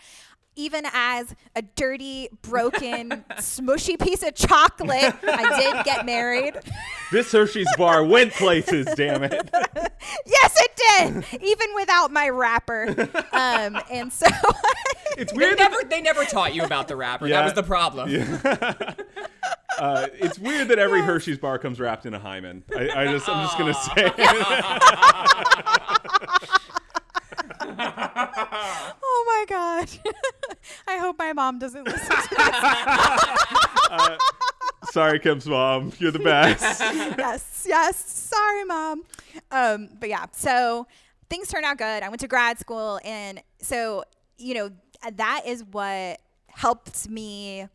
even 0.56 0.84
as 0.92 1.34
a 1.54 1.62
dirty, 1.62 2.28
broken, 2.42 3.10
smushy 3.36 4.00
piece 4.00 4.22
of 4.22 4.34
chocolate, 4.34 5.14
I 5.22 5.60
did 5.60 5.84
get 5.84 6.04
married. 6.04 6.54
This 7.12 7.30
Hershey's 7.30 7.68
bar 7.76 8.02
went 8.02 8.32
places, 8.32 8.84
damn 8.96 9.22
it. 9.22 9.32
yes, 10.26 10.56
it 10.58 11.24
did, 11.30 11.40
even 11.40 11.68
without 11.76 12.10
my 12.10 12.28
wrapper. 12.28 12.88
Um, 13.32 13.80
and 13.92 14.12
so 14.12 14.26
it's 15.16 15.32
weird. 15.32 15.56
They 15.56 15.62
never, 15.62 15.76
they 15.88 16.00
never 16.00 16.24
taught 16.24 16.52
you 16.52 16.64
about 16.64 16.88
the 16.88 16.96
wrapper. 16.96 17.28
Yeah. 17.28 17.36
That 17.36 17.44
was 17.44 17.54
the 17.54 17.62
problem. 17.62 18.10
Yeah. 18.10 18.94
Uh, 19.78 20.08
it's 20.14 20.38
weird 20.38 20.68
that 20.68 20.78
every 20.78 21.00
yes. 21.00 21.06
Hershey's 21.06 21.38
bar 21.38 21.58
comes 21.58 21.78
wrapped 21.78 22.06
in 22.06 22.14
a 22.14 22.18
hymen. 22.18 22.64
I, 22.74 22.88
I 22.88 23.06
just, 23.12 23.28
I'm 23.28 23.44
just 23.44 23.58
gonna 23.58 23.74
say. 23.74 24.12
oh 29.00 29.24
my 29.26 29.44
god! 29.48 29.90
I 30.88 30.96
hope 30.98 31.18
my 31.18 31.32
mom 31.32 31.58
doesn't 31.58 31.84
listen 31.84 32.16
to 32.16 32.28
this. 32.30 32.38
uh, 33.90 34.18
sorry, 34.90 35.18
Kim's 35.18 35.46
mom. 35.46 35.92
You're 35.98 36.10
the 36.12 36.18
best. 36.18 36.80
yes, 37.18 37.64
yes. 37.68 37.96
Sorry, 37.96 38.64
mom. 38.64 39.02
Um, 39.50 39.88
but 39.98 40.08
yeah, 40.08 40.26
so 40.32 40.86
things 41.30 41.48
turned 41.48 41.64
out 41.64 41.78
good. 41.78 42.02
I 42.02 42.08
went 42.08 42.20
to 42.20 42.28
grad 42.28 42.58
school, 42.58 43.00
and 43.04 43.42
so 43.60 44.04
you 44.38 44.54
know 44.54 44.70
that 45.14 45.42
is 45.46 45.64
what 45.64 46.20
helped 46.48 47.08
me 47.08 47.68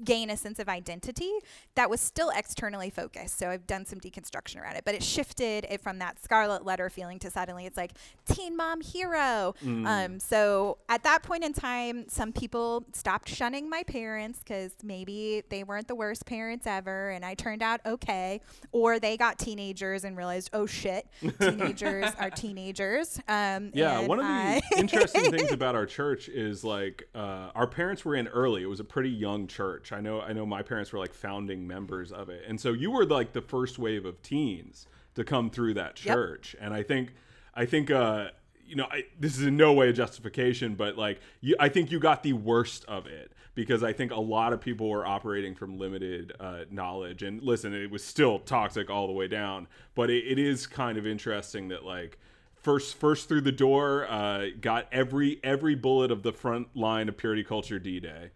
gain 0.00 0.30
a 0.30 0.36
sense 0.36 0.58
of 0.58 0.68
identity 0.68 1.32
that 1.74 1.88
was 1.90 2.00
still 2.00 2.30
externally 2.30 2.90
focused. 2.90 3.38
So 3.38 3.50
I've 3.50 3.66
done 3.66 3.86
some 3.86 4.00
deconstruction 4.00 4.60
around 4.60 4.76
it, 4.76 4.84
but 4.84 4.94
it 4.94 5.02
shifted 5.02 5.66
it 5.68 5.80
from 5.80 5.98
that 5.98 6.22
scarlet 6.22 6.64
letter 6.64 6.90
feeling 6.90 7.18
to 7.20 7.30
suddenly 7.30 7.66
it's 7.66 7.76
like 7.76 7.92
teen 8.26 8.56
mom 8.56 8.80
hero. 8.80 9.54
Mm. 9.64 9.86
Um, 9.86 10.20
so 10.20 10.78
at 10.88 11.02
that 11.04 11.22
point 11.22 11.44
in 11.44 11.52
time, 11.52 12.08
some 12.08 12.32
people 12.32 12.84
stopped 12.92 13.28
shunning 13.28 13.68
my 13.68 13.82
parents 13.82 14.40
because 14.40 14.74
maybe 14.82 15.42
they 15.48 15.64
weren't 15.64 15.88
the 15.88 15.94
worst 15.94 16.26
parents 16.26 16.66
ever 16.66 17.10
and 17.10 17.24
I 17.24 17.34
turned 17.34 17.62
out 17.62 17.80
okay, 17.84 18.40
or 18.72 18.98
they 18.98 19.16
got 19.16 19.38
teenagers 19.38 20.04
and 20.04 20.16
realized, 20.16 20.50
oh 20.52 20.66
shit, 20.66 21.06
teenagers 21.40 22.12
are 22.18 22.30
teenagers. 22.36 23.20
Um, 23.28 23.70
yeah, 23.74 24.06
one 24.06 24.20
of 24.20 24.26
the 24.26 24.62
interesting 24.78 25.30
things 25.30 25.52
about 25.52 25.74
our 25.74 25.86
church 25.86 26.28
is 26.28 26.64
like 26.64 27.08
uh, 27.14 27.50
our 27.54 27.66
parents 27.66 28.04
were 28.04 28.14
in 28.14 28.28
early. 28.28 28.62
It 28.62 28.66
was 28.66 28.80
a 28.80 28.84
pretty 28.84 29.10
young 29.10 29.46
church. 29.46 29.81
I 29.90 30.00
know. 30.00 30.20
I 30.20 30.32
know 30.32 30.46
my 30.46 30.62
parents 30.62 30.92
were 30.92 31.00
like 31.00 31.14
founding 31.14 31.66
members 31.66 32.12
of 32.12 32.28
it. 32.28 32.44
And 32.46 32.60
so 32.60 32.72
you 32.72 32.92
were 32.92 33.04
like 33.04 33.32
the 33.32 33.40
first 33.40 33.78
wave 33.78 34.04
of 34.04 34.22
teens 34.22 34.86
to 35.14 35.24
come 35.24 35.50
through 35.50 35.74
that 35.74 35.96
church. 35.96 36.54
Yep. 36.54 36.62
And 36.64 36.74
I 36.74 36.82
think 36.84 37.14
I 37.54 37.66
think 37.66 37.90
uh 37.90 38.28
you 38.64 38.76
know, 38.76 38.86
I, 38.90 39.04
this 39.20 39.36
is 39.36 39.44
in 39.46 39.56
no 39.56 39.74
way 39.74 39.90
a 39.90 39.92
justification, 39.92 40.76
but 40.76 40.96
like, 40.96 41.20
you, 41.42 41.54
I 41.60 41.68
think 41.68 41.90
you 41.90 42.00
got 42.00 42.22
the 42.22 42.32
worst 42.32 42.86
of 42.86 43.06
it 43.06 43.32
because 43.54 43.82
I 43.82 43.92
think 43.92 44.12
a 44.12 44.20
lot 44.20 44.54
of 44.54 44.62
people 44.62 44.88
were 44.88 45.04
operating 45.04 45.54
from 45.54 45.78
limited 45.78 46.32
uh, 46.40 46.60
knowledge. 46.70 47.22
And 47.22 47.42
listen, 47.42 47.74
it 47.74 47.90
was 47.90 48.02
still 48.02 48.38
toxic 48.38 48.88
all 48.88 49.06
the 49.06 49.12
way 49.12 49.28
down, 49.28 49.68
but 49.94 50.08
it, 50.08 50.24
it 50.26 50.38
is 50.38 50.66
kind 50.66 50.96
of 50.96 51.06
interesting 51.06 51.68
that 51.68 51.84
like 51.84 52.18
first 52.54 52.96
first 52.96 53.28
through 53.28 53.42
the 53.42 53.52
door, 53.52 54.06
uh, 54.08 54.46
got 54.60 54.86
every 54.90 55.38
every 55.42 55.74
bullet 55.74 56.10
of 56.10 56.22
the 56.22 56.32
front 56.32 56.74
line 56.74 57.08
of 57.08 57.16
purity 57.16 57.44
culture 57.44 57.78
D 57.78 58.00
Day. 58.00 58.30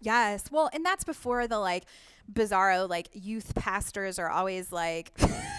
Yes. 0.00 0.50
Well, 0.50 0.70
and 0.72 0.84
that's 0.84 1.04
before 1.04 1.46
the 1.46 1.58
like 1.58 1.84
bizarro 2.32 2.88
like 2.88 3.08
youth 3.12 3.54
pastors 3.56 4.18
are 4.18 4.28
always 4.28 4.70
like 4.70 5.12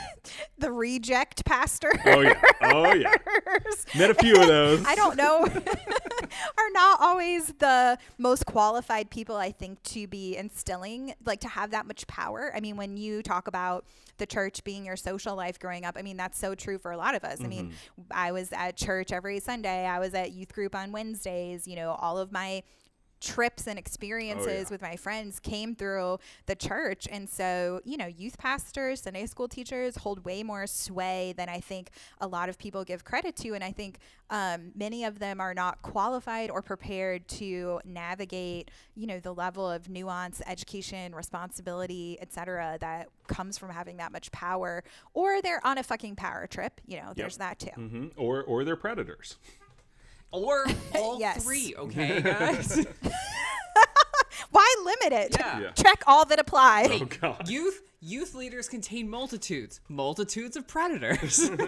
the 0.58 0.72
reject 0.72 1.46
pastor. 1.46 1.92
Oh 2.06 2.22
yeah. 2.22 2.42
Oh 2.62 2.94
yeah. 2.94 3.14
Met 3.98 4.12
a 4.12 4.14
few 4.14 4.39
of 4.39 4.48
those. 4.48 4.84
I 4.86 4.96
don't 4.96 5.18
know. 5.18 5.46
are 6.58 6.70
not 6.72 7.02
always 7.02 7.48
the 7.60 7.98
most 8.18 8.46
qualified 8.46 9.10
people 9.10 9.36
I 9.36 9.52
think 9.52 9.82
to 9.84 10.08
be 10.08 10.38
instilling 10.38 11.14
like 11.26 11.42
to 11.42 11.48
have 11.48 11.72
that 11.72 11.86
much 11.86 12.08
power. 12.08 12.52
I 12.56 12.60
mean, 12.60 12.78
when 12.78 12.98
you 12.98 13.22
talk 13.22 13.48
about 13.48 13.86
the 14.18 14.26
church 14.26 14.64
being 14.64 14.86
your 14.86 14.96
social 14.96 15.36
life 15.36 15.60
growing 15.60 15.84
up, 15.84 15.96
I 15.98 16.04
mean, 16.04 16.18
that's 16.18 16.38
so 16.38 16.56
true 16.56 16.78
for 16.78 16.92
a 16.92 16.98
lot 16.98 17.16
of 17.16 17.24
us. 17.24 17.36
Mm-hmm. 17.36 17.46
I 17.46 17.50
mean, 17.50 17.66
mm-hmm. 17.68 18.02
I 18.12 18.32
was 18.32 18.52
at 18.54 18.78
church 18.78 19.12
every 19.12 19.39
Sunday. 19.39 19.86
I 19.86 20.00
was 20.00 20.14
at 20.14 20.32
youth 20.32 20.54
group 20.54 20.76
on 20.76 20.92
Wednesdays, 20.92 21.68
you 21.68 21.76
know, 21.76 21.98
all 22.00 22.18
of 22.18 22.32
my 22.32 22.64
trips 23.22 23.68
and 23.68 23.78
experiences 23.80 24.48
Oh, 24.48 24.52
yeah. 24.52 24.66
with 24.72 24.82
my 24.82 24.96
friends 24.96 25.40
came 25.40 25.76
through 25.76 26.18
the 26.48 26.56
church. 26.56 27.08
And 27.10 27.30
so, 27.30 27.80
you 27.86 27.96
know, 27.96 28.08
youth 28.08 28.38
pastors, 28.38 29.02
Sunday 29.02 29.26
school 29.28 29.48
teachers 29.48 29.96
hold 29.98 30.26
way 30.26 30.44
more 30.44 30.66
sway 30.68 31.34
than 31.38 31.48
I 31.48 31.60
think 31.60 31.92
a 32.20 32.28
lot 32.28 32.50
of 32.50 32.58
people 32.58 32.84
give 32.84 33.04
credit 33.06 33.36
to. 33.38 33.54
And 33.54 33.64
I 33.64 33.72
think 33.72 34.00
um, 34.30 34.72
many 34.76 35.04
of 35.06 35.20
them 35.20 35.40
are 35.40 35.54
not 35.54 35.82
qualified 35.84 36.50
or 36.50 36.62
prepared 36.62 37.28
to 37.30 37.80
navigate, 37.86 38.72
you 38.96 39.06
know, 39.08 39.20
the 39.20 39.34
level 39.34 39.70
of 39.70 39.88
nuance, 39.90 40.42
education, 40.48 41.14
responsibility, 41.14 42.18
et 42.22 42.34
cetera, 42.34 42.78
that 42.82 43.10
comes 43.28 43.58
from 43.58 43.70
having 43.70 43.98
that 43.98 44.12
much 44.12 44.32
power. 44.32 44.84
Or 45.14 45.42
they're 45.42 45.66
on 45.66 45.78
a 45.78 45.84
fucking 45.84 46.16
power 46.16 46.48
trip. 46.48 46.82
You 46.88 46.98
know, 46.98 47.14
there's 47.16 47.38
that 47.38 47.60
too. 47.60 47.70
hmm 47.76 48.08
Or 48.18 48.42
or 48.44 48.64
they're 48.64 48.76
predators. 48.76 49.38
Or 50.32 50.66
all 50.96 51.20
Yes. 51.20 51.44
three, 51.44 51.76
okay, 51.78 52.22
guys? 52.22 52.86
Why 54.52 54.76
limit 54.84 55.14
it? 55.14 55.36
Yeah. 55.40 55.60
Yeah. 55.60 55.72
Check 55.72 56.04
all 56.08 56.26
that 56.26 56.40
apply. 56.40 56.88
Oh 57.02 57.06
God. 57.06 57.48
Youth 57.50 57.82
youth 58.02 58.34
leaders 58.36 58.68
contain 58.68 59.10
multitudes, 59.10 59.80
multitudes 59.88 60.56
of 60.58 60.68
predators. 60.68 61.50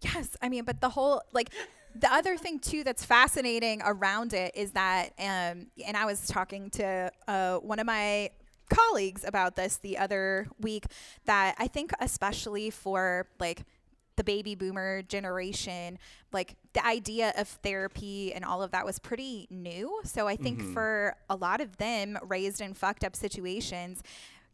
Yes, 0.00 0.36
I 0.42 0.48
mean, 0.48 0.64
but 0.64 0.80
the 0.80 0.88
whole 0.88 1.22
like 1.32 1.50
the 1.94 2.12
other 2.12 2.36
thing 2.36 2.58
too 2.58 2.82
that's 2.82 3.04
fascinating 3.04 3.80
around 3.84 4.32
it 4.32 4.52
is 4.56 4.72
that, 4.72 5.10
um, 5.18 5.66
and 5.86 5.96
I 5.96 6.06
was 6.06 6.26
talking 6.26 6.70
to 6.70 7.12
uh, 7.28 7.58
one 7.58 7.78
of 7.78 7.86
my 7.86 8.30
colleagues 8.68 9.22
about 9.24 9.54
this 9.54 9.76
the 9.76 9.98
other 9.98 10.48
week 10.58 10.86
that 11.26 11.54
I 11.58 11.68
think 11.68 11.92
especially 12.00 12.70
for 12.70 13.28
like 13.38 13.62
the 14.16 14.24
baby 14.24 14.54
boomer 14.54 15.02
generation, 15.02 15.98
like 16.32 16.56
the 16.72 16.84
idea 16.86 17.32
of 17.36 17.48
therapy 17.48 18.32
and 18.34 18.44
all 18.44 18.62
of 18.62 18.70
that 18.72 18.84
was 18.84 18.98
pretty 18.98 19.46
new. 19.50 20.00
So 20.04 20.28
I 20.28 20.36
think 20.36 20.60
mm-hmm. 20.60 20.72
for 20.74 21.16
a 21.30 21.36
lot 21.36 21.60
of 21.60 21.76
them 21.78 22.18
raised 22.26 22.60
in 22.60 22.74
fucked 22.74 23.04
up 23.04 23.16
situations, 23.16 24.02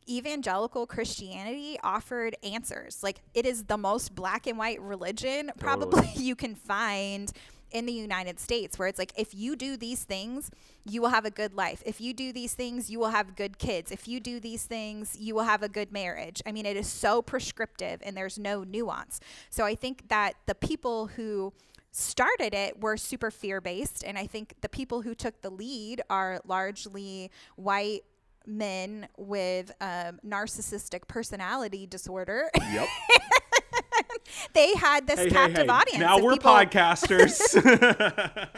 evangelical 0.08 0.86
Christianity 0.86 1.78
offered 1.82 2.36
answers. 2.42 3.02
Like 3.02 3.20
it 3.34 3.46
is 3.46 3.64
the 3.64 3.76
most 3.76 4.14
black 4.14 4.46
and 4.46 4.58
white 4.58 4.80
religion 4.80 5.50
probably 5.58 6.08
you 6.16 6.34
can 6.34 6.54
find 6.54 7.32
in 7.70 7.86
the 7.86 7.92
United 7.92 8.38
States 8.40 8.78
where 8.78 8.88
it's 8.88 8.98
like 8.98 9.12
if 9.16 9.34
you 9.34 9.56
do 9.56 9.76
these 9.76 10.04
things, 10.04 10.50
you 10.84 11.02
will 11.02 11.10
have 11.10 11.24
a 11.24 11.30
good 11.30 11.54
life. 11.54 11.82
If 11.84 12.00
you 12.00 12.12
do 12.14 12.32
these 12.32 12.54
things, 12.54 12.90
you 12.90 12.98
will 12.98 13.10
have 13.10 13.36
good 13.36 13.58
kids. 13.58 13.90
If 13.90 14.08
you 14.08 14.20
do 14.20 14.40
these 14.40 14.64
things, 14.64 15.16
you 15.18 15.34
will 15.34 15.44
have 15.44 15.62
a 15.62 15.68
good 15.68 15.92
marriage. 15.92 16.42
I 16.46 16.52
mean, 16.52 16.66
it 16.66 16.76
is 16.76 16.86
so 16.86 17.22
prescriptive 17.22 18.00
and 18.02 18.16
there's 18.16 18.38
no 18.38 18.64
nuance. 18.64 19.20
So 19.50 19.64
I 19.64 19.74
think 19.74 20.08
that 20.08 20.34
the 20.46 20.54
people 20.54 21.08
who 21.08 21.52
started 21.90 22.54
it 22.54 22.80
were 22.80 22.96
super 22.96 23.30
fear 23.30 23.60
based 23.60 24.04
and 24.04 24.18
I 24.18 24.26
think 24.26 24.54
the 24.60 24.68
people 24.68 25.02
who 25.02 25.14
took 25.14 25.40
the 25.42 25.50
lead 25.50 26.02
are 26.08 26.40
largely 26.46 27.30
white 27.56 28.02
men 28.46 29.08
with 29.16 29.70
um, 29.80 30.18
narcissistic 30.26 31.06
personality 31.06 31.86
disorder. 31.86 32.50
Yep. 32.72 32.88
they 34.52 34.74
had 34.74 35.06
this 35.06 35.18
Hey, 35.18 35.24
hey, 35.26 35.30
captive 35.30 35.66
hey. 35.66 35.72
audience. 35.72 35.98
Now 36.00 36.18
we're 36.18 36.32
people- 36.32 36.52
podcasters. 36.52 37.40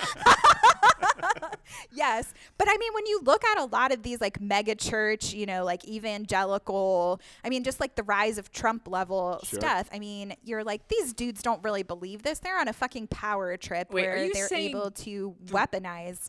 Yes. 1.92 2.32
But 2.58 2.68
I 2.68 2.76
mean, 2.78 2.92
when 2.94 3.06
you 3.06 3.20
look 3.22 3.44
at 3.44 3.58
a 3.58 3.64
lot 3.64 3.92
of 3.92 4.02
these 4.02 4.20
like 4.20 4.40
mega 4.40 4.74
church, 4.74 5.32
you 5.32 5.46
know, 5.46 5.64
like 5.64 5.86
evangelical, 5.86 7.20
I 7.44 7.48
mean, 7.48 7.62
just 7.64 7.80
like 7.80 7.94
the 7.94 8.02
rise 8.02 8.38
of 8.38 8.50
Trump 8.52 8.88
level 8.88 9.40
Sure. 9.44 9.60
stuff, 9.60 9.88
I 9.92 9.98
mean, 9.98 10.34
you're 10.44 10.64
like, 10.64 10.88
these 10.88 11.12
dudes 11.12 11.42
don't 11.42 11.62
really 11.62 11.82
believe 11.82 12.22
this. 12.22 12.38
They're 12.38 12.58
on 12.58 12.68
a 12.68 12.72
fucking 12.72 13.08
power 13.08 13.56
trip 13.56 13.92
Wait, 13.92 14.02
where 14.02 14.30
they're 14.32 14.52
able 14.54 14.90
to 14.92 15.34
weaponize. 15.46 16.28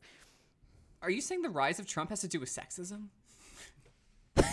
Are 1.02 1.10
you 1.10 1.22
saying 1.22 1.42
the 1.42 1.50
rise 1.50 1.80
of 1.80 1.88
Trump 1.88 2.10
has 2.12 2.22
to 2.22 2.28
do 2.28 2.39
with 2.39 2.50
sexism? 2.50 3.08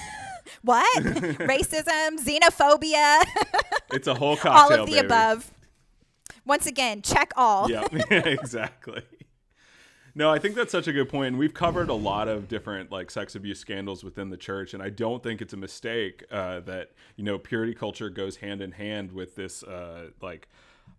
What? 0.63 1.05
Racism, 1.05 2.19
xenophobia, 2.19 3.23
it's 3.93 4.07
a 4.07 4.15
whole 4.15 4.37
cocktail. 4.37 4.53
all 4.53 4.73
of 4.83 4.87
the 4.87 4.97
baby. 4.97 5.07
above. 5.07 5.51
Once 6.45 6.67
again, 6.67 7.03
check 7.03 7.33
all. 7.37 7.71
Yep. 7.71 8.11
exactly. 8.11 9.03
No, 10.15 10.31
I 10.31 10.41
think 10.41 10.57
that's 10.57 10.73
such 10.73 10.89
a 10.89 10.93
good 10.93 11.09
point. 11.09 11.29
And 11.29 11.39
we've 11.39 11.55
covered 11.55 11.91
a 11.91 11.95
lot 11.95 12.27
of 12.27 12.49
different 12.49 12.91
like 12.91 13.11
sex 13.11 13.37
abuse 13.37 13.61
scandals 13.61 14.03
within 14.03 14.31
the 14.31 14.37
church, 14.37 14.75
and 14.75 14.83
I 14.83 14.91
don't 14.91 15.23
think 15.23 15.41
it's 15.41 15.53
a 15.53 15.57
mistake 15.57 16.25
uh, 16.31 16.61
that 16.61 16.91
you 17.17 17.23
know 17.23 17.39
purity 17.39 17.75
culture 17.75 18.11
goes 18.11 18.37
hand 18.37 18.61
in 18.61 18.73
hand 18.73 19.13
with 19.13 19.37
this 19.37 19.63
uh, 19.63 20.09
like 20.21 20.49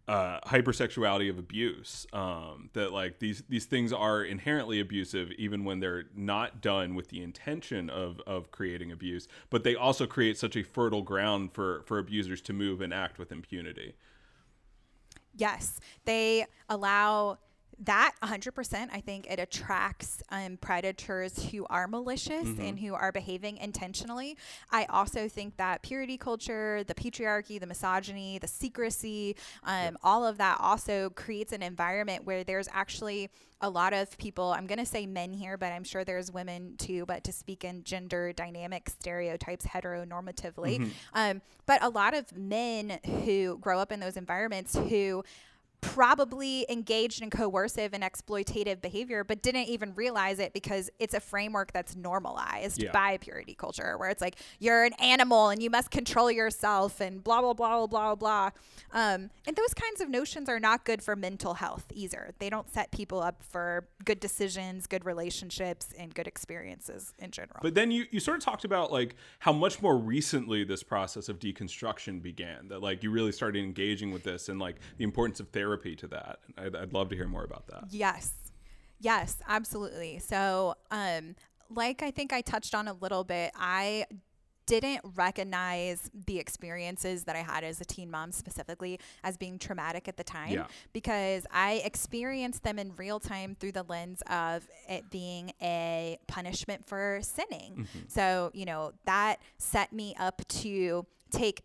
uh, 0.10 0.40
hypersexuality 0.48 1.30
of 1.30 1.38
abuse. 1.38 2.08
Um, 2.14 2.72
that 2.74 2.92
like 2.92 3.20
these 3.20 3.44
these 3.48 3.66
things 3.66 3.94
are 3.94 4.24
inherently 4.24 4.80
abusive, 4.80 5.32
even 5.34 5.64
when 5.64 5.80
they're 5.80 6.06
not 6.16 6.62
done 6.62 6.96
with 6.96 7.10
the 7.10 7.22
intention 7.22 7.92
of 7.92 8.20
of 8.26 8.50
creating 8.50 8.92
abuse. 8.92 9.28
But 9.52 9.64
they 9.64 9.76
also 9.76 10.08
create 10.08 10.36
such 10.38 10.56
a 10.56 10.64
fertile 10.64 11.04
ground 11.04 11.54
for 11.54 11.84
for 11.86 12.00
abusers 12.00 12.42
to 12.42 12.54
move 12.54 12.82
and 12.82 12.92
act 12.92 13.20
with 13.20 13.32
impunity. 13.32 13.94
Yes, 15.36 15.80
they 16.06 16.48
allow 16.70 17.38
that 17.80 18.14
100%. 18.22 18.90
I 18.92 19.00
think 19.00 19.26
it 19.30 19.40
attracts 19.40 20.22
um, 20.30 20.58
predators 20.58 21.46
who 21.46 21.66
are 21.70 21.88
malicious 21.88 22.48
and 22.60 22.80
who 22.80 22.94
are 22.94 23.12
behaving 23.12 23.58
intentionally. 23.58 24.38
I 24.72 24.86
also 24.86 25.30
think 25.30 25.58
that 25.58 25.82
purity 25.82 26.18
culture, 26.18 26.84
the 26.84 26.94
patriarchy, 26.94 27.60
the 27.60 27.68
misogyny, 27.68 28.38
the 28.38 28.48
secrecy, 28.48 29.36
um, 29.64 29.98
all 30.04 30.26
of 30.26 30.38
that 30.40 30.58
also 30.60 31.10
creates 31.12 31.54
an 31.54 31.64
environment 31.64 32.26
where 32.26 32.44
there's 32.44 32.68
actually 32.74 33.30
a 33.62 33.70
lot 33.70 33.94
of 33.94 34.18
people, 34.18 34.52
I'm 34.52 34.68
going 34.68 34.80
to 34.80 34.86
say 34.86 35.06
men 35.06 35.34
here, 35.34 35.58
but 35.58 35.72
I'm 35.74 35.84
sure 35.84 36.04
there's 36.04 36.32
women 36.32 36.76
too, 36.78 37.06
but 37.06 37.24
to 37.26 37.34
speak 37.34 37.64
in 37.66 37.84
gender 37.84 38.32
dynamic 38.32 38.90
stereotypes 38.90 39.66
heteronormatively. 39.66 40.80
Um, 41.14 41.42
but 41.66 41.84
a 41.84 41.90
lot 41.90 42.14
of 42.14 42.36
men 42.36 43.00
who 43.26 43.58
grow 43.60 43.80
up 43.80 43.92
in 43.92 44.00
those 44.00 44.16
environments 44.18 44.78
who 44.78 45.24
probably 45.82 46.66
engaged 46.70 47.22
in 47.22 47.30
coercive 47.30 47.94
and 47.94 48.04
exploitative 48.04 48.82
behavior 48.82 49.24
but 49.24 49.42
didn't 49.42 49.68
even 49.68 49.94
realize 49.96 50.40
it 50.40 50.54
because 50.54 50.90
it's 51.00 51.14
a 51.14 51.20
framework 51.20 51.72
that's 51.72 51.96
normalized 51.96 52.82
Yeah. 52.82 52.92
by 52.92 53.18
purity 53.18 53.54
culture 53.54 53.98
where 53.98 54.10
it's 54.10 54.22
like 54.22 54.36
you're 54.60 54.84
an 54.84 54.94
animal 55.00 55.50
and 55.50 55.62
you 55.64 55.70
must 55.70 55.90
control 55.92 56.30
yourself 56.32 57.00
and 57.00 57.24
blah 57.24 57.42
blah 57.42 57.54
blah 57.54 57.86
blah 57.86 57.88
blah 57.88 58.16
blah 58.16 58.50
um, 58.92 59.30
and 59.48 59.56
those 59.56 59.74
kinds 59.74 60.02
of 60.02 60.10
notions 60.10 60.50
are 60.50 60.60
not 60.60 60.84
good 60.84 61.02
for 61.02 61.16
mental 61.16 61.56
health 61.56 61.86
either 61.94 62.32
they 62.40 62.50
don't 62.50 62.70
set 62.70 62.92
people 62.92 63.22
up 63.22 63.42
for 63.42 63.88
good 64.04 64.20
decisions 64.20 64.86
good 64.88 65.06
relationships 65.06 65.94
and 65.98 66.14
good 66.14 66.28
experiences 66.28 67.14
in 67.20 67.32
general 67.32 67.60
But 67.62 67.76
then 67.76 67.90
you, 67.92 68.06
you 68.12 68.20
sort 68.20 68.38
of 68.38 68.44
talked 68.44 68.66
about 68.66 68.92
like 68.92 69.16
how 69.40 69.54
much 69.54 69.82
more 69.82 69.98
recently 69.98 70.64
this 70.66 70.84
process 70.84 71.30
of 71.30 71.40
deconstruction 71.40 72.22
began. 72.22 72.68
That 72.68 72.82
like 72.82 73.04
you 73.04 73.12
really 73.12 73.32
started 73.32 73.64
engaging 73.64 74.12
with 74.12 74.24
this 74.24 74.50
and 74.50 74.60
like 74.60 74.78
the 74.98 75.04
importance 75.04 75.40
of 75.40 75.48
therapy 75.50 75.69
to 75.78 76.08
that. 76.08 76.40
I'd, 76.58 76.76
I'd 76.76 76.94
love 76.94 77.10
to 77.10 77.16
hear 77.16 77.28
more 77.28 77.44
about 77.44 77.68
that. 77.68 77.86
Yes. 77.92 78.32
Yes, 79.00 79.38
absolutely. 79.48 80.20
So, 80.20 80.76
um, 80.92 81.36
like 81.70 82.02
I 82.04 82.12
think 82.12 82.34
I 82.34 82.42
touched 82.42 82.76
on 82.76 82.88
a 82.88 82.94
little 82.94 83.24
bit, 83.24 83.52
I 83.56 84.06
didn't 84.66 85.02
recognize 85.16 86.12
the 86.28 86.38
experiences 86.38 87.24
that 87.24 87.36
I 87.36 87.40
had 87.40 87.64
as 87.64 87.82
a 87.82 87.86
teen 87.86 88.12
mom 88.12 88.32
specifically 88.32 89.00
as 89.24 89.36
being 89.36 89.58
traumatic 89.58 90.08
at 90.08 90.16
the 90.16 90.24
time 90.24 90.52
Yeah. 90.52 90.68
because 90.94 91.48
I 91.52 91.82
experienced 91.84 92.62
them 92.64 92.78
in 92.78 92.94
real 92.96 93.20
time 93.20 93.56
through 93.60 93.72
the 93.72 93.82
lens 93.84 94.22
of 94.30 94.68
it 94.88 95.10
being 95.10 95.54
a 95.60 96.20
punishment 96.28 96.86
for 96.88 97.20
sinning. 97.24 97.88
So, 98.10 98.52
you 98.54 98.66
know, 98.66 98.92
that 99.06 99.38
set 99.58 99.92
me 99.92 100.14
up 100.20 100.48
to 100.50 101.06
take 101.32 101.64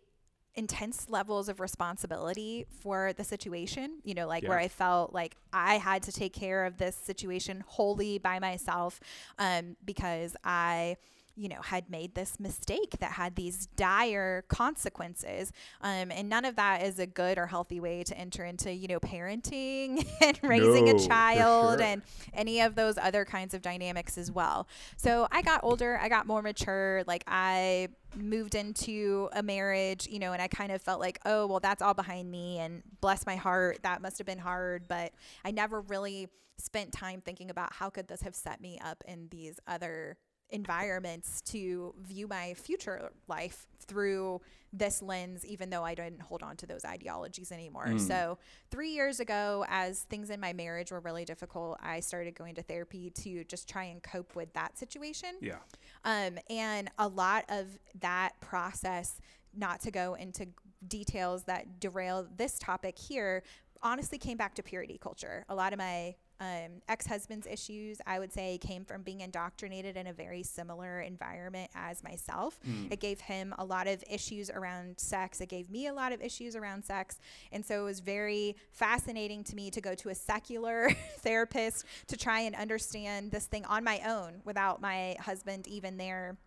intense 0.55 1.07
levels 1.09 1.49
of 1.49 1.59
responsibility 1.59 2.65
for 2.81 3.13
the 3.13 3.23
situation, 3.23 3.99
you 4.03 4.13
know, 4.13 4.27
like 4.27 4.43
where 4.47 4.59
I 4.59 4.67
felt 4.67 5.13
like 5.13 5.35
I 5.51 5.75
had 5.75 6.03
to 6.03 6.11
take 6.11 6.33
care 6.33 6.65
of 6.65 6.77
this 6.77 6.95
situation 6.95 7.63
wholly 7.67 8.17
by 8.19 8.39
myself 8.39 8.99
um, 9.37 9.75
because 9.85 10.35
I 10.43 10.97
you 11.35 11.49
know 11.49 11.61
had 11.61 11.89
made 11.89 12.15
this 12.15 12.39
mistake 12.39 12.95
that 12.99 13.13
had 13.13 13.35
these 13.35 13.65
dire 13.75 14.43
consequences 14.47 15.51
um, 15.81 16.11
and 16.11 16.29
none 16.29 16.45
of 16.45 16.55
that 16.55 16.83
is 16.83 16.99
a 16.99 17.05
good 17.05 17.37
or 17.37 17.47
healthy 17.47 17.79
way 17.79 18.03
to 18.03 18.17
enter 18.17 18.43
into 18.45 18.71
you 18.71 18.87
know 18.87 18.99
parenting 18.99 20.07
and 20.21 20.39
raising 20.43 20.85
No, 20.85 20.95
a 20.95 20.99
child 20.99 21.79
sure. 21.79 21.87
and 21.87 22.01
any 22.33 22.61
of 22.61 22.75
those 22.75 22.97
other 22.97 23.25
kinds 23.25 23.53
of 23.53 23.61
dynamics 23.61 24.17
as 24.17 24.31
well 24.31 24.67
so 24.97 25.27
i 25.31 25.41
got 25.41 25.61
older 25.63 25.97
i 26.01 26.09
got 26.09 26.27
more 26.27 26.41
mature 26.41 27.03
like 27.07 27.23
i 27.27 27.87
moved 28.15 28.55
into 28.55 29.29
a 29.33 29.43
marriage, 29.43 30.07
you 30.07 30.19
know, 30.19 30.33
and 30.33 30.41
I 30.41 30.47
kind 30.47 30.71
of 30.71 30.81
felt 30.81 30.99
like, 30.99 31.19
oh, 31.25 31.47
well, 31.47 31.59
that's 31.59 31.81
all 31.81 31.93
behind 31.93 32.31
me. 32.31 32.59
And 32.59 32.81
bless 33.01 33.25
my 33.25 33.35
heart, 33.35 33.79
that 33.83 34.01
must 34.01 34.17
have 34.17 34.25
been 34.27 34.39
hard. 34.39 34.87
But 34.87 35.11
I 35.43 35.51
never 35.51 35.81
really 35.81 36.29
spent 36.57 36.93
time 36.93 37.21
thinking 37.21 37.49
about 37.49 37.73
how 37.73 37.89
could 37.89 38.07
this 38.07 38.21
have 38.21 38.35
set 38.35 38.61
me 38.61 38.79
up 38.83 39.03
in 39.07 39.27
these 39.29 39.59
other 39.67 40.17
environments 40.49 41.41
to 41.41 41.93
view 42.01 42.27
my 42.27 42.53
future 42.53 43.11
life 43.27 43.67
through 43.79 44.41
this 44.71 45.01
lens, 45.01 45.45
even 45.45 45.69
though 45.69 45.83
I 45.83 45.95
didn't 45.95 46.21
hold 46.21 46.43
on 46.43 46.57
to 46.57 46.65
those 46.65 46.83
ideologies 46.85 47.51
anymore. 47.51 47.87
Mm. 47.87 47.99
So, 47.99 48.37
three 48.69 48.89
years 48.89 49.19
ago, 49.19 49.65
as 49.69 50.01
things 50.03 50.29
in 50.29 50.39
my 50.39 50.53
marriage 50.53 50.91
were 50.91 50.99
really 50.99 51.25
difficult, 51.25 51.79
I 51.81 51.99
started 51.99 52.35
going 52.35 52.55
to 52.55 52.61
therapy 52.61 53.09
to 53.21 53.43
just 53.45 53.69
try 53.69 53.85
and 53.85 54.03
cope 54.03 54.35
with 54.35 54.53
that 54.53 54.77
situation. 54.77 55.35
Yeah. 55.41 55.59
Um, 56.03 56.37
and 56.49 56.89
a 56.99 57.07
lot 57.07 57.45
of 57.49 57.67
that 58.01 58.39
process, 58.41 59.19
not 59.55 59.79
to 59.81 59.91
go 59.91 60.15
into 60.15 60.47
details 60.87 61.43
that 61.43 61.79
derail 61.79 62.27
this 62.35 62.59
topic 62.59 62.99
here, 62.99 63.43
honestly 63.81 64.17
came 64.17 64.37
back 64.37 64.55
to 64.55 64.63
purity 64.63 64.97
culture. 65.01 65.45
A 65.49 65.55
lot 65.55 65.73
of 65.73 65.79
my 65.79 66.15
um, 66.39 66.81
ex 66.89 67.07
husband's 67.07 67.47
issues, 67.47 67.99
I 68.05 68.19
would 68.19 68.33
say, 68.33 68.57
came 68.57 68.85
from 68.85 69.03
being 69.03 69.21
indoctrinated 69.21 69.95
in 69.95 70.07
a 70.07 70.13
very 70.13 70.43
similar 70.43 71.01
environment 71.01 71.71
as 71.75 72.03
myself. 72.03 72.59
It 72.91 72.99
gave 72.99 73.21
him 73.21 73.53
a 73.57 73.65
lot 73.65 73.87
of 73.87 74.03
issues 74.09 74.49
around 74.49 74.99
sex. 74.99 75.41
It 75.41 75.49
gave 75.49 75.69
me 75.69 75.87
a 75.87 75.93
lot 75.93 76.11
of 76.11 76.21
issues 76.21 76.55
around 76.55 76.83
sex. 76.83 77.19
And 77.51 77.65
so 77.65 77.81
it 77.81 77.83
was 77.83 77.99
very 77.99 78.55
fascinating 78.71 79.43
to 79.45 79.55
me 79.55 79.71
to 79.71 79.81
go 79.81 79.95
to 79.95 80.09
a 80.09 80.15
secular 80.15 80.89
therapist 81.19 81.85
to 82.07 82.17
try 82.17 82.41
and 82.41 82.55
understand 82.55 83.31
this 83.31 83.45
thing 83.45 83.65
on 83.65 83.83
my 83.83 84.01
own 84.05 84.41
without 84.43 84.81
my 84.81 85.15
husband 85.19 85.67
even 85.67 85.97
there 85.97 86.37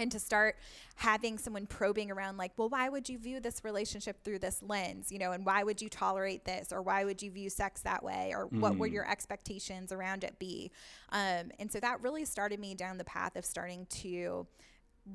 and 0.00 0.10
to 0.10 0.18
start 0.18 0.56
having 0.96 1.38
someone 1.38 1.66
probing 1.66 2.10
around 2.10 2.36
like 2.36 2.50
well 2.56 2.68
why 2.68 2.88
would 2.88 3.08
you 3.08 3.18
view 3.18 3.38
this 3.40 3.62
relationship 3.64 4.22
through 4.24 4.38
this 4.38 4.62
lens 4.62 5.12
you 5.12 5.18
know 5.18 5.32
and 5.32 5.44
why 5.46 5.62
would 5.62 5.80
you 5.80 5.88
tolerate 5.88 6.44
this 6.44 6.72
or 6.72 6.82
why 6.82 7.04
would 7.04 7.22
you 7.22 7.30
view 7.30 7.48
sex 7.50 7.80
that 7.82 8.02
way 8.02 8.32
or 8.34 8.46
what 8.46 8.76
would 8.76 8.90
your 8.90 9.08
expectations 9.10 9.92
around 9.92 10.24
it 10.24 10.38
be 10.38 10.70
um, 11.10 11.50
and 11.58 11.70
so 11.70 11.78
that 11.80 12.00
really 12.02 12.24
started 12.24 12.58
me 12.58 12.74
down 12.74 12.98
the 12.98 13.04
path 13.04 13.36
of 13.36 13.44
starting 13.44 13.86
to 13.90 14.46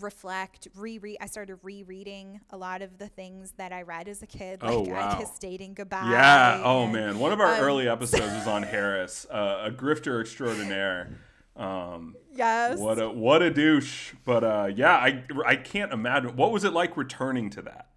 reflect 0.02 0.68
reread 0.76 1.18
i 1.22 1.26
started 1.26 1.58
rereading 1.62 2.40
a 2.50 2.58
lot 2.58 2.82
of 2.82 2.98
the 2.98 3.08
things 3.08 3.54
that 3.58 3.72
i 3.72 3.82
read 3.84 4.08
as 4.08 4.22
a 4.24 4.28
kid 4.28 4.62
like 4.62 4.72
Oh, 4.74 4.86
i 4.88 4.90
wow. 4.90 5.20
kissed 5.20 5.40
dating 5.40 5.74
goodbye 5.76 6.10
Yeah. 6.12 6.62
Oh 6.64 6.84
and- 6.84 6.94
man, 6.94 7.20
one 7.20 7.32
of 7.32 7.40
our 7.40 7.56
um, 7.56 7.62
early 7.62 7.88
episodes 7.96 8.34
was 8.34 8.48
on 8.48 8.64
Harris, 8.64 9.26
uh, 9.32 9.64
a 9.68 9.72
grifter 9.72 10.20
extraordinaire. 10.20 11.10
Um, 11.56 12.16
yes 12.34 12.78
what 12.78 13.00
a 13.00 13.10
what 13.10 13.42
a 13.42 13.50
douche. 13.50 14.14
But 14.26 14.44
uh, 14.44 14.72
yeah, 14.74 14.96
I 14.96 15.24
I 15.46 15.56
can't 15.56 15.94
imagine 15.94 16.36
what 16.36 16.52
was 16.52 16.64
it 16.64 16.74
like 16.74 16.98
returning 16.98 17.50
to 17.52 17.62
that. 17.64 17.90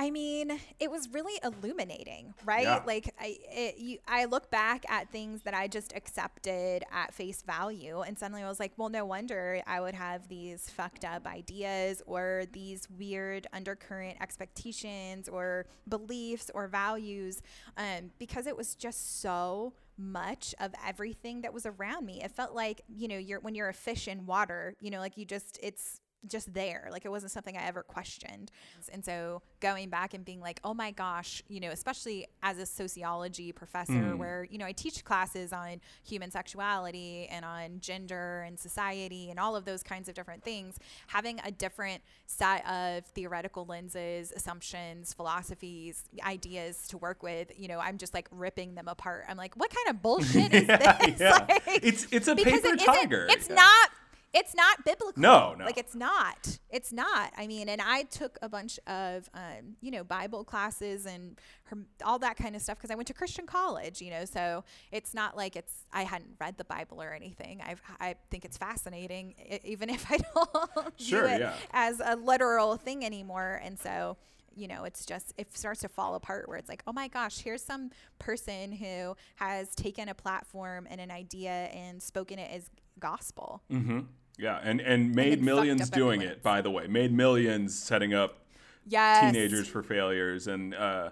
I 0.00 0.10
mean, 0.10 0.58
it 0.78 0.90
was 0.90 1.10
really 1.12 1.38
illuminating, 1.44 2.32
right? 2.46 2.62
Yeah. 2.62 2.80
Like 2.86 3.14
I, 3.20 3.36
it, 3.50 3.76
you, 3.76 3.98
I 4.08 4.24
look 4.24 4.50
back 4.50 4.90
at 4.90 5.10
things 5.10 5.42
that 5.42 5.52
I 5.52 5.68
just 5.68 5.92
accepted 5.94 6.84
at 6.90 7.12
face 7.12 7.42
value, 7.42 8.00
and 8.00 8.18
suddenly 8.18 8.42
I 8.42 8.48
was 8.48 8.58
like, 8.58 8.72
well, 8.78 8.88
no 8.88 9.04
wonder 9.04 9.60
I 9.66 9.78
would 9.78 9.94
have 9.94 10.26
these 10.28 10.70
fucked 10.70 11.04
up 11.04 11.26
ideas 11.26 12.02
or 12.06 12.44
these 12.52 12.88
weird 12.98 13.46
undercurrent 13.52 14.16
expectations 14.22 15.28
or 15.28 15.66
beliefs 15.86 16.50
or 16.54 16.66
values, 16.66 17.42
um, 17.76 18.10
because 18.18 18.46
it 18.46 18.56
was 18.56 18.74
just 18.74 19.20
so 19.20 19.74
much 20.00 20.54
of 20.58 20.72
everything 20.86 21.42
that 21.42 21.52
was 21.52 21.66
around 21.66 22.06
me. 22.06 22.22
It 22.22 22.30
felt 22.32 22.54
like 22.54 22.82
you 22.88 23.08
know, 23.08 23.18
you're 23.18 23.40
when 23.40 23.54
you're 23.54 23.68
a 23.68 23.74
fish 23.74 24.08
in 24.08 24.26
water, 24.26 24.74
you 24.80 24.90
know, 24.90 24.98
like 24.98 25.16
you 25.16 25.24
just 25.24 25.58
it's 25.62 26.00
just 26.28 26.52
there. 26.52 26.88
Like 26.90 27.04
it 27.04 27.08
wasn't 27.10 27.32
something 27.32 27.56
I 27.56 27.66
ever 27.66 27.82
questioned. 27.82 28.50
And 28.92 29.04
so 29.04 29.42
going 29.60 29.88
back 29.88 30.14
and 30.14 30.24
being 30.24 30.40
like, 30.40 30.60
oh 30.64 30.74
my 30.74 30.90
gosh, 30.90 31.42
you 31.48 31.60
know, 31.60 31.70
especially 31.70 32.26
as 32.42 32.58
a 32.58 32.66
sociology 32.66 33.52
professor 33.52 33.92
mm. 33.92 34.16
where, 34.16 34.46
you 34.50 34.58
know, 34.58 34.66
I 34.66 34.72
teach 34.72 35.04
classes 35.04 35.52
on 35.52 35.80
human 36.04 36.30
sexuality 36.30 37.26
and 37.30 37.44
on 37.44 37.80
gender 37.80 38.44
and 38.46 38.58
society 38.58 39.30
and 39.30 39.38
all 39.38 39.56
of 39.56 39.64
those 39.64 39.82
kinds 39.82 40.08
of 40.08 40.14
different 40.14 40.42
things, 40.42 40.78
having 41.08 41.40
a 41.44 41.50
different 41.50 42.02
set 42.26 42.66
of 42.68 43.04
theoretical 43.06 43.64
lenses, 43.64 44.32
assumptions, 44.34 45.14
philosophies, 45.14 46.04
ideas 46.24 46.86
to 46.88 46.98
work 46.98 47.22
with, 47.22 47.50
you 47.58 47.68
know, 47.68 47.78
I'm 47.78 47.98
just 47.98 48.14
like 48.14 48.28
ripping 48.30 48.74
them 48.74 48.88
apart. 48.88 49.24
I'm 49.28 49.36
like, 49.36 49.54
what 49.56 49.70
kind 49.70 49.94
of 49.96 50.02
bullshit 50.02 50.52
is 50.52 50.64
Yeah, 50.68 50.98
this? 50.98 51.20
yeah. 51.20 51.46
Like, 51.48 51.84
It's- 51.84 52.06
it's 52.10 52.28
a 52.28 52.36
paper 52.36 52.50
it 52.68 52.80
tiger. 52.80 53.26
It's 53.30 53.48
Yeah. 53.48 53.56
not 53.56 53.90
it's 54.32 54.54
not 54.54 54.84
biblical. 54.84 55.20
No, 55.20 55.54
no. 55.58 55.64
Like 55.64 55.76
it's 55.78 55.94
not. 55.94 56.58
It's 56.68 56.92
not. 56.92 57.32
I 57.36 57.46
mean, 57.48 57.68
and 57.68 57.80
I 57.80 58.04
took 58.04 58.38
a 58.42 58.48
bunch 58.48 58.78
of, 58.86 59.28
um, 59.34 59.76
you 59.80 59.90
know, 59.90 60.04
Bible 60.04 60.44
classes 60.44 61.04
and 61.04 61.36
her, 61.64 61.78
all 62.04 62.18
that 62.20 62.36
kind 62.36 62.54
of 62.54 62.62
stuff 62.62 62.78
because 62.78 62.90
I 62.90 62.94
went 62.94 63.08
to 63.08 63.14
Christian 63.14 63.44
college, 63.46 64.00
you 64.00 64.10
know. 64.10 64.24
So 64.24 64.62
it's 64.92 65.14
not 65.14 65.36
like 65.36 65.56
it's 65.56 65.84
I 65.92 66.04
hadn't 66.04 66.36
read 66.40 66.58
the 66.58 66.64
Bible 66.64 67.02
or 67.02 67.12
anything. 67.12 67.60
I 67.60 67.74
I 67.98 68.14
think 68.30 68.44
it's 68.44 68.56
fascinating, 68.56 69.34
e- 69.50 69.58
even 69.64 69.90
if 69.90 70.10
I 70.10 70.18
don't 70.34 71.00
Sure, 71.00 71.26
view 71.26 71.34
it 71.36 71.40
yeah. 71.40 71.54
as 71.72 72.00
a 72.04 72.14
literal 72.16 72.76
thing 72.76 73.04
anymore. 73.04 73.60
And 73.64 73.78
so 73.78 74.16
you 74.56 74.66
know, 74.68 74.82
it's 74.84 75.06
just 75.06 75.32
it 75.38 75.56
starts 75.56 75.80
to 75.80 75.88
fall 75.88 76.14
apart 76.16 76.48
where 76.48 76.56
it's 76.58 76.68
like, 76.68 76.82
oh 76.86 76.92
my 76.92 77.08
gosh, 77.08 77.38
here's 77.38 77.62
some 77.62 77.90
person 78.18 78.72
who 78.72 79.14
has 79.36 79.74
taken 79.74 80.08
a 80.08 80.14
platform 80.14 80.86
and 80.90 81.00
an 81.00 81.10
idea 81.10 81.50
and 81.50 82.02
spoken 82.02 82.38
it 82.38 82.50
as 82.52 82.68
gospel. 82.98 83.62
Mm-hmm. 83.72 84.00
Yeah, 84.40 84.58
and 84.62 84.80
and 84.80 85.14
made 85.14 85.34
fucked 85.34 85.42
millions 85.42 85.90
doing 85.90 86.20
everyone's. 86.22 86.38
it. 86.38 86.42
By 86.42 86.60
the 86.62 86.70
way, 86.70 86.86
made 86.86 87.12
millions 87.12 87.78
setting 87.78 88.14
up 88.14 88.38
Yes. 88.86 89.20
teenagers 89.20 89.68
for 89.68 89.82
failures 89.82 90.46
and 90.48 90.74
uh, 90.74 91.10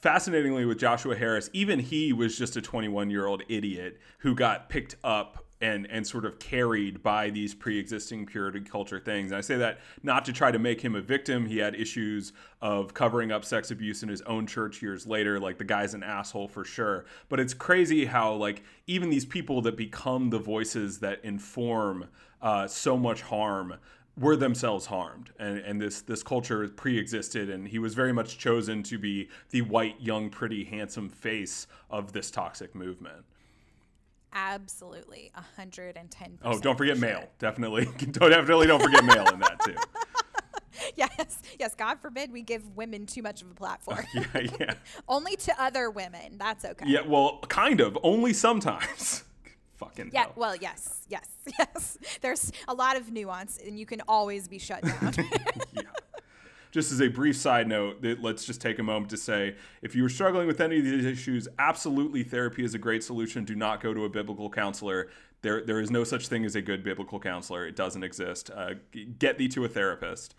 fascinatingly 0.00 0.64
with 0.64 0.78
joshua 0.78 1.14
harris 1.16 1.48
even 1.52 1.78
he 1.78 2.12
was 2.12 2.36
just 2.36 2.56
a 2.56 2.62
21 2.62 3.10
year 3.10 3.26
old 3.26 3.42
idiot 3.48 3.98
who 4.18 4.34
got 4.34 4.68
picked 4.68 4.96
up 5.04 5.44
and 5.60 5.86
and 5.90 6.06
sort 6.06 6.24
of 6.24 6.38
carried 6.38 7.02
by 7.02 7.30
these 7.30 7.54
pre-existing 7.54 8.26
purity 8.26 8.60
culture 8.60 9.00
things. 9.00 9.30
And 9.30 9.38
i 9.38 9.40
say 9.40 9.56
that 9.56 9.80
not 10.02 10.24
to 10.26 10.32
try 10.32 10.50
to 10.50 10.58
make 10.58 10.80
him 10.80 10.94
a 10.94 11.00
victim. 11.00 11.46
He 11.46 11.58
had 11.58 11.74
issues 11.74 12.32
of 12.60 12.94
covering 12.94 13.32
up 13.32 13.44
sex 13.44 13.70
abuse 13.70 14.02
in 14.02 14.08
his 14.08 14.22
own 14.22 14.46
church 14.46 14.82
years 14.82 15.06
later 15.06 15.40
like 15.40 15.58
the 15.58 15.64
guy's 15.64 15.94
an 15.94 16.02
asshole 16.02 16.48
for 16.48 16.64
sure. 16.64 17.06
But 17.28 17.40
it's 17.40 17.54
crazy 17.54 18.04
how 18.04 18.34
like 18.34 18.62
even 18.86 19.10
these 19.10 19.24
people 19.24 19.62
that 19.62 19.76
become 19.76 20.30
the 20.30 20.38
voices 20.38 20.98
that 21.00 21.24
inform 21.24 22.08
uh, 22.42 22.68
so 22.68 22.98
much 22.98 23.22
harm 23.22 23.74
were 24.18 24.36
themselves 24.36 24.86
harmed. 24.86 25.30
And, 25.38 25.58
and 25.58 25.80
this 25.80 26.02
this 26.02 26.22
culture 26.22 26.68
pre-existed 26.68 27.48
and 27.48 27.68
he 27.68 27.78
was 27.78 27.94
very 27.94 28.12
much 28.12 28.36
chosen 28.36 28.82
to 28.84 28.98
be 28.98 29.30
the 29.50 29.62
white 29.62 30.00
young 30.00 30.28
pretty 30.28 30.64
handsome 30.64 31.08
face 31.08 31.66
of 31.90 32.12
this 32.12 32.30
toxic 32.30 32.74
movement 32.74 33.24
Absolutely, 34.38 35.32
a 35.34 35.40
hundred 35.56 35.96
and 35.96 36.10
ten. 36.10 36.38
oh 36.44 36.60
don't 36.60 36.76
forget 36.76 36.98
male. 36.98 37.24
definitely 37.38 37.86
don't 38.12 38.30
definitely 38.30 38.66
don't 38.66 38.82
forget 38.82 39.02
male 39.04 39.26
in 39.28 39.40
that 39.40 39.58
too 39.64 39.74
Yes, 40.94 41.38
yes. 41.58 41.74
God 41.74 42.00
forbid 42.00 42.30
we 42.30 42.42
give 42.42 42.76
women 42.76 43.06
too 43.06 43.22
much 43.22 43.40
of 43.42 43.50
a 43.50 43.54
platform. 43.54 44.04
yeah 44.14 44.46
yeah 44.60 44.74
Only 45.08 45.34
to 45.36 45.60
other 45.62 45.90
women. 45.90 46.36
That's 46.38 46.64
okay. 46.66 46.84
yeah 46.86 47.00
well 47.00 47.40
kind 47.48 47.80
of 47.80 47.96
only 48.02 48.34
sometimes 48.34 49.24
fucking 49.78 50.10
Yeah. 50.12 50.24
hell. 50.24 50.32
Well, 50.36 50.54
yes, 50.56 51.00
yes, 51.08 51.28
yes. 51.58 51.98
There's 52.20 52.52
a 52.68 52.74
lot 52.74 52.96
of 52.96 53.10
nuance, 53.10 53.58
and 53.64 53.78
you 53.78 53.86
can 53.86 54.02
always 54.06 54.48
be 54.48 54.58
shut 54.58 54.82
down. 54.82 55.14
yeah. 55.72 55.82
Just 56.76 56.92
as 56.92 57.00
a 57.00 57.08
brief 57.08 57.38
side 57.38 57.68
note, 57.68 58.02
that 58.02 58.22
let's 58.22 58.44
just 58.44 58.60
take 58.60 58.78
a 58.78 58.82
moment 58.82 59.08
to 59.08 59.16
say 59.16 59.56
if 59.80 59.94
you 59.94 60.04
are 60.04 60.10
struggling 60.10 60.46
with 60.46 60.60
any 60.60 60.76
of 60.76 60.84
these 60.84 61.06
issues, 61.06 61.48
absolutely 61.58 62.22
therapy 62.22 62.64
is 62.64 62.74
a 62.74 62.78
great 62.78 63.02
solution. 63.02 63.46
Do 63.46 63.54
not 63.54 63.82
go 63.82 63.94
to 63.94 64.04
a 64.04 64.10
biblical 64.10 64.50
counselor. 64.50 65.08
There, 65.40 65.64
there 65.64 65.80
is 65.80 65.90
no 65.90 66.04
such 66.04 66.28
thing 66.28 66.44
as 66.44 66.54
a 66.54 66.60
good 66.60 66.84
biblical 66.84 67.18
counselor. 67.18 67.66
It 67.66 67.76
doesn't 67.76 68.04
exist. 68.04 68.50
Uh, 68.54 68.74
get 69.18 69.38
thee 69.38 69.48
to 69.48 69.64
a 69.64 69.70
therapist. 69.70 70.34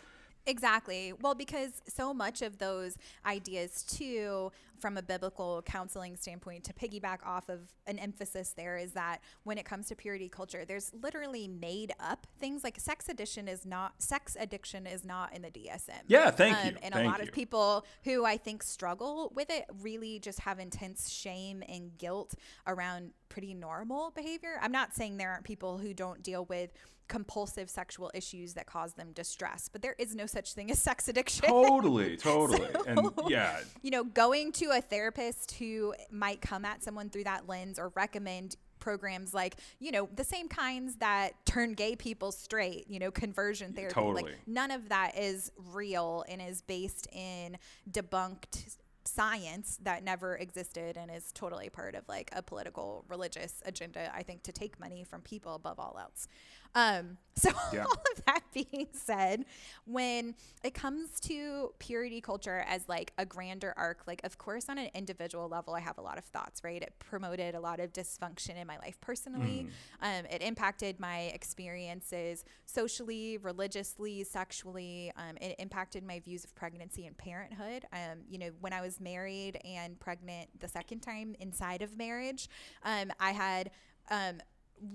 Exactly. 0.47 1.13
Well, 1.21 1.35
because 1.35 1.81
so 1.87 2.13
much 2.13 2.41
of 2.41 2.57
those 2.57 2.97
ideas, 3.25 3.83
too, 3.83 4.51
from 4.79 4.95
a 4.95 5.01
biblical 5.01 5.61
counseling 5.63 6.15
standpoint, 6.15 6.63
to 6.63 6.73
piggyback 6.73 7.17
off 7.25 7.49
of 7.49 7.59
an 7.85 7.99
emphasis 7.99 8.53
there, 8.55 8.77
is 8.77 8.93
that 8.93 9.19
when 9.43 9.57
it 9.57 9.65
comes 9.65 9.87
to 9.87 9.95
purity 9.95 10.29
culture, 10.29 10.63
there's 10.65 10.91
literally 11.03 11.47
made 11.47 11.91
up 11.99 12.27
things 12.39 12.63
like 12.63 12.79
sex 12.79 13.09
addiction 13.09 13.47
is 13.49 13.65
not 13.65 14.01
sex 14.01 14.37
addiction 14.39 14.87
is 14.87 15.03
not 15.03 15.35
in 15.35 15.41
the 15.41 15.49
DSM. 15.51 16.03
Yeah, 16.07 16.31
thank 16.31 16.55
you, 16.63 16.71
Um, 16.71 16.77
And 16.81 16.93
thank 16.93 17.05
a 17.05 17.09
lot 17.09 17.19
you. 17.21 17.27
of 17.27 17.33
people 17.33 17.85
who 18.03 18.23
I 18.23 18.37
think 18.37 18.63
struggle 18.63 19.33
with 19.35 19.49
it 19.49 19.65
really 19.81 20.19
just 20.19 20.39
have 20.41 20.59
intense 20.59 21.09
shame 21.09 21.61
and 21.67 21.97
guilt 21.97 22.35
around 22.65 23.11
pretty 23.29 23.53
normal 23.53 24.11
behavior. 24.11 24.59
I'm 24.61 24.71
not 24.71 24.95
saying 24.95 25.17
there 25.17 25.31
aren't 25.31 25.43
people 25.43 25.77
who 25.79 25.93
don't 25.93 26.23
deal 26.23 26.45
with 26.45 26.71
compulsive 27.07 27.69
sexual 27.69 28.11
issues 28.13 28.53
that 28.53 28.65
cause 28.65 28.93
them 28.93 29.11
distress, 29.13 29.69
but 29.71 29.81
there 29.81 29.95
is 29.97 30.15
no 30.15 30.25
such 30.25 30.53
thing 30.53 30.69
as 30.71 30.79
sex 30.79 31.07
addiction. 31.07 31.45
Totally, 31.47 32.17
totally. 32.17 32.67
and 32.85 33.11
yeah, 33.27 33.59
You 33.81 33.91
know, 33.91 34.03
going 34.03 34.51
to 34.53 34.65
a 34.67 34.81
therapist 34.81 35.51
who 35.53 35.93
might 36.11 36.41
come 36.41 36.65
at 36.65 36.83
someone 36.83 37.09
through 37.09 37.25
that 37.25 37.47
lens 37.47 37.79
or 37.79 37.91
recommend 37.95 38.55
programs 38.79 39.33
like, 39.33 39.55
you 39.79 39.91
know, 39.91 40.07
the 40.15 40.23
same 40.23 40.47
kinds 40.47 40.95
that 40.97 41.33
turn 41.45 41.73
gay 41.73 41.95
people 41.95 42.31
straight, 42.31 42.85
you 42.87 42.99
know, 42.99 43.11
conversion 43.11 43.73
therapy. 43.73 43.93
Totally. 43.93 44.23
Like 44.23 44.35
none 44.45 44.71
of 44.71 44.89
that 44.89 45.17
is 45.17 45.51
real 45.73 46.23
and 46.29 46.41
is 46.41 46.61
based 46.61 47.07
in 47.11 47.57
debunked 47.89 48.77
science 49.07 49.79
that 49.83 50.03
never 50.03 50.35
existed 50.35 50.97
and 50.97 51.09
is 51.09 51.31
totally 51.31 51.69
part 51.69 51.95
of 51.95 52.07
like 52.07 52.29
a 52.33 52.41
political 52.41 53.05
religious 53.07 53.61
agenda 53.65 54.11
i 54.13 54.21
think 54.21 54.43
to 54.43 54.51
take 54.51 54.79
money 54.79 55.03
from 55.03 55.21
people 55.21 55.55
above 55.55 55.79
all 55.79 55.97
else 55.99 56.27
um, 56.75 57.17
so 57.37 57.49
Yeah. 57.71 57.83
all 57.85 58.01
of 58.17 58.25
that 58.25 58.41
being 58.53 58.87
said 58.93 59.45
when 59.85 60.33
it 60.63 60.73
comes 60.73 61.19
to 61.19 61.71
purity 61.79 62.19
culture 62.19 62.63
as 62.67 62.87
like 62.89 63.13
a 63.19 63.25
grander 63.25 63.73
arc 63.77 64.01
like 64.07 64.21
of 64.23 64.37
course 64.39 64.69
on 64.69 64.77
an 64.79 64.89
individual 64.95 65.47
level 65.47 65.75
i 65.75 65.79
have 65.79 65.97
a 65.99 66.01
lot 66.01 66.17
of 66.17 66.23
thoughts 66.25 66.63
right? 66.63 66.81
It 66.81 66.93
promoted 66.99 67.53
a 67.55 67.59
lot 67.59 67.79
of 67.79 67.93
dysfunction 67.93 68.59
in 68.59 68.65
my 68.67 68.77
life 68.79 68.99
personally. 69.01 69.67
Um, 70.01 70.25
it 70.31 70.41
impacted 70.41 70.99
my 70.99 71.31
experiences 71.33 72.43
socially 72.65 73.37
religiously 73.37 74.23
sexually. 74.23 75.11
Um, 75.15 75.37
it 75.39 75.55
impacted 75.59 76.03
my 76.03 76.19
views 76.19 76.43
of 76.43 76.55
pregnancy 76.55 77.05
and 77.05 77.17
parenthood. 77.17 77.85
Um, 77.93 78.19
you 78.29 78.37
know 78.39 78.49
when 78.59 78.73
i 78.73 78.81
was 78.81 78.99
married 78.99 79.59
and 79.65 79.99
pregnant 79.99 80.49
the 80.59 80.67
second 80.67 81.01
time 81.01 81.35
inside 81.39 81.81
of 81.81 81.97
marriage 81.97 82.49
um, 82.83 83.11
i 83.19 83.31
had 83.31 83.69
um, 84.09 84.39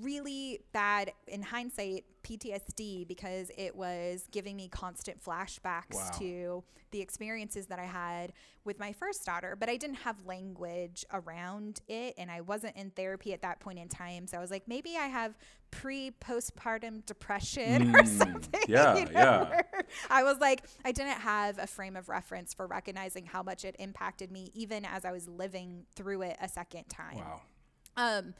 really 0.01 0.61
bad 0.73 1.13
in 1.27 1.43
hindsight 1.43 2.05
PTSD 2.23 3.07
because 3.09 3.51
it 3.59 3.75
was 3.75 4.27
giving 4.31 4.57
me 4.57 4.69
constant 4.69 5.23
flashbacks 5.23 5.95
Wow. 5.95 6.11
to 6.19 6.65
the 6.93 7.01
experiences 7.01 7.67
that 7.67 7.79
I 7.79 7.85
had 7.87 8.33
with 8.65 8.79
my 8.79 8.93
first 8.93 9.25
daughter 9.25 9.57
but 9.59 9.69
I 9.69 9.77
didn't 9.77 9.97
have 9.97 10.25
language 10.27 11.05
around 11.13 11.81
it 11.89 12.15
and 12.19 12.31
I 12.31 12.43
wasn't 12.43 12.77
in 12.77 12.91
therapy 12.91 13.33
at 13.33 13.43
that 13.43 13.59
point 13.61 13.79
in 13.81 13.89
time 13.89 14.27
so 14.29 14.37
I 14.37 14.41
was 14.41 14.51
like 14.51 14.69
maybe 14.69 14.97
I 14.97 15.07
have 15.07 15.37
pre 15.73 16.13
postpartum 16.21 17.05
depression 17.07 17.97
or 17.97 18.05
something 18.07 18.61
yeah, 18.69 18.97
you 18.99 19.05
know, 19.07 19.11
yeah. 19.13 19.63
I 20.11 20.23
was 20.23 20.39
like 20.39 20.65
I 20.85 20.93
didn't 20.93 21.21
have 21.21 21.59
a 21.59 21.67
frame 21.67 21.97
of 21.97 22.09
reference 22.09 22.55
for 22.55 22.67
recognizing 22.67 23.25
how 23.27 23.43
much 23.43 23.65
it 23.65 23.75
impacted 23.81 24.31
me 24.31 24.51
even 24.55 24.85
as 24.85 25.05
I 25.05 25.13
was 25.13 25.27
living 25.29 25.87
through 25.97 26.23
it 26.23 26.37
a 26.41 26.49
second 26.49 26.85
time 26.89 27.17
Wow. 27.17 27.41
um, 27.97 28.35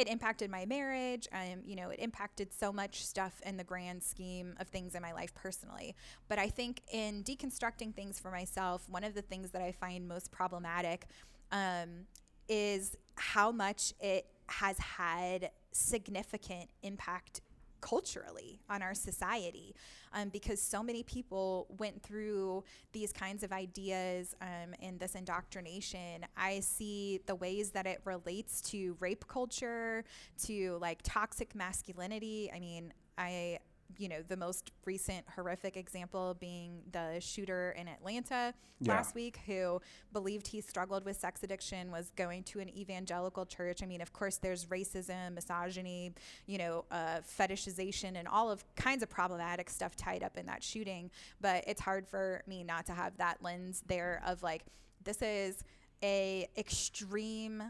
it 0.00 0.08
impacted 0.08 0.50
my 0.50 0.64
marriage. 0.64 1.28
Um, 1.32 1.60
you 1.64 1.76
know, 1.76 1.90
it 1.90 2.00
impacted 2.00 2.52
so 2.52 2.72
much 2.72 3.04
stuff 3.04 3.40
in 3.44 3.56
the 3.58 3.64
grand 3.64 4.02
scheme 4.02 4.54
of 4.58 4.68
things 4.68 4.94
in 4.94 5.02
my 5.02 5.12
life 5.12 5.34
personally. 5.34 5.94
But 6.28 6.38
I 6.38 6.48
think 6.48 6.80
in 6.90 7.22
deconstructing 7.22 7.94
things 7.94 8.18
for 8.18 8.30
myself, 8.30 8.88
one 8.88 9.04
of 9.04 9.14
the 9.14 9.22
things 9.22 9.50
that 9.50 9.62
I 9.62 9.72
find 9.72 10.08
most 10.08 10.32
problematic 10.32 11.06
um, 11.52 12.06
is 12.48 12.96
how 13.16 13.52
much 13.52 13.92
it 14.00 14.26
has 14.46 14.78
had 14.78 15.50
significant 15.72 16.70
impact 16.82 17.42
culturally 17.80 18.60
on 18.68 18.82
our 18.82 18.94
society 18.94 19.74
um, 20.12 20.28
because 20.28 20.60
so 20.60 20.82
many 20.82 21.02
people 21.02 21.66
went 21.78 22.02
through 22.02 22.64
these 22.92 23.12
kinds 23.12 23.42
of 23.42 23.52
ideas 23.52 24.34
um, 24.40 24.74
and 24.82 24.98
this 24.98 25.14
indoctrination. 25.14 26.26
I 26.36 26.60
see 26.60 27.20
the 27.26 27.34
ways 27.36 27.70
that 27.70 27.86
it 27.86 28.00
relates 28.04 28.60
to 28.62 28.96
rape 29.00 29.26
culture 29.28 30.04
to 30.44 30.78
like 30.80 31.00
toxic 31.02 31.54
masculinity. 31.54 32.50
I 32.54 32.60
mean 32.60 32.92
i 33.18 33.58
you 33.98 34.08
know 34.08 34.22
the 34.28 34.36
most 34.36 34.70
recent 34.84 35.24
horrific 35.34 35.76
example 35.76 36.36
being 36.40 36.82
the 36.92 37.18
shooter 37.20 37.74
in 37.78 37.88
atlanta 37.88 38.54
Yeah. 38.80 38.94
last 38.94 39.14
week 39.14 39.38
who 39.46 39.80
believed 40.12 40.46
he 40.46 40.60
struggled 40.60 41.04
with 41.04 41.16
sex 41.18 41.42
addiction 41.42 41.90
was 41.90 42.10
going 42.16 42.44
to 42.44 42.60
an 42.60 42.68
evangelical 42.76 43.44
church 43.46 43.82
i 43.82 43.86
mean 43.86 44.00
of 44.00 44.12
course 44.12 44.36
there's 44.38 44.66
racism 44.66 45.34
misogyny 45.34 46.12
you 46.46 46.58
know 46.58 46.84
uh, 46.90 47.20
fetishization 47.20 48.16
and 48.18 48.28
all 48.28 48.50
of 48.50 48.64
kinds 48.76 49.02
of 49.02 49.10
problematic 49.10 49.68
stuff 49.70 49.96
tied 49.96 50.22
up 50.22 50.36
in 50.36 50.46
that 50.46 50.62
shooting 50.62 51.10
but 51.40 51.64
it's 51.66 51.80
hard 51.80 52.06
for 52.06 52.42
me 52.46 52.62
not 52.62 52.86
to 52.86 52.92
have 52.92 53.16
that 53.18 53.42
lens 53.42 53.82
there 53.86 54.22
of 54.26 54.42
like 54.42 54.62
this 55.04 55.20
is 55.22 55.64
a 56.02 56.46
extreme 56.56 57.62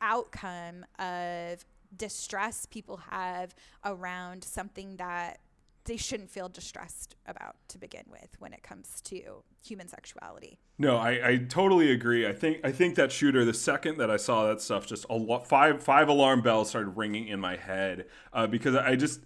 outcome 0.00 0.84
of 0.98 1.64
distress 1.96 2.66
people 2.66 2.98
have 3.10 3.54
around 3.84 4.44
something 4.44 4.96
that 4.96 5.40
they 5.84 5.96
shouldn't 5.96 6.30
feel 6.30 6.48
distressed 6.48 7.16
about 7.26 7.56
to 7.68 7.78
begin 7.78 8.04
with 8.10 8.28
when 8.38 8.52
it 8.52 8.62
comes 8.62 9.00
to 9.02 9.42
human 9.64 9.88
sexuality. 9.88 10.58
No, 10.78 10.96
I, 10.96 11.28
I 11.28 11.36
totally 11.48 11.90
agree. 11.90 12.26
I 12.26 12.32
think 12.32 12.60
I 12.64 12.70
think 12.70 12.94
that 12.94 13.10
shooter. 13.10 13.44
The 13.44 13.54
second 13.54 13.98
that 13.98 14.10
I 14.10 14.16
saw 14.16 14.46
that 14.46 14.60
stuff, 14.60 14.86
just 14.86 15.04
a 15.10 15.14
lo- 15.14 15.40
five 15.40 15.82
five 15.82 16.08
alarm 16.08 16.42
bells 16.42 16.68
started 16.68 16.90
ringing 16.90 17.28
in 17.28 17.40
my 17.40 17.56
head 17.56 18.06
uh, 18.32 18.46
because 18.46 18.76
I 18.76 18.96
just 18.96 19.20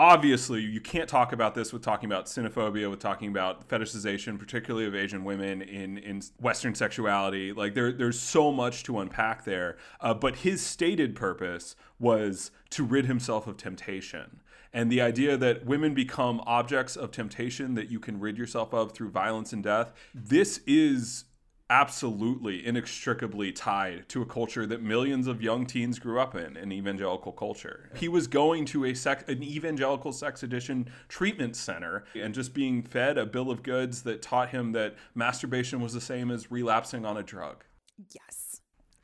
obviously 0.00 0.62
you 0.62 0.80
can't 0.80 1.10
talk 1.10 1.30
about 1.30 1.54
this 1.54 1.74
with 1.74 1.82
talking 1.82 2.10
about 2.10 2.24
xenophobia, 2.24 2.88
with 2.88 3.00
talking 3.00 3.28
about 3.28 3.68
fetishization, 3.68 4.38
particularly 4.38 4.86
of 4.86 4.94
Asian 4.94 5.24
women 5.24 5.60
in 5.60 5.98
in 5.98 6.22
Western 6.40 6.74
sexuality. 6.74 7.52
Like 7.52 7.74
there 7.74 7.92
there's 7.92 8.18
so 8.18 8.50
much 8.50 8.82
to 8.84 8.98
unpack 8.98 9.44
there. 9.44 9.76
Uh, 10.00 10.14
but 10.14 10.36
his 10.36 10.64
stated 10.64 11.14
purpose 11.14 11.76
was 11.98 12.50
to 12.70 12.82
rid 12.82 13.04
himself 13.04 13.46
of 13.46 13.58
temptation. 13.58 14.40
And 14.72 14.90
the 14.90 15.02
idea 15.02 15.36
that 15.36 15.66
women 15.66 15.94
become 15.94 16.40
objects 16.46 16.96
of 16.96 17.10
temptation 17.10 17.74
that 17.74 17.90
you 17.90 18.00
can 18.00 18.20
rid 18.20 18.38
yourself 18.38 18.72
of 18.72 18.92
through 18.92 19.10
violence 19.10 19.52
and 19.52 19.62
death, 19.62 19.92
this 20.14 20.60
is 20.66 21.24
absolutely 21.70 22.66
inextricably 22.66 23.52
tied 23.52 24.06
to 24.08 24.20
a 24.20 24.26
culture 24.26 24.66
that 24.66 24.82
millions 24.82 25.28
of 25.28 25.40
young 25.40 25.64
teens 25.64 26.00
grew 26.00 26.20
up 26.20 26.34
in, 26.34 26.56
an 26.56 26.72
evangelical 26.72 27.30
culture. 27.30 27.88
He 27.94 28.08
was 28.08 28.26
going 28.26 28.64
to 28.66 28.84
a 28.86 28.94
sex, 28.94 29.24
an 29.28 29.42
evangelical 29.42 30.12
sex 30.12 30.42
addiction 30.42 30.90
treatment 31.08 31.54
center 31.54 32.04
and 32.14 32.34
just 32.34 32.52
being 32.52 32.82
fed 32.82 33.16
a 33.16 33.24
bill 33.24 33.50
of 33.50 33.62
goods 33.62 34.02
that 34.02 34.20
taught 34.20 34.50
him 34.50 34.72
that 34.72 34.96
masturbation 35.14 35.80
was 35.80 35.94
the 35.94 36.00
same 36.00 36.30
as 36.30 36.50
relapsing 36.50 37.06
on 37.06 37.16
a 37.16 37.22
drug. 37.22 37.64
Yes. 38.12 38.49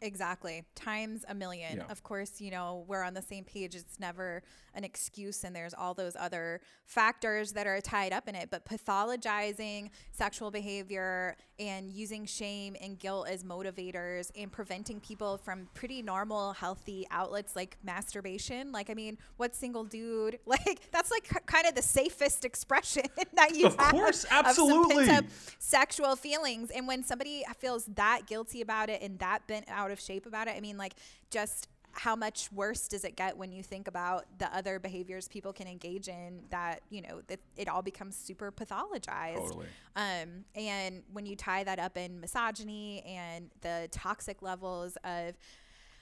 Exactly. 0.06 0.64
Times 0.76 1.24
a 1.28 1.34
million. 1.34 1.78
Yeah. 1.78 1.82
Of 1.90 2.02
course, 2.02 2.40
you 2.40 2.50
know, 2.50 2.84
we're 2.86 3.02
on 3.02 3.12
the 3.14 3.22
same 3.22 3.44
page. 3.44 3.74
It's 3.74 3.98
never 3.98 4.42
an 4.74 4.84
excuse, 4.84 5.42
and 5.42 5.56
there's 5.56 5.74
all 5.74 5.94
those 5.94 6.16
other 6.18 6.60
factors 6.84 7.52
that 7.52 7.66
are 7.66 7.80
tied 7.80 8.12
up 8.12 8.28
in 8.28 8.34
it. 8.34 8.48
But 8.50 8.64
pathologizing 8.66 9.90
sexual 10.12 10.50
behavior 10.50 11.36
and 11.58 11.90
using 11.90 12.26
shame 12.26 12.76
and 12.80 12.98
guilt 12.98 13.26
as 13.28 13.42
motivators 13.42 14.30
and 14.36 14.52
preventing 14.52 15.00
people 15.00 15.38
from 15.38 15.68
pretty 15.74 16.02
normal, 16.02 16.52
healthy 16.52 17.06
outlets 17.10 17.56
like 17.56 17.76
masturbation. 17.82 18.70
Like, 18.72 18.90
I 18.90 18.94
mean, 18.94 19.18
what 19.38 19.54
single 19.56 19.84
dude, 19.84 20.38
like, 20.46 20.80
that's 20.92 21.10
like 21.10 21.46
kind 21.46 21.66
of 21.66 21.74
the 21.74 21.82
safest 21.82 22.44
expression 22.44 23.04
that 23.34 23.56
you 23.56 23.66
Of 23.66 23.76
have 23.78 23.90
course, 23.92 24.24
of 24.24 24.30
some 24.30 24.46
absolutely. 24.46 25.06
pent-up 25.06 25.24
sexual 25.58 26.14
feelings 26.16 26.70
and 26.70 26.86
when 26.86 27.02
somebody 27.02 27.42
feels 27.58 27.86
that 27.86 28.26
guilty 28.26 28.60
about 28.60 28.90
it 28.90 29.00
and 29.02 29.18
that 29.18 29.46
bent 29.46 29.64
out 29.68 29.90
of 29.90 29.95
shape 29.96 30.26
about 30.26 30.48
it 30.48 30.54
i 30.56 30.60
mean 30.60 30.76
like 30.76 30.94
just 31.30 31.68
how 31.92 32.14
much 32.14 32.52
worse 32.52 32.88
does 32.88 33.04
it 33.04 33.16
get 33.16 33.38
when 33.38 33.50
you 33.50 33.62
think 33.62 33.88
about 33.88 34.26
the 34.38 34.54
other 34.54 34.78
behaviors 34.78 35.28
people 35.28 35.52
can 35.52 35.66
engage 35.66 36.08
in 36.08 36.42
that 36.50 36.82
you 36.90 37.00
know 37.00 37.22
that 37.26 37.40
it 37.56 37.68
all 37.68 37.80
becomes 37.82 38.14
super 38.14 38.52
pathologized 38.52 39.36
Totally. 39.48 39.66
um, 39.96 40.44
and 40.54 41.02
when 41.12 41.24
you 41.24 41.34
tie 41.36 41.64
that 41.64 41.78
up 41.78 41.96
in 41.96 42.20
misogyny 42.20 43.02
and 43.06 43.50
the 43.62 43.88
toxic 43.92 44.42
levels 44.42 44.98
of 45.04 45.36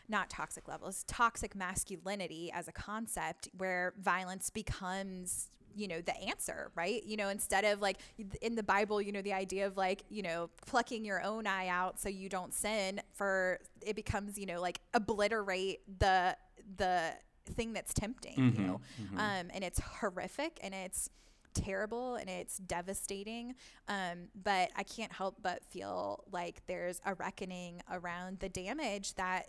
not 0.08 0.28
toxic 0.28 0.68
levels, 0.68 1.02
toxic 1.04 1.54
masculinity 1.54 2.50
as 2.52 2.68
a 2.68 2.72
concept 2.72 3.48
where 3.56 3.94
violence 3.98 4.50
becomes 4.50 5.48
you 5.74 5.88
know 5.88 6.00
the 6.00 6.16
answer 6.22 6.70
right? 6.74 7.02
You 7.04 7.16
know 7.16 7.28
instead 7.28 7.64
of 7.64 7.80
like 7.80 7.98
in 8.42 8.54
the 8.54 8.62
bible 8.62 9.00
you 9.00 9.12
know 9.12 9.22
the 9.22 9.32
idea 9.32 9.66
of 9.66 9.76
like 9.76 10.04
you 10.08 10.22
know 10.22 10.50
plucking 10.66 11.04
your 11.04 11.22
own 11.22 11.46
eye 11.46 11.68
out 11.68 11.98
so 12.00 12.08
you 12.08 12.28
don't 12.28 12.52
sin 12.54 13.00
for 13.12 13.58
it 13.82 13.96
becomes 13.96 14.38
you 14.38 14.46
know 14.46 14.60
like 14.60 14.80
obliterate 14.94 15.80
the 15.98 16.36
the 16.76 17.12
thing 17.54 17.72
that's 17.72 17.92
tempting 17.92 18.34
you 18.56 18.66
know? 18.66 18.80
um 19.16 19.48
and 19.52 19.62
it's 19.62 19.80
horrific 19.80 20.58
and 20.62 20.74
it's 20.74 21.10
terrible 21.54 22.16
and 22.16 22.28
it's 22.28 22.58
devastating. 22.58 23.54
Um, 23.88 24.28
but 24.42 24.70
I 24.76 24.82
can't 24.82 25.12
help 25.12 25.36
but 25.40 25.64
feel 25.64 26.24
like 26.32 26.62
there's 26.66 27.00
a 27.06 27.14
reckoning 27.14 27.80
around 27.90 28.40
the 28.40 28.48
damage 28.48 29.14
that 29.14 29.46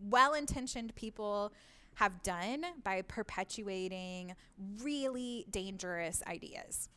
well 0.00 0.32
intentioned 0.34 0.94
people 0.94 1.52
have 2.00 2.22
done 2.22 2.64
by 2.82 3.02
perpetuating 3.02 4.34
really 4.82 5.44
dangerous 5.50 6.22
ideas. 6.26 6.88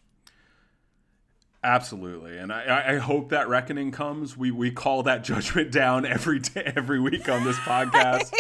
Absolutely, 1.61 2.37
and 2.37 2.53
I- 2.53 2.63
I, 2.63 2.93
I 2.93 2.97
hope 2.99 3.29
that 3.29 3.49
reckoning 3.49 3.91
comes. 3.91 4.37
We 4.37 4.49
we 4.51 4.71
call 4.71 5.03
that 5.03 5.23
judgment 5.31 5.71
down 5.73 6.05
every 6.05 6.39
day, 6.39 6.71
every 6.73 7.01
week 7.01 7.27
on 7.27 7.43
this 7.43 7.57
podcast. 7.59 8.31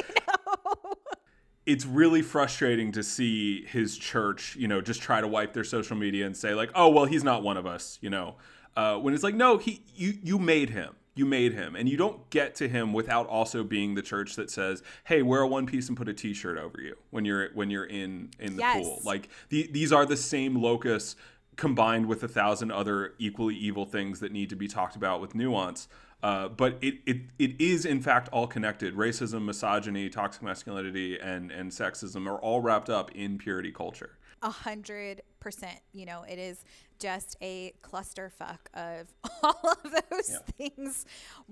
It's 1.65 1.85
really 1.85 2.21
frustrating 2.21 2.93
to 2.93 3.03
see 3.03 3.65
his 3.65 3.97
church, 3.97 4.55
you 4.57 4.67
know, 4.69 4.79
just 4.81 5.01
try 5.01 5.19
to 5.21 5.27
wipe 5.27 5.53
their 5.53 5.63
social 5.65 5.95
media 5.97 6.25
and 6.25 6.35
say 6.35 6.53
like, 6.53 6.69
"Oh, 6.75 6.89
well, 6.89 7.05
he's 7.05 7.23
not 7.25 7.43
one 7.43 7.57
of 7.57 7.65
us," 7.65 7.97
you 8.01 8.09
know, 8.09 8.35
uh, 8.77 8.97
when 8.97 9.13
it's 9.13 9.23
like, 9.23 9.35
no, 9.35 9.57
he 9.57 9.83
you 9.95 10.17
you 10.23 10.39
made 10.39 10.69
him. 10.69 10.95
You 11.15 11.25
made 11.27 11.53
him, 11.53 11.75
and 11.75 11.87
you 11.87 11.95
don't 11.95 12.27
get 12.31 12.55
to 12.55 12.67
him 12.67 12.91
without 12.91 13.27
also 13.27 13.63
being 13.63 13.93
the 13.93 14.01
church 14.01 14.35
that 14.35 14.49
says, 14.49 14.81
"Hey, 15.03 15.21
wear 15.21 15.41
a 15.41 15.47
one 15.47 15.67
piece 15.67 15.87
and 15.87 15.95
put 15.95 16.09
a 16.09 16.13
T-shirt 16.13 16.57
over 16.57 16.81
you 16.81 16.95
when 17.11 17.23
you're 17.23 17.49
when 17.53 17.69
you're 17.69 17.85
in 17.85 18.31
in 18.39 18.55
the 18.55 18.61
Yes. 18.61 18.77
pool." 18.83 18.99
Like 19.03 19.29
the, 19.49 19.69
these 19.71 19.91
are 19.93 20.07
the 20.07 20.17
same 20.17 20.55
locus 20.59 21.15
combined 21.55 22.07
with 22.07 22.23
a 22.23 22.27
thousand 22.27 22.71
other 22.71 23.13
equally 23.19 23.55
evil 23.55 23.85
things 23.85 24.19
that 24.21 24.31
need 24.31 24.49
to 24.49 24.55
be 24.55 24.67
talked 24.67 24.95
about 24.95 25.21
with 25.21 25.35
nuance. 25.35 25.87
Uh, 26.23 26.47
but 26.47 26.77
it, 26.81 26.95
it 27.05 27.17
it 27.37 27.61
is 27.61 27.85
in 27.85 28.01
fact 28.01 28.27
all 28.29 28.47
connected. 28.47 28.95
Racism, 28.95 29.43
misogyny, 29.45 30.09
toxic 30.09 30.41
masculinity, 30.41 31.19
and 31.19 31.51
and 31.51 31.69
sexism 31.69 32.25
are 32.27 32.39
all 32.39 32.59
wrapped 32.59 32.89
up 32.89 33.11
in 33.11 33.37
purity 33.37 33.71
culture. 33.71 34.17
A 34.41 34.49
hundred 34.49 35.21
percent. 35.39 35.79
You 35.91 36.07
know, 36.07 36.23
it 36.27 36.39
is 36.39 36.65
just 37.03 37.35
a 37.41 37.73
clusterfuck 37.83 38.59
of 38.73 39.13
all 39.43 39.73
of 39.83 39.91
those 40.09 40.31
Yeah. 40.31 40.69
things 40.69 41.05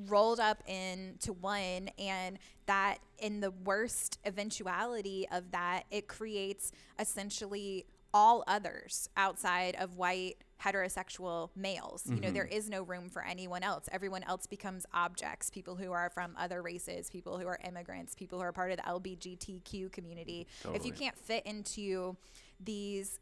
rolled 0.08 0.40
up 0.40 0.64
into 0.66 1.34
one, 1.34 1.90
and 2.00 2.40
that 2.68 3.00
in 3.20 3.42
the 3.42 3.52
worst 3.52 4.18
eventuality 4.26 5.28
of 5.30 5.52
that, 5.52 5.84
it 5.92 6.08
creates 6.08 6.72
essentially 6.98 7.86
all 8.14 8.46
others 8.48 9.10
outside 9.18 9.76
of 9.76 9.98
white 9.98 10.38
heterosexual 10.64 11.50
males. 11.56 12.04
You 12.06 12.22
know, 12.22 12.32
there 12.32 12.44
mm-hmm. 12.44 12.54
is 12.58 12.70
no 12.70 12.84
room 12.84 13.10
for 13.10 13.24
anyone 13.24 13.64
else. 13.64 13.90
Everyone 13.92 14.24
else 14.24 14.46
becomes 14.46 14.86
objects. 14.94 15.50
People 15.50 15.76
who 15.76 15.92
are 15.92 16.10
from 16.10 16.36
other 16.38 16.62
races, 16.62 17.10
people 17.10 17.40
who 17.40 17.48
are 17.48 17.60
immigrants, 17.68 18.14
people 18.16 18.38
who 18.38 18.46
are 18.46 18.52
part 18.52 18.72
of 18.72 18.78
the 18.78 18.84
LGBTQ 18.84 19.92
community. 19.92 20.48
If 20.74 20.86
you 20.86 20.94
can't 20.94 21.18
fit 21.18 21.46
into 21.46 22.16
these 22.60 23.20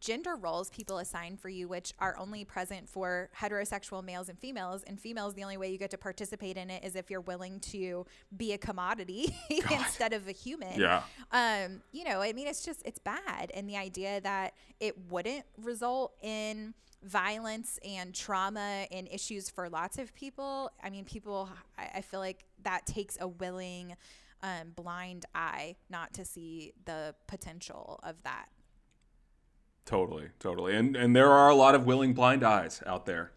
gender 0.00 0.36
roles 0.36 0.70
people 0.70 0.98
assign 0.98 1.36
for 1.36 1.48
you, 1.48 1.68
which 1.68 1.92
are 1.98 2.16
only 2.18 2.44
present 2.44 2.88
for 2.88 3.30
heterosexual 3.38 4.04
males 4.04 4.28
and 4.28 4.38
females, 4.38 4.82
and 4.86 5.00
females, 5.00 5.34
the 5.34 5.42
only 5.42 5.56
way 5.56 5.70
you 5.70 5.78
get 5.78 5.90
to 5.90 5.98
participate 5.98 6.56
in 6.56 6.70
it 6.70 6.84
is 6.84 6.94
if 6.96 7.10
you're 7.10 7.20
willing 7.22 7.60
to 7.60 8.06
be 8.36 8.52
a 8.52 8.58
commodity 8.58 9.34
instead 9.50 10.12
of 10.12 10.28
a 10.28 10.32
human 10.32 10.78
Yeah. 10.78 11.02
um, 11.32 11.82
you 11.92 12.04
know, 12.04 12.20
I 12.20 12.32
mean, 12.32 12.46
it's 12.46 12.62
just 12.64 12.82
it's 12.84 12.98
bad, 12.98 13.50
and 13.54 13.68
the 13.68 13.76
idea 13.76 14.20
that 14.20 14.54
it 14.80 15.10
wouldn't 15.10 15.44
result 15.62 16.12
in 16.22 16.74
violence 17.02 17.78
and 17.84 18.14
trauma 18.14 18.86
and 18.90 19.06
issues 19.10 19.48
for 19.48 19.68
lots 19.68 19.98
of 19.98 20.14
people. 20.14 20.70
I 20.82 20.90
mean, 20.90 21.04
people. 21.04 21.48
I, 21.78 21.90
I 21.96 22.00
feel 22.00 22.20
like 22.20 22.44
that 22.62 22.86
takes 22.86 23.16
a 23.20 23.28
willing, 23.28 23.96
um, 24.42 24.72
blind 24.74 25.24
eye 25.34 25.76
not 25.88 26.12
to 26.14 26.24
see 26.24 26.72
the 26.84 27.14
potential 27.26 28.00
of 28.02 28.16
that. 28.24 28.46
Totally, 29.86 30.30
totally, 30.40 30.74
and 30.74 30.96
and 30.96 31.14
there 31.14 31.30
are 31.30 31.48
a 31.48 31.54
lot 31.54 31.76
of 31.76 31.86
willing 31.86 32.12
blind 32.12 32.42
eyes 32.42 32.82
out 32.84 33.06
there. 33.06 33.30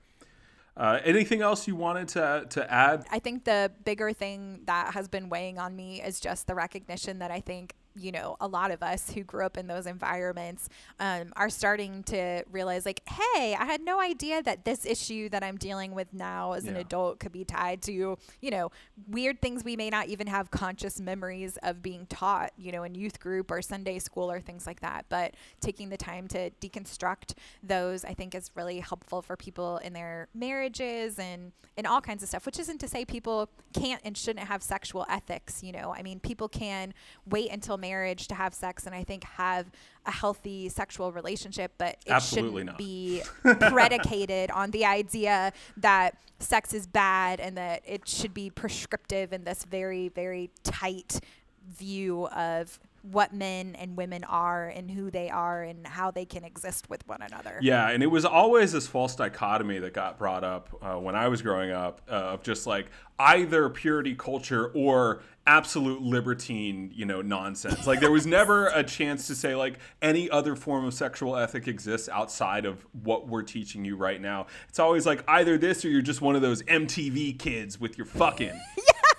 Uh, 0.75 0.99
anything 1.03 1.41
else 1.41 1.67
you 1.67 1.75
wanted 1.75 2.07
to 2.07 2.47
to 2.49 2.73
add? 2.73 3.05
I 3.11 3.19
think 3.19 3.45
the 3.45 3.71
bigger 3.85 4.11
thing 4.13 4.61
that 4.65 4.93
has 4.95 5.07
been 5.07 5.29
weighing 5.29 5.59
on 5.59 5.75
me 5.75 6.01
is 6.01 6.19
just 6.19 6.47
the 6.47 6.55
recognition 6.55 7.19
that 7.19 7.29
I 7.29 7.39
think 7.39 7.75
you 7.99 8.11
know 8.11 8.35
a 8.39 8.47
lot 8.47 8.71
of 8.71 8.81
us 8.81 9.11
who 9.11 9.23
grew 9.23 9.45
up 9.45 9.57
in 9.57 9.67
those 9.67 9.85
environments 9.85 10.69
um, 10.99 11.31
are 11.35 11.49
starting 11.49 12.03
to 12.03 12.43
realize 12.51 12.85
like 12.85 13.01
hey 13.07 13.55
i 13.59 13.65
had 13.65 13.81
no 13.81 13.99
idea 13.99 14.41
that 14.41 14.65
this 14.65 14.85
issue 14.85 15.29
that 15.29 15.43
i'm 15.43 15.57
dealing 15.57 15.93
with 15.93 16.13
now 16.13 16.53
as 16.53 16.65
an 16.65 16.75
adult 16.75 17.19
could 17.19 17.31
be 17.31 17.43
tied 17.43 17.81
to 17.81 18.17
you 18.41 18.51
know 18.51 18.71
weird 19.07 19.41
things 19.41 19.63
we 19.63 19.75
may 19.75 19.89
not 19.89 20.07
even 20.07 20.27
have 20.27 20.51
conscious 20.51 20.99
memories 20.99 21.57
of 21.63 21.81
being 21.81 22.05
taught 22.07 22.51
you 22.57 22.71
know 22.71 22.83
in 22.83 22.95
youth 22.95 23.19
group 23.19 23.51
or 23.51 23.61
sunday 23.61 23.99
school 23.99 24.31
or 24.31 24.39
things 24.39 24.65
like 24.65 24.79
that. 24.81 25.05
But 25.09 25.35
taking 25.59 25.89
the 25.89 25.97
time 25.97 26.27
to 26.29 26.49
deconstruct 26.61 27.33
those 27.61 28.05
i 28.05 28.13
think 28.13 28.33
is 28.35 28.51
really 28.55 28.79
helpful 28.79 29.21
for 29.21 29.35
people 29.35 29.77
in 29.77 29.93
their 29.93 30.27
marriages 30.33 31.19
and 31.19 31.51
and 31.77 31.85
all 31.85 32.01
kinds 32.01 32.23
of 32.23 32.29
stuff 32.29 32.45
which 32.45 32.59
isn't 32.59 32.79
to 32.79 32.87
say 32.87 33.05
people 33.05 33.49
can't 33.73 34.01
and 34.03 34.17
shouldn't 34.17 34.47
have 34.47 34.63
sexual 34.63 35.05
ethics 35.09 35.63
you 35.63 35.71
know. 35.71 35.93
I 35.95 36.03
mean 36.03 36.19
people 36.19 36.47
can 36.47 36.93
wait 37.25 37.51
until 37.51 37.77
marriage 37.77 37.88
to 38.27 38.35
have 38.35 38.53
sex 38.53 38.85
and 38.85 38.95
i 38.95 39.03
think 39.03 39.23
have 39.23 39.65
a 40.05 40.11
healthy 40.11 40.69
sexual 40.69 41.11
relationship 41.11 41.71
but 41.77 41.97
it 42.05 42.11
Absolutely 42.11 42.61
shouldn't 42.61 42.65
not. 42.67 42.77
be 42.77 43.21
predicated 43.69 44.51
on 44.51 44.71
the 44.71 44.85
idea 44.85 45.51
that 45.77 46.17
sex 46.39 46.73
is 46.73 46.87
bad 46.87 47.39
and 47.39 47.57
that 47.57 47.81
it 47.85 48.07
should 48.07 48.33
be 48.33 48.49
prescriptive 48.49 49.33
in 49.33 49.43
this 49.43 49.63
very 49.65 50.09
very 50.09 50.49
tight 50.63 51.19
view 51.67 52.27
of 52.27 52.79
what 53.01 53.33
men 53.33 53.75
and 53.75 53.95
women 53.95 54.23
are 54.25 54.67
and 54.67 54.91
who 54.91 55.09
they 55.09 55.29
are 55.29 55.63
and 55.63 55.87
how 55.87 56.11
they 56.11 56.25
can 56.25 56.43
exist 56.43 56.89
with 56.89 57.07
one 57.07 57.21
another. 57.21 57.57
Yeah, 57.61 57.89
and 57.89 58.03
it 58.03 58.07
was 58.07 58.25
always 58.25 58.71
this 58.71 58.87
false 58.87 59.15
dichotomy 59.15 59.79
that 59.79 59.93
got 59.93 60.17
brought 60.17 60.43
up 60.43 60.69
uh, 60.81 60.99
when 60.99 61.15
I 61.15 61.27
was 61.27 61.41
growing 61.41 61.71
up 61.71 62.01
uh, 62.09 62.13
of 62.13 62.43
just 62.43 62.67
like 62.67 62.87
either 63.17 63.69
purity 63.69 64.15
culture 64.15 64.71
or 64.73 65.21
absolute 65.47 66.01
libertine, 66.01 66.91
you 66.93 67.05
know, 67.05 67.21
nonsense. 67.21 67.87
Like 67.87 67.99
there 67.99 68.11
was 68.11 68.27
never 68.27 68.67
a 68.67 68.83
chance 68.83 69.27
to 69.27 69.35
say 69.35 69.55
like 69.55 69.79
any 70.01 70.29
other 70.29 70.55
form 70.55 70.85
of 70.85 70.93
sexual 70.93 71.35
ethic 71.35 71.67
exists 71.67 72.09
outside 72.09 72.65
of 72.65 72.85
what 73.03 73.27
we're 73.27 73.43
teaching 73.43 73.85
you 73.85 73.95
right 73.95 74.21
now. 74.21 74.47
It's 74.67 74.79
always 74.79 75.05
like 75.05 75.23
either 75.27 75.57
this 75.57 75.83
or 75.85 75.89
you're 75.89 76.01
just 76.01 76.21
one 76.21 76.35
of 76.35 76.41
those 76.41 76.63
MTV 76.63 77.39
kids 77.39 77.79
with 77.79 77.97
your 77.97 78.05
fucking. 78.05 78.59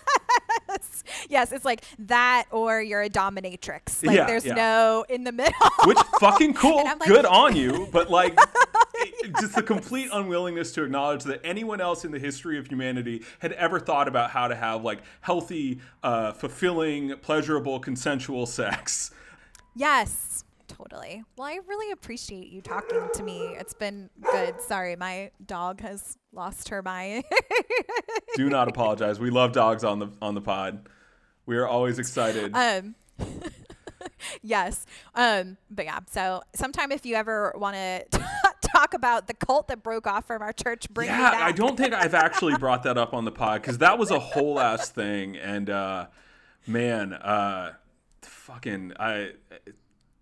Yes, 1.29 1.53
it's 1.53 1.65
like 1.65 1.85
that 2.01 2.47
or 2.51 2.81
you're 2.81 3.03
a 3.03 3.09
dominatrix. 3.11 4.05
Like 4.07 4.17
Yeah, 4.17 4.27
there's 4.27 4.45
yeah. 4.45 4.55
no 4.55 5.05
in 5.09 5.25
the 5.25 5.33
middle. 5.33 5.53
Which 5.85 5.99
fucking 6.21 6.55
cool, 6.63 6.85
like- 6.85 7.01
good 7.01 7.25
on 7.27 7.57
you, 7.57 7.89
but 7.93 8.11
like 8.11 8.39
it- 8.95 9.35
just 9.41 9.55
the 9.55 9.63
complete 9.63 10.09
unwillingness 10.13 10.73
to 10.73 10.85
acknowledge 10.85 11.25
that 11.25 11.41
anyone 11.45 11.81
else 11.81 12.05
in 12.05 12.11
the 12.13 12.19
history 12.19 12.59
of 12.59 12.67
humanity 12.69 13.23
had 13.41 13.53
ever 13.53 13.79
thought 13.81 14.09
about 14.09 14.31
how 14.31 14.49
to 14.49 14.55
have 14.55 14.83
like 14.85 15.01
healthy, 15.21 15.81
uh, 16.03 16.33
fulfilling, 16.33 17.17
pleasurable, 17.19 17.81
consensual 17.81 18.47
sex. 18.47 19.11
Yes, 19.75 20.45
totally. 20.77 21.23
Well, 21.37 21.49
I 21.49 21.59
really 21.67 21.91
appreciate 21.93 22.49
you 22.49 22.61
talking 22.61 23.09
to 23.15 23.23
me. 23.23 23.41
It's 23.59 23.75
been 23.75 24.11
good. 24.31 24.61
Sorry, 24.61 24.97
my 24.97 25.31
dog 25.45 25.81
has 25.81 26.17
lost 26.33 26.69
her 26.69 26.83
mind. 26.83 27.25
Do 28.37 28.49
not 28.49 28.69
apologize. 28.69 29.19
We 29.19 29.31
love 29.31 29.53
dogs 29.53 29.85
on 29.85 29.99
the 29.99 30.09
on 30.23 30.35
the 30.35 30.41
pod. 30.41 30.89
We 31.47 31.57
are 31.57 31.67
always 31.67 31.99
excited. 31.99 32.55
um 32.55 32.95
yes 34.43 34.87
um 35.15 35.59
but 35.71 35.85
yeah 35.85 35.99
so 36.11 36.43
sometime 36.55 36.91
if 36.91 37.05
you 37.05 37.15
ever 37.15 37.53
want 37.57 37.77
to 37.77 38.21
talk 38.63 38.95
about 38.95 39.27
the 39.27 39.35
cult 39.35 39.69
that 39.69 39.83
broke 39.83 40.07
off 40.07 40.27
from 40.27 40.41
our 40.41 40.53
church 40.55 40.89
bring 40.91 41.09
yeah. 41.09 41.33
I 41.35 41.53
don't 41.53 41.77
think 41.77 41.93
I've 41.93 42.15
actually 42.15 42.57
brought 42.57 42.83
that 42.85 42.97
up 42.97 43.13
on 43.13 43.25
the 43.27 43.33
pod 43.33 43.61
because 43.61 43.79
that 43.79 43.99
was 43.99 44.11
a 44.11 44.19
whole 44.19 44.59
ass 44.59 44.89
thing, 44.91 45.37
and 45.37 45.69
uh, 45.69 46.07
man, 46.67 47.13
uh, 47.13 47.73
fucking, 48.23 48.93
I 48.99 49.33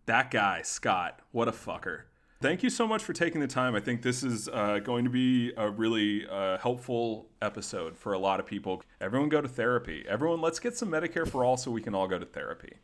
that 0.08 0.30
guy 0.30 0.62
Scott, 0.62 1.20
what 1.32 1.48
a 1.48 1.52
fucker. 1.52 2.02
Thank 2.40 2.62
you 2.62 2.70
so 2.70 2.86
much 2.86 3.02
for 3.02 3.12
taking 3.12 3.40
the 3.40 3.46
time. 3.46 3.74
I 3.74 3.80
think 3.80 4.00
this 4.00 4.22
is 4.22 4.48
uh, 4.48 4.78
going 4.78 5.04
to 5.04 5.10
be 5.10 5.52
a 5.56 5.68
really 5.68 6.26
uh, 6.28 6.56
helpful 6.58 7.26
episode 7.42 7.96
for 7.96 8.12
a 8.12 8.18
lot 8.18 8.40
of 8.40 8.46
people. 8.46 8.82
Everyone 9.00 9.28
go 9.28 9.40
to 9.40 9.48
therapy. 9.48 10.04
Everyone, 10.08 10.40
let's 10.40 10.60
get 10.60 10.76
some 10.76 10.88
Medicare 10.88 11.28
for 11.28 11.44
all 11.44 11.56
so 11.56 11.70
we 11.70 11.82
can 11.82 11.94
all 11.94 12.08
go 12.08 12.18
to 12.18 12.24
therapy. 12.24 12.74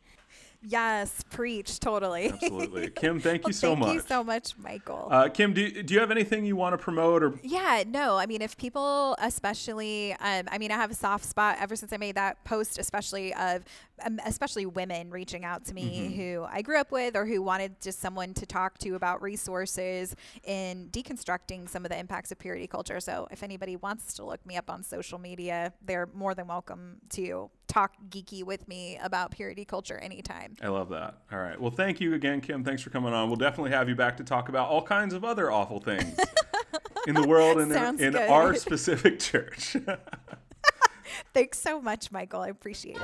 Yes 0.67 1.23
preach 1.29 1.79
totally 1.79 2.29
Absolutely, 2.29 2.89
Kim. 2.95 3.19
Thank 3.19 3.47
you 3.47 3.53
so 3.53 3.69
thank 3.69 3.79
much. 3.79 3.87
Thank 3.87 4.01
you 4.01 4.07
so 4.07 4.23
much 4.23 4.57
michael 4.57 5.07
Uh, 5.11 5.29
Kim, 5.29 5.53
do, 5.53 5.83
do 5.83 5.93
you 5.93 5.99
have 5.99 6.11
anything 6.11 6.45
you 6.45 6.55
want 6.55 6.73
to 6.73 6.77
promote 6.77 7.23
or 7.23 7.39
Yeah, 7.43 7.83
no. 7.87 8.17
I 8.17 8.25
mean, 8.25 8.41
if 8.41 8.57
people, 8.57 9.15
especially, 9.19 10.13
um, 10.13 10.47
I 10.51 10.57
mean, 10.57 10.71
I 10.71 10.75
have 10.75 10.91
a 10.91 10.95
soft 10.95 11.25
spot 11.25 11.57
ever 11.59 11.75
since 11.75 11.93
I 11.93 11.97
made 11.97 12.15
that 12.15 12.43
post, 12.43 12.77
especially 12.79 13.33
of, 13.33 13.63
um, 14.05 14.19
especially 14.25 14.65
women 14.65 15.09
reaching 15.09 15.45
out 15.45 15.65
to 15.65 15.73
me 15.73 16.13
who 16.15 16.45
I 16.49 16.61
grew 16.61 16.79
up 16.79 16.91
with 16.91 17.15
or 17.15 17.25
who 17.25 17.41
wanted 17.41 17.79
just 17.81 17.99
someone 17.99 18.33
to 18.35 18.45
talk 18.45 18.77
to 18.79 18.95
about 18.95 19.21
resources 19.21 20.15
in 20.43 20.89
deconstructing 20.91 21.69
some 21.69 21.85
of 21.85 21.91
the 21.91 21.97
impacts 21.97 22.31
of 22.31 22.39
purity 22.39 22.67
culture. 22.67 22.99
So 22.99 23.27
if 23.31 23.43
anybody 23.43 23.75
wants 23.75 24.13
to 24.15 24.25
look 24.25 24.45
me 24.45 24.57
up 24.57 24.69
on 24.69 24.83
social 24.83 25.19
media, 25.19 25.73
they're 25.85 26.09
more 26.13 26.33
than 26.33 26.47
welcome 26.47 26.97
to 27.11 27.49
talk 27.67 27.93
geeky 28.09 28.43
with 28.43 28.67
me 28.67 28.97
about 29.01 29.31
purity 29.31 29.65
culture 29.65 29.97
anytime. 29.97 30.55
I 30.61 30.67
love 30.67 30.89
that. 30.89 31.17
All 31.31 31.39
right. 31.39 31.59
Well, 31.59 31.71
thank 31.71 31.99
you 31.99 32.13
again, 32.13 32.41
Kim. 32.41 32.63
Thanks 32.63 32.81
for 32.81 32.89
coming 32.89 33.13
on. 33.13 33.27
We'll 33.27 33.35
definitely 33.37 33.71
have 33.71 33.89
you 33.89 33.95
back 33.95 34.17
to 34.17 34.23
talk 34.23 34.49
about 34.49 34.69
all 34.69 34.81
kinds 34.81 35.13
of 35.13 35.23
other 35.23 35.51
awful 35.51 35.79
things 35.79 36.17
in 37.07 37.15
the 37.15 37.27
world 37.27 37.57
and 37.59 37.71
in, 37.71 37.77
Sounds 37.77 38.01
in 38.01 38.13
good. 38.13 38.29
our 38.29 38.55
specific 38.55 39.19
church. 39.19 39.75
Thanks 41.33 41.59
so 41.59 41.81
much, 41.81 42.11
Michael. 42.11 42.41
I 42.41 42.49
appreciate 42.49 42.97
it. 42.97 43.01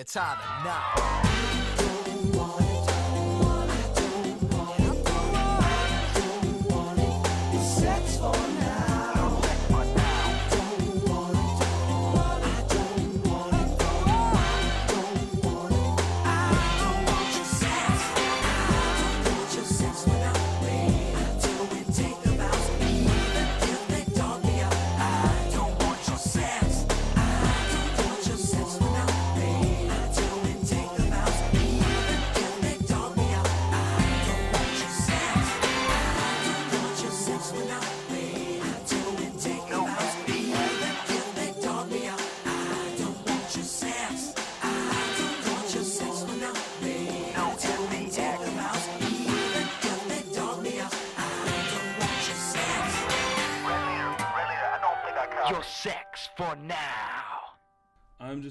it's 0.00 0.16
either 0.16 0.40
now. 0.64 1.69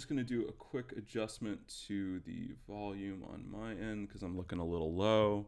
going 0.09 0.17
to 0.17 0.23
do 0.23 0.47
a 0.47 0.51
quick 0.51 0.91
adjustment 0.97 1.59
to 1.87 2.19
the 2.25 2.49
volume 2.67 3.23
on 3.31 3.45
my 3.47 3.71
end 3.71 4.07
because 4.07 4.23
I'm 4.23 4.35
looking 4.35 4.57
a 4.57 4.65
little 4.65 4.91
low. 4.91 5.45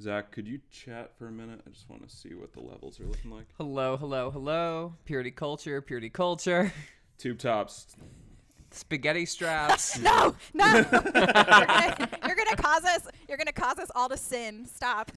Zach, 0.00 0.32
could 0.32 0.48
you 0.48 0.58
chat 0.70 1.12
for 1.18 1.28
a 1.28 1.30
minute? 1.30 1.60
I 1.66 1.70
just 1.70 1.90
want 1.90 2.08
to 2.08 2.14
see 2.14 2.34
what 2.34 2.54
the 2.54 2.60
levels 2.60 2.98
are 2.98 3.04
looking 3.04 3.30
like. 3.30 3.44
Hello, 3.58 3.98
hello, 3.98 4.30
hello. 4.30 4.94
Purity 5.04 5.30
culture, 5.30 5.82
purity 5.82 6.08
culture. 6.08 6.72
Tube 7.18 7.38
tops. 7.38 7.94
Spaghetti 8.70 9.26
straps. 9.26 9.98
no, 10.00 10.34
no. 10.54 10.66
you're, 10.74 10.84
gonna, 11.12 12.08
you're 12.26 12.36
gonna 12.36 12.56
cause 12.56 12.84
us. 12.84 13.06
You're 13.28 13.38
gonna 13.38 13.52
cause 13.52 13.78
us 13.78 13.90
all 13.94 14.08
to 14.08 14.16
sin. 14.16 14.64
Stop. 14.66 15.12